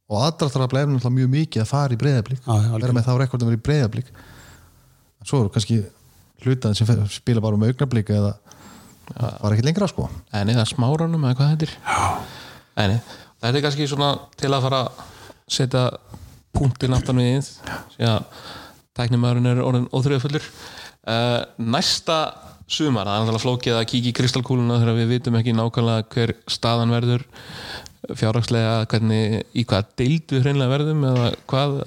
[0.08, 3.60] og aðdrartrafl er náttúrulega mjög mikið að fara í breyðablík vera með þá rekordum verið
[3.60, 4.08] í breyðablík
[5.28, 5.82] svo eru kannski
[6.44, 8.36] hlutaði sem spila bara um augnablík eða
[9.16, 10.08] var ekki lengra sko.
[10.36, 12.26] En eða smáranum eða hvað þetta er.
[12.78, 15.06] En þetta er kannski svona til að fara að
[15.48, 15.84] setja
[16.56, 17.48] punktin aftan við
[18.04, 18.26] að
[18.98, 22.18] tæknumæðurinn er orðin óþrjöfullur uh, næsta
[22.68, 26.32] sumar, það er náttúrulega flókið að kíkja í kristalkúluna þegar við vitum ekki nákvæmlega hver
[26.50, 27.24] staðan verður
[28.18, 31.78] fjárhagslega, hvernig, í hvað deild við hreinlega verðum eða hvað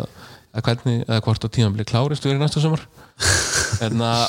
[0.51, 2.83] eða hvernig, eða hvort á tíma blir klárist við erum næsta sumar?
[3.85, 4.21] En að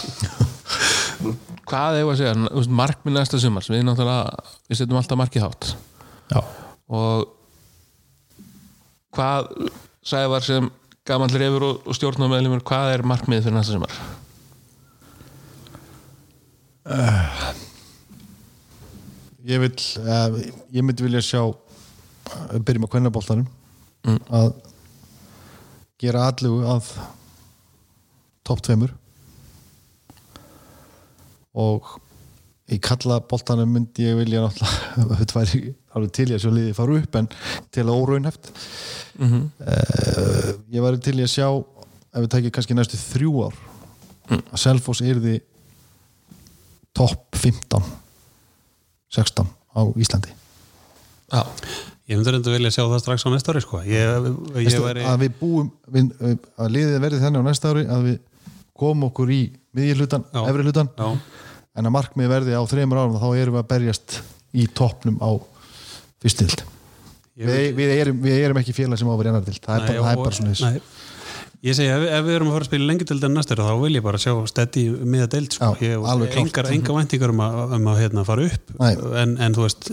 [1.69, 5.71] hvað hefur að segja, markmið næsta sumar við náttúrulega, við setjum alltaf markið hátt.
[6.33, 6.41] Já,
[6.93, 7.33] og
[9.17, 9.51] hvað
[10.07, 10.71] sagði var sem
[11.09, 14.01] gamall reyfur og, og stjórnarmeðlumur, hvað er markmið fyrir næsta sumar?
[19.47, 19.73] ég vil
[20.03, 20.39] uh,
[20.75, 21.57] ég myndi vilja sjá uh,
[22.59, 23.49] byrjum að kvennaboltanum.
[24.03, 24.19] Mm.
[24.35, 24.49] að
[26.03, 26.89] gera allu að
[28.47, 28.93] topp tveimur.
[31.63, 31.93] Og
[32.73, 35.61] í kalla boltanum myndi ég vilja náttúrulega þetta væri
[35.93, 37.29] alveg til ég að svo liði fara upp en
[37.75, 38.61] til að óraunheft mm
[39.23, 39.51] Mhm.
[40.73, 43.59] ég væri til ég að sjá ef við tekið kannski næstu þrjú ár
[44.33, 45.35] að Selfoss yrði
[46.97, 47.83] topp 15
[49.13, 49.45] 16
[49.77, 50.33] á Íslandi.
[51.33, 51.43] Já,
[52.13, 53.79] Ég myndi reynda vilja sjá það strax á næsta ári sko.
[53.89, 54.27] ég,
[54.61, 56.11] ég væri, að við búum við,
[56.61, 58.19] að liðið verði þannig á næsta ári að við
[58.83, 59.41] komum okkur í
[59.77, 60.43] miðjihlutan, Já.
[60.51, 61.09] efri hlutan Já.
[61.79, 64.19] en að markmið verði á þreymur árum þá erum við að berjast
[64.53, 65.31] í toppnum á
[66.23, 66.67] fyrstild
[67.39, 69.87] við, við, erum, við erum ekki félag sem á að vera annar til það er
[69.89, 71.01] bara, það er bara svona þess Nei.
[71.63, 73.63] Ég segi, ef, ef við erum að fara að spila lengi til den næsta ári,
[73.69, 75.69] þá vil ég bara sjá steddi miða deild sko.
[75.79, 76.73] Já, ég alveg klárt.
[76.73, 78.89] engar, væntingar um að, um að hérna, fara upp Nei.
[79.21, 79.93] en, en þú veist,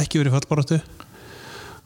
[0.00, 0.78] ekki verið fallbaráttu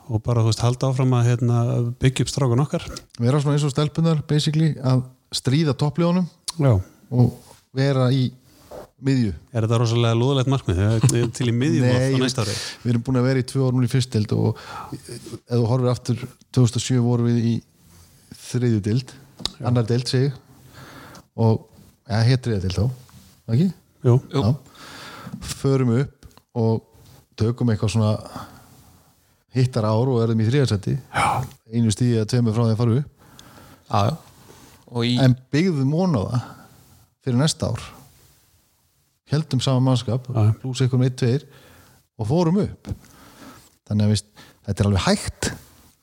[0.09, 1.59] og bara þú veist, halda áfram að hérna,
[2.01, 2.87] byggja upp strákan okkar.
[3.19, 5.05] Vera svona eins og stelpunar basically að
[5.35, 6.27] stríða toppljónum
[6.65, 8.29] og vera í
[9.05, 9.35] miðju.
[9.53, 10.81] Er þetta rosalega lúðalegt markmið?
[11.37, 12.55] Til í miðjum á næsta ári?
[12.85, 14.61] við erum búin að vera í tvö orðum í fyrstild og
[14.95, 16.25] ef þú horfir aftur
[16.57, 17.55] 2007 vorum við í
[18.45, 19.13] þriðju dild,
[19.65, 20.31] annar dild segi
[21.35, 21.65] og
[22.09, 22.87] ja, hér þriðja dild þá,
[23.55, 23.69] ekki?
[24.05, 24.43] Jú, Jú.
[25.59, 26.29] Förum upp
[26.61, 26.83] og
[27.41, 28.11] tökum eitthvað svona
[29.55, 30.97] hittar ár og erum í þriðarsætti
[31.75, 33.11] einu stíði að tveimur frá því að fara upp.
[35.05, 36.49] Í, en byggðum von á það
[37.25, 37.85] fyrir næsta ár.
[39.33, 40.27] Heldum saman mannskap
[40.61, 41.63] pluss eitthvað með 1-2
[42.21, 42.91] og fórum upp.
[43.89, 44.29] Þannig að víst,
[44.67, 45.51] þetta er alveg hægt.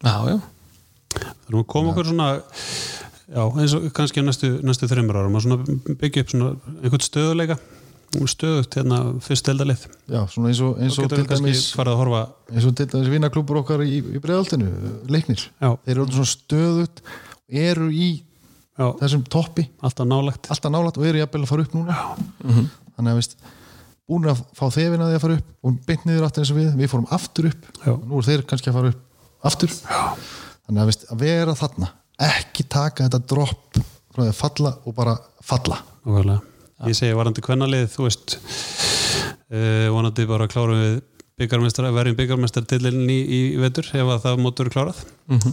[0.01, 0.37] Já, já.
[1.11, 2.27] Þannig að koma okkur svona
[3.31, 5.63] já, eins og kannski á næstu, næstu þreymur árum að
[6.01, 6.51] byggja upp svona
[6.81, 7.57] einhvern stöðuleika
[8.31, 12.21] stöðugt hérna fyrst deildalið já, svona eins og, eins og til dæmis farið að horfa
[12.51, 14.67] eins og til dæmis vinnaklúpur okkar í, í breiðaltinu
[15.11, 15.69] leiknir, Já.
[15.85, 17.01] þeir eru svona stöðut
[17.47, 18.09] eru í
[18.79, 19.65] já, þessum toppi.
[19.83, 20.49] Alltaf nálægt.
[20.51, 21.97] Alltaf nálægt og eru jafnvel að fara upp núna.
[22.41, 23.35] Þannig að veist
[24.11, 26.69] búin að fá þefina því að fara upp og beint niður aftur eins og við,
[26.79, 27.91] við fórum aftur upp Já.
[27.95, 29.75] og nú er þeir kannski að fara upp aftur.
[29.87, 30.03] Já.
[30.67, 31.91] þannig að veist að vera þarna
[32.27, 33.81] ekki taka þetta dropp
[34.11, 35.79] frá því að falla og bara falla.
[36.03, 36.50] Nákvæmlega.
[36.89, 40.99] Ég segi varandi kvennalið, þú veist uh, vonandi bara klárum við
[41.41, 44.99] byggarmestara, verjum byggarmestar tillin í, í vetur ef að það mótur klárað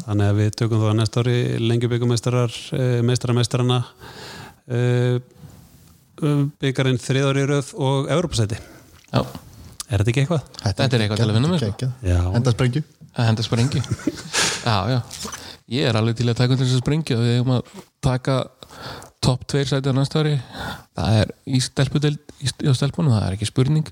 [0.05, 3.78] þannig að við tökum þá að næsta ári lengi byggarmestarar, uh, mestaramestarana
[4.68, 5.18] uh,
[6.60, 8.59] byggarinn þriðar í röð og Európasæti.
[9.12, 9.20] já,
[9.88, 10.48] Er þetta ekki eitthvað?
[10.60, 11.90] Þetta er eitthvað til að vinna með, sko.
[12.05, 12.18] Já.
[12.36, 12.82] enda sprengju
[13.18, 13.80] henda sprengju
[14.68, 14.98] já, já,
[15.78, 17.72] ég er alveg til að taka undir þess að sprengju og við hefum að
[18.05, 18.36] taka
[19.28, 20.34] topp tveir sæti á næsta ári.
[20.96, 21.60] Það er í í
[22.72, 23.88] stelpunum, það er ekki spurning.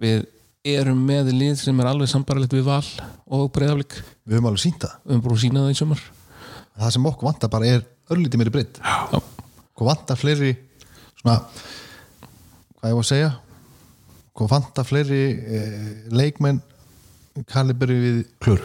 [0.00, 0.24] Við
[0.68, 2.84] erum með lið sem er alveg sambarlegt við val
[3.28, 4.94] og breyðaflik við höfum alveg sínt það.
[5.04, 6.04] Við höfum búin að sína það í sumar.
[6.78, 10.54] Það sem okkur vantar bara er örlítið meiri breytt já, okkur vantar fleiri
[11.18, 11.36] svona
[12.78, 13.30] hvað ég var að segja?
[14.30, 15.22] Okkur vantar fleiri
[15.58, 16.62] eh, leikmenn
[17.50, 18.62] kaliberi við klur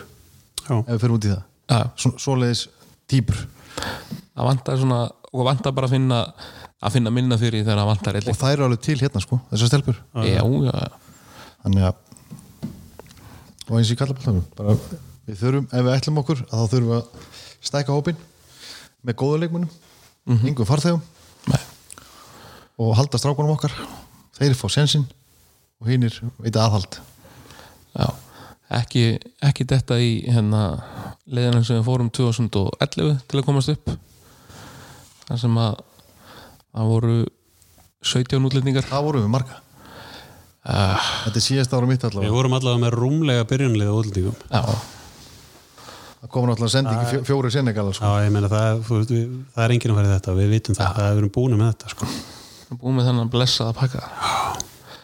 [0.63, 0.77] Já.
[0.79, 2.13] ef við fyrir út í það.
[2.21, 2.63] Svoleiðis
[3.09, 3.41] týpur.
[4.33, 5.01] Það vantar svona
[5.33, 6.19] og vantar bara að finna
[6.83, 8.39] að finna minna fyrir þegar það vantar og eitthvað.
[8.41, 9.99] það eru alveg til hérna sko, þessar stelpur.
[10.27, 10.83] Já, já,
[11.63, 12.01] þannig að
[13.63, 14.75] og eins og ég kalla bara
[15.23, 17.29] við þurfum, ef við ætlum okkur að þá þurfum við að
[17.63, 18.19] stæka hópin
[19.03, 20.47] með góða leikmunum mm -hmm.
[20.51, 21.01] yngum farþegum
[21.47, 21.61] Nei.
[22.77, 23.71] og halda strákunum okkar.
[24.35, 25.07] Þeir fá sensinn
[25.79, 26.99] og hinnir veit aðhald.
[27.93, 28.09] Já.
[28.69, 30.83] ekki, ekki þetta í hérna
[31.25, 33.91] leiðina sem við fórum 2011 til að komast upp
[35.27, 35.75] þar sem að
[36.73, 37.17] það voru
[38.03, 38.87] 17 útlendingar.
[38.89, 39.59] Það vorum við marga.
[40.63, 44.35] Uh, þetta er síðast ára mitt Við allavega vorum allavega með rúmlega byrjunlið á útlendingum.
[44.47, 44.61] já,
[46.21, 48.07] það kom náttúrulega sendingi fjó, fjóri Senegal sko.
[48.07, 50.53] Já, ég meina það, þú veist, við, það er enginn að fara í þetta, við
[50.55, 52.07] vitum það, það er við erum búin með þetta sko.
[52.13, 54.05] við erum búin með þennan blessaða pakka.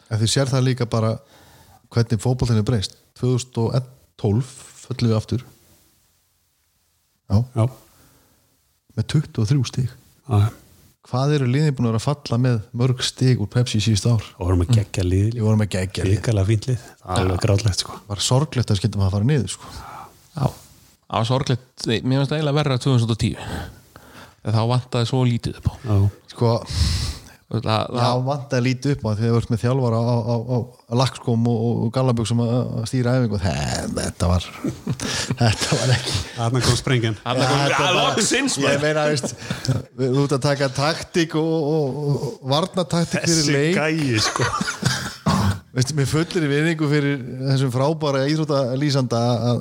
[0.10, 1.12] En þið sér það líka bara
[1.92, 2.96] hvernig fótboltinn er breyst.
[3.20, 4.56] 2012
[4.86, 5.44] föllum við aftur.
[7.30, 7.66] Já, Já,
[8.96, 9.92] með 23 stíg
[10.30, 10.46] já.
[11.10, 14.30] hvað eru liðin búin að vera að falla með mörg stíg úr Pepsi síðust ár?
[14.38, 16.86] Og vorum að gegja liði ég vorum ekki ekki Ríkala fínt lið,
[17.18, 17.98] alveg gráðlegt sko.
[18.10, 19.74] Var sorglegt að skilta maður að fara niður sko.
[20.30, 23.78] Já, það var sorglegt, mér finnst það eiginlega verra 2010
[24.40, 25.74] En þá vantaði svo lítið upp á.
[25.84, 25.96] Já,
[26.32, 26.52] sko,
[27.50, 30.16] það, það, já, vant að líti upp á því að við erum með þjálfara á,
[30.22, 33.40] á, á, á lakkskóm og, og gallaböksum að að stýra æfingu.
[33.42, 34.46] Þe- þetta var
[35.42, 36.78] þetta var ekki þarna kom
[37.98, 39.34] loksins, ég meina, veist
[39.98, 43.82] við þú ert að taka taktík og, og, og varnataktík fyrir leik.
[43.82, 44.46] gæi sko.
[45.74, 47.20] Veistu, mér fullir í viðingu fyrir
[47.52, 49.20] þessum frábæra íþróttalýsanda
[49.54, 49.60] að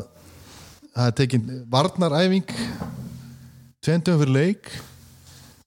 [0.99, 2.53] það er tekin varnaræfing
[3.85, 4.71] tvendum fyrir leik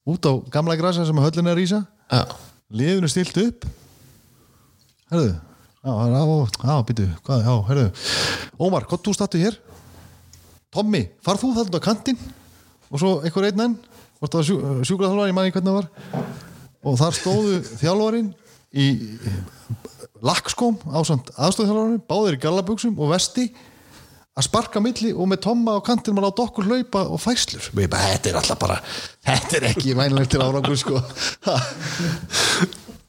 [0.09, 1.79] út á gamla grasa sem höllin er já,
[2.71, 3.65] liðinu stilt upp.
[5.11, 5.31] Herðu
[5.81, 7.85] já, býtu, hvað, já, herðu.
[8.61, 9.57] Ómar, hvað þú stattu hér?
[10.71, 12.19] Tommy, far þú þarna á kantinn?
[12.91, 13.79] Og svo einhver einn enn?
[14.21, 16.27] Sjú, sjúkraþjálfari, ég manni hvernig það var.
[16.85, 18.29] Og þar stóðu þjálfarin
[18.71, 18.85] í
[20.21, 23.47] lakkskóm ásand aðstofþjálfarin, báðir í gallabuxum og vesti
[24.31, 27.65] að sparka á milli og með Tomma á kantinn maður láta okkur hlaupa og fæslur.
[27.75, 28.77] Við bara, þetta er alltaf bara
[29.27, 31.01] þetta er ekki vænilegt til árangur sko.
[31.47, 31.55] Ha.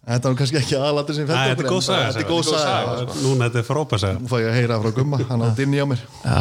[0.02, 2.42] þetta var kannski ekki aðalatur sem Nei, fætti þetta er góð saga þetta er góð
[2.48, 3.14] saga saga.
[3.22, 4.16] Núna þetta er frábæð saga.
[4.18, 6.02] Nú fæ ég að heyra frá Gumma, hann átt inn í á mér.
[6.24, 6.38] Já,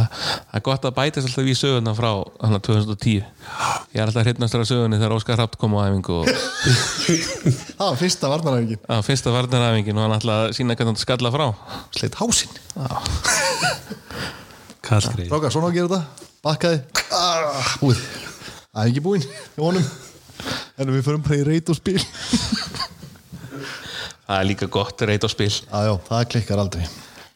[0.50, 4.66] það er gott að bætast alltaf í söguna frá hana 2010 Ég er alltaf hreitnastur
[4.66, 6.26] af sögunni þegar Óskar Hrapt kom á æfingu og
[7.78, 10.74] það var fyrsta varnaræfingin, á fyrsta varnaræfingin og hann alltaf að sína
[14.82, 16.80] Ráka, svona að gera þetta, bakkaði.
[17.14, 18.02] Ah, búið,
[18.72, 19.86] það er ekki búinn í honum.
[20.82, 22.00] En við förum bara í reit og spil.
[24.26, 25.52] Það er líka gott reit og spil.
[25.52, 26.86] Já, já, það klikkar aldrei.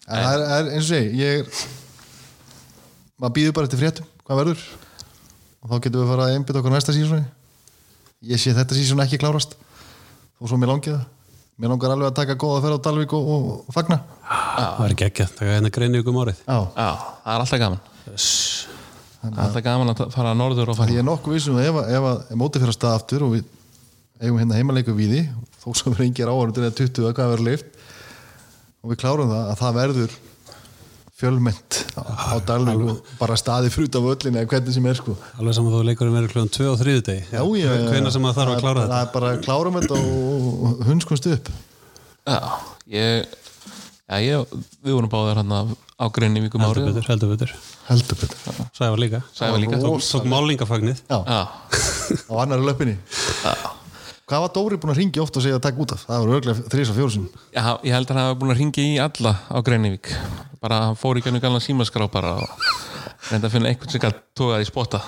[0.05, 1.63] En það er, er eins og segi ég er,
[3.19, 4.65] maður býður bara eftir fréttum hvað verður.
[5.61, 7.25] Og þá getum við að fara að einbytta okkur á næsta sísoni
[8.25, 9.57] ég sé þetta sísoni ekki klárast.
[10.41, 11.05] Og svo mér langið það.
[11.55, 14.01] Mér langar alveg að taka góða ferð á Dalvík og, og, og fagna
[14.55, 16.89] Það var geggjað, það er hérna greinu ykkur Já, Já,
[17.25, 17.81] það er alltaf gaman.
[19.25, 21.69] Það er alltaf gaman að fara að norður og fara ég er nokkuð vissum að
[21.69, 23.43] ef, að- ef, að- ef mótið fyrir að stað aftur og við
[24.21, 25.23] eigum hérna heimaleiku við því
[25.63, 27.65] þó sem við engir áhörundur eða 20 að hvað verður leift
[28.85, 30.15] og við klárum það að það verður
[31.15, 35.13] fjölmennt á, á Dalvík og bara staði frút af öllinni eða hvernig sem er sko.
[35.39, 37.29] Alveg saman þó leikurinn verður kljóðan 2 og 3 deg.
[37.31, 38.99] Hvenær sem maður þarf að klára það þetta.
[38.99, 41.51] er bara að klárum þetta og, og hundskunst upp.
[42.25, 42.39] Já,
[42.91, 43.37] ég,
[44.05, 44.45] já, ég
[44.85, 45.53] við vorum báðir hann
[45.95, 46.91] á grunni vikum Heldur árið.
[46.93, 47.53] betur, heldur betur.
[47.87, 48.67] Heldur betur.
[48.75, 49.21] Sævar líka.
[49.33, 49.79] Sævar líka.
[49.81, 51.41] Tók, tók málingafagnið Já, Já,
[52.29, 52.97] á annari löppinni.
[54.25, 56.03] Hvað var Dóri búin að ringja oft og segja að taka út af?
[56.09, 58.81] Það var örglega þrís og fjórsum já, ég held að hann hafa búin að ringja
[58.85, 60.09] í alla á Greinivík
[60.65, 62.63] bara hann fór í gennum galna símaskrá bara og
[63.29, 65.01] reynda að finna einhvern sem gætt tókað í spotta.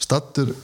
[0.00, 0.54] Stattur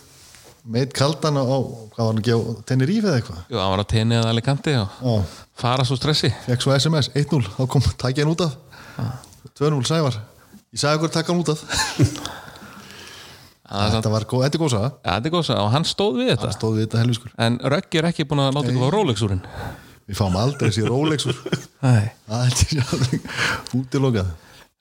[0.64, 3.44] meitt kaldan á, hvað var hann að gefa Tenerife eða eitthvað?
[3.46, 6.32] Jú, hann var að tenni eða Alicante og fara svo stressi.
[6.46, 8.58] Fekk svo SMS 1-0, þá kom takja hann út af.
[9.58, 10.20] 2-0 Sævar.
[10.74, 11.64] Ég sagði okkur að taka hann út af.
[13.68, 14.86] Þetta var góð, þetta er góð saga.
[14.96, 16.52] Já, þetta er góð sag og hann stóð við þetta.
[16.54, 19.42] Stóð við þetta helviskur en Röggi er ekki búin að láta ykkur á Rolex-úrin
[20.08, 21.36] Við fáum aldrei sér Rolexur.
[21.84, 22.06] Er
[22.46, 22.78] ekki
[23.76, 24.30] útilokað.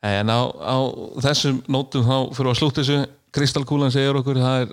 [0.07, 0.77] En á, á
[1.25, 2.99] þessum nótum þá fyrir að slúta þessu.
[3.35, 4.71] Kristalkúlan segir okkur það er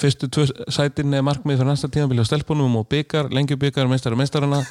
[0.00, 4.62] fyrstu tvö sætin er markmið fyrir næsta tímabili á stelpunum og byggar, lengjubyggar, meistari meistarana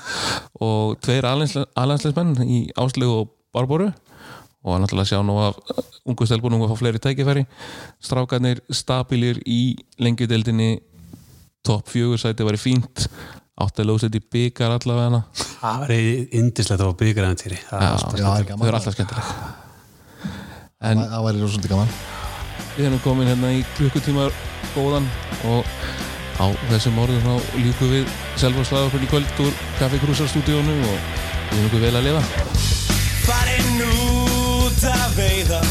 [0.59, 3.91] og tveir alhansleismenn í Áslegu og Barboru
[4.59, 5.59] og að náttúrulega sjá nú af
[6.09, 7.45] ungu stelpunum að fá fleiri tækifæri.
[8.03, 10.79] Strákarnir stabilir í lengjudeldinni
[11.63, 13.07] topp fjögur sæti var fínt.
[13.59, 15.07] Átti að lósa þetta í byggar allavega.
[15.09, 15.23] Hana
[15.59, 15.91] Það var
[16.39, 19.33] indislegt að fá byggaræðantýri Það alltaf Já, það er þau eru alltaf skemmtileg.
[20.89, 21.97] En Það væri rosalega gaman.
[22.77, 24.29] Við erum komin hérna í klukkutíma
[24.75, 25.09] góðan
[25.49, 25.67] og
[26.39, 30.77] á þessum orðum þá líkum við selva slaga okkur í kvöld úr Kaffi Krúsar stúdíónu
[30.87, 30.97] og
[31.49, 32.23] við erum okkur vel að lifa.
[33.27, 35.61] Farin út að veiða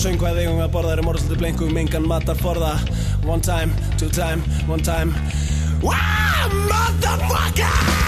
[0.00, 2.78] örgla söng hvað eigum við að borða Erum orðslutu blengu, mingan matar forða.
[3.26, 5.12] One time, two time, one time.
[5.82, 7.99] Wow, motherfucker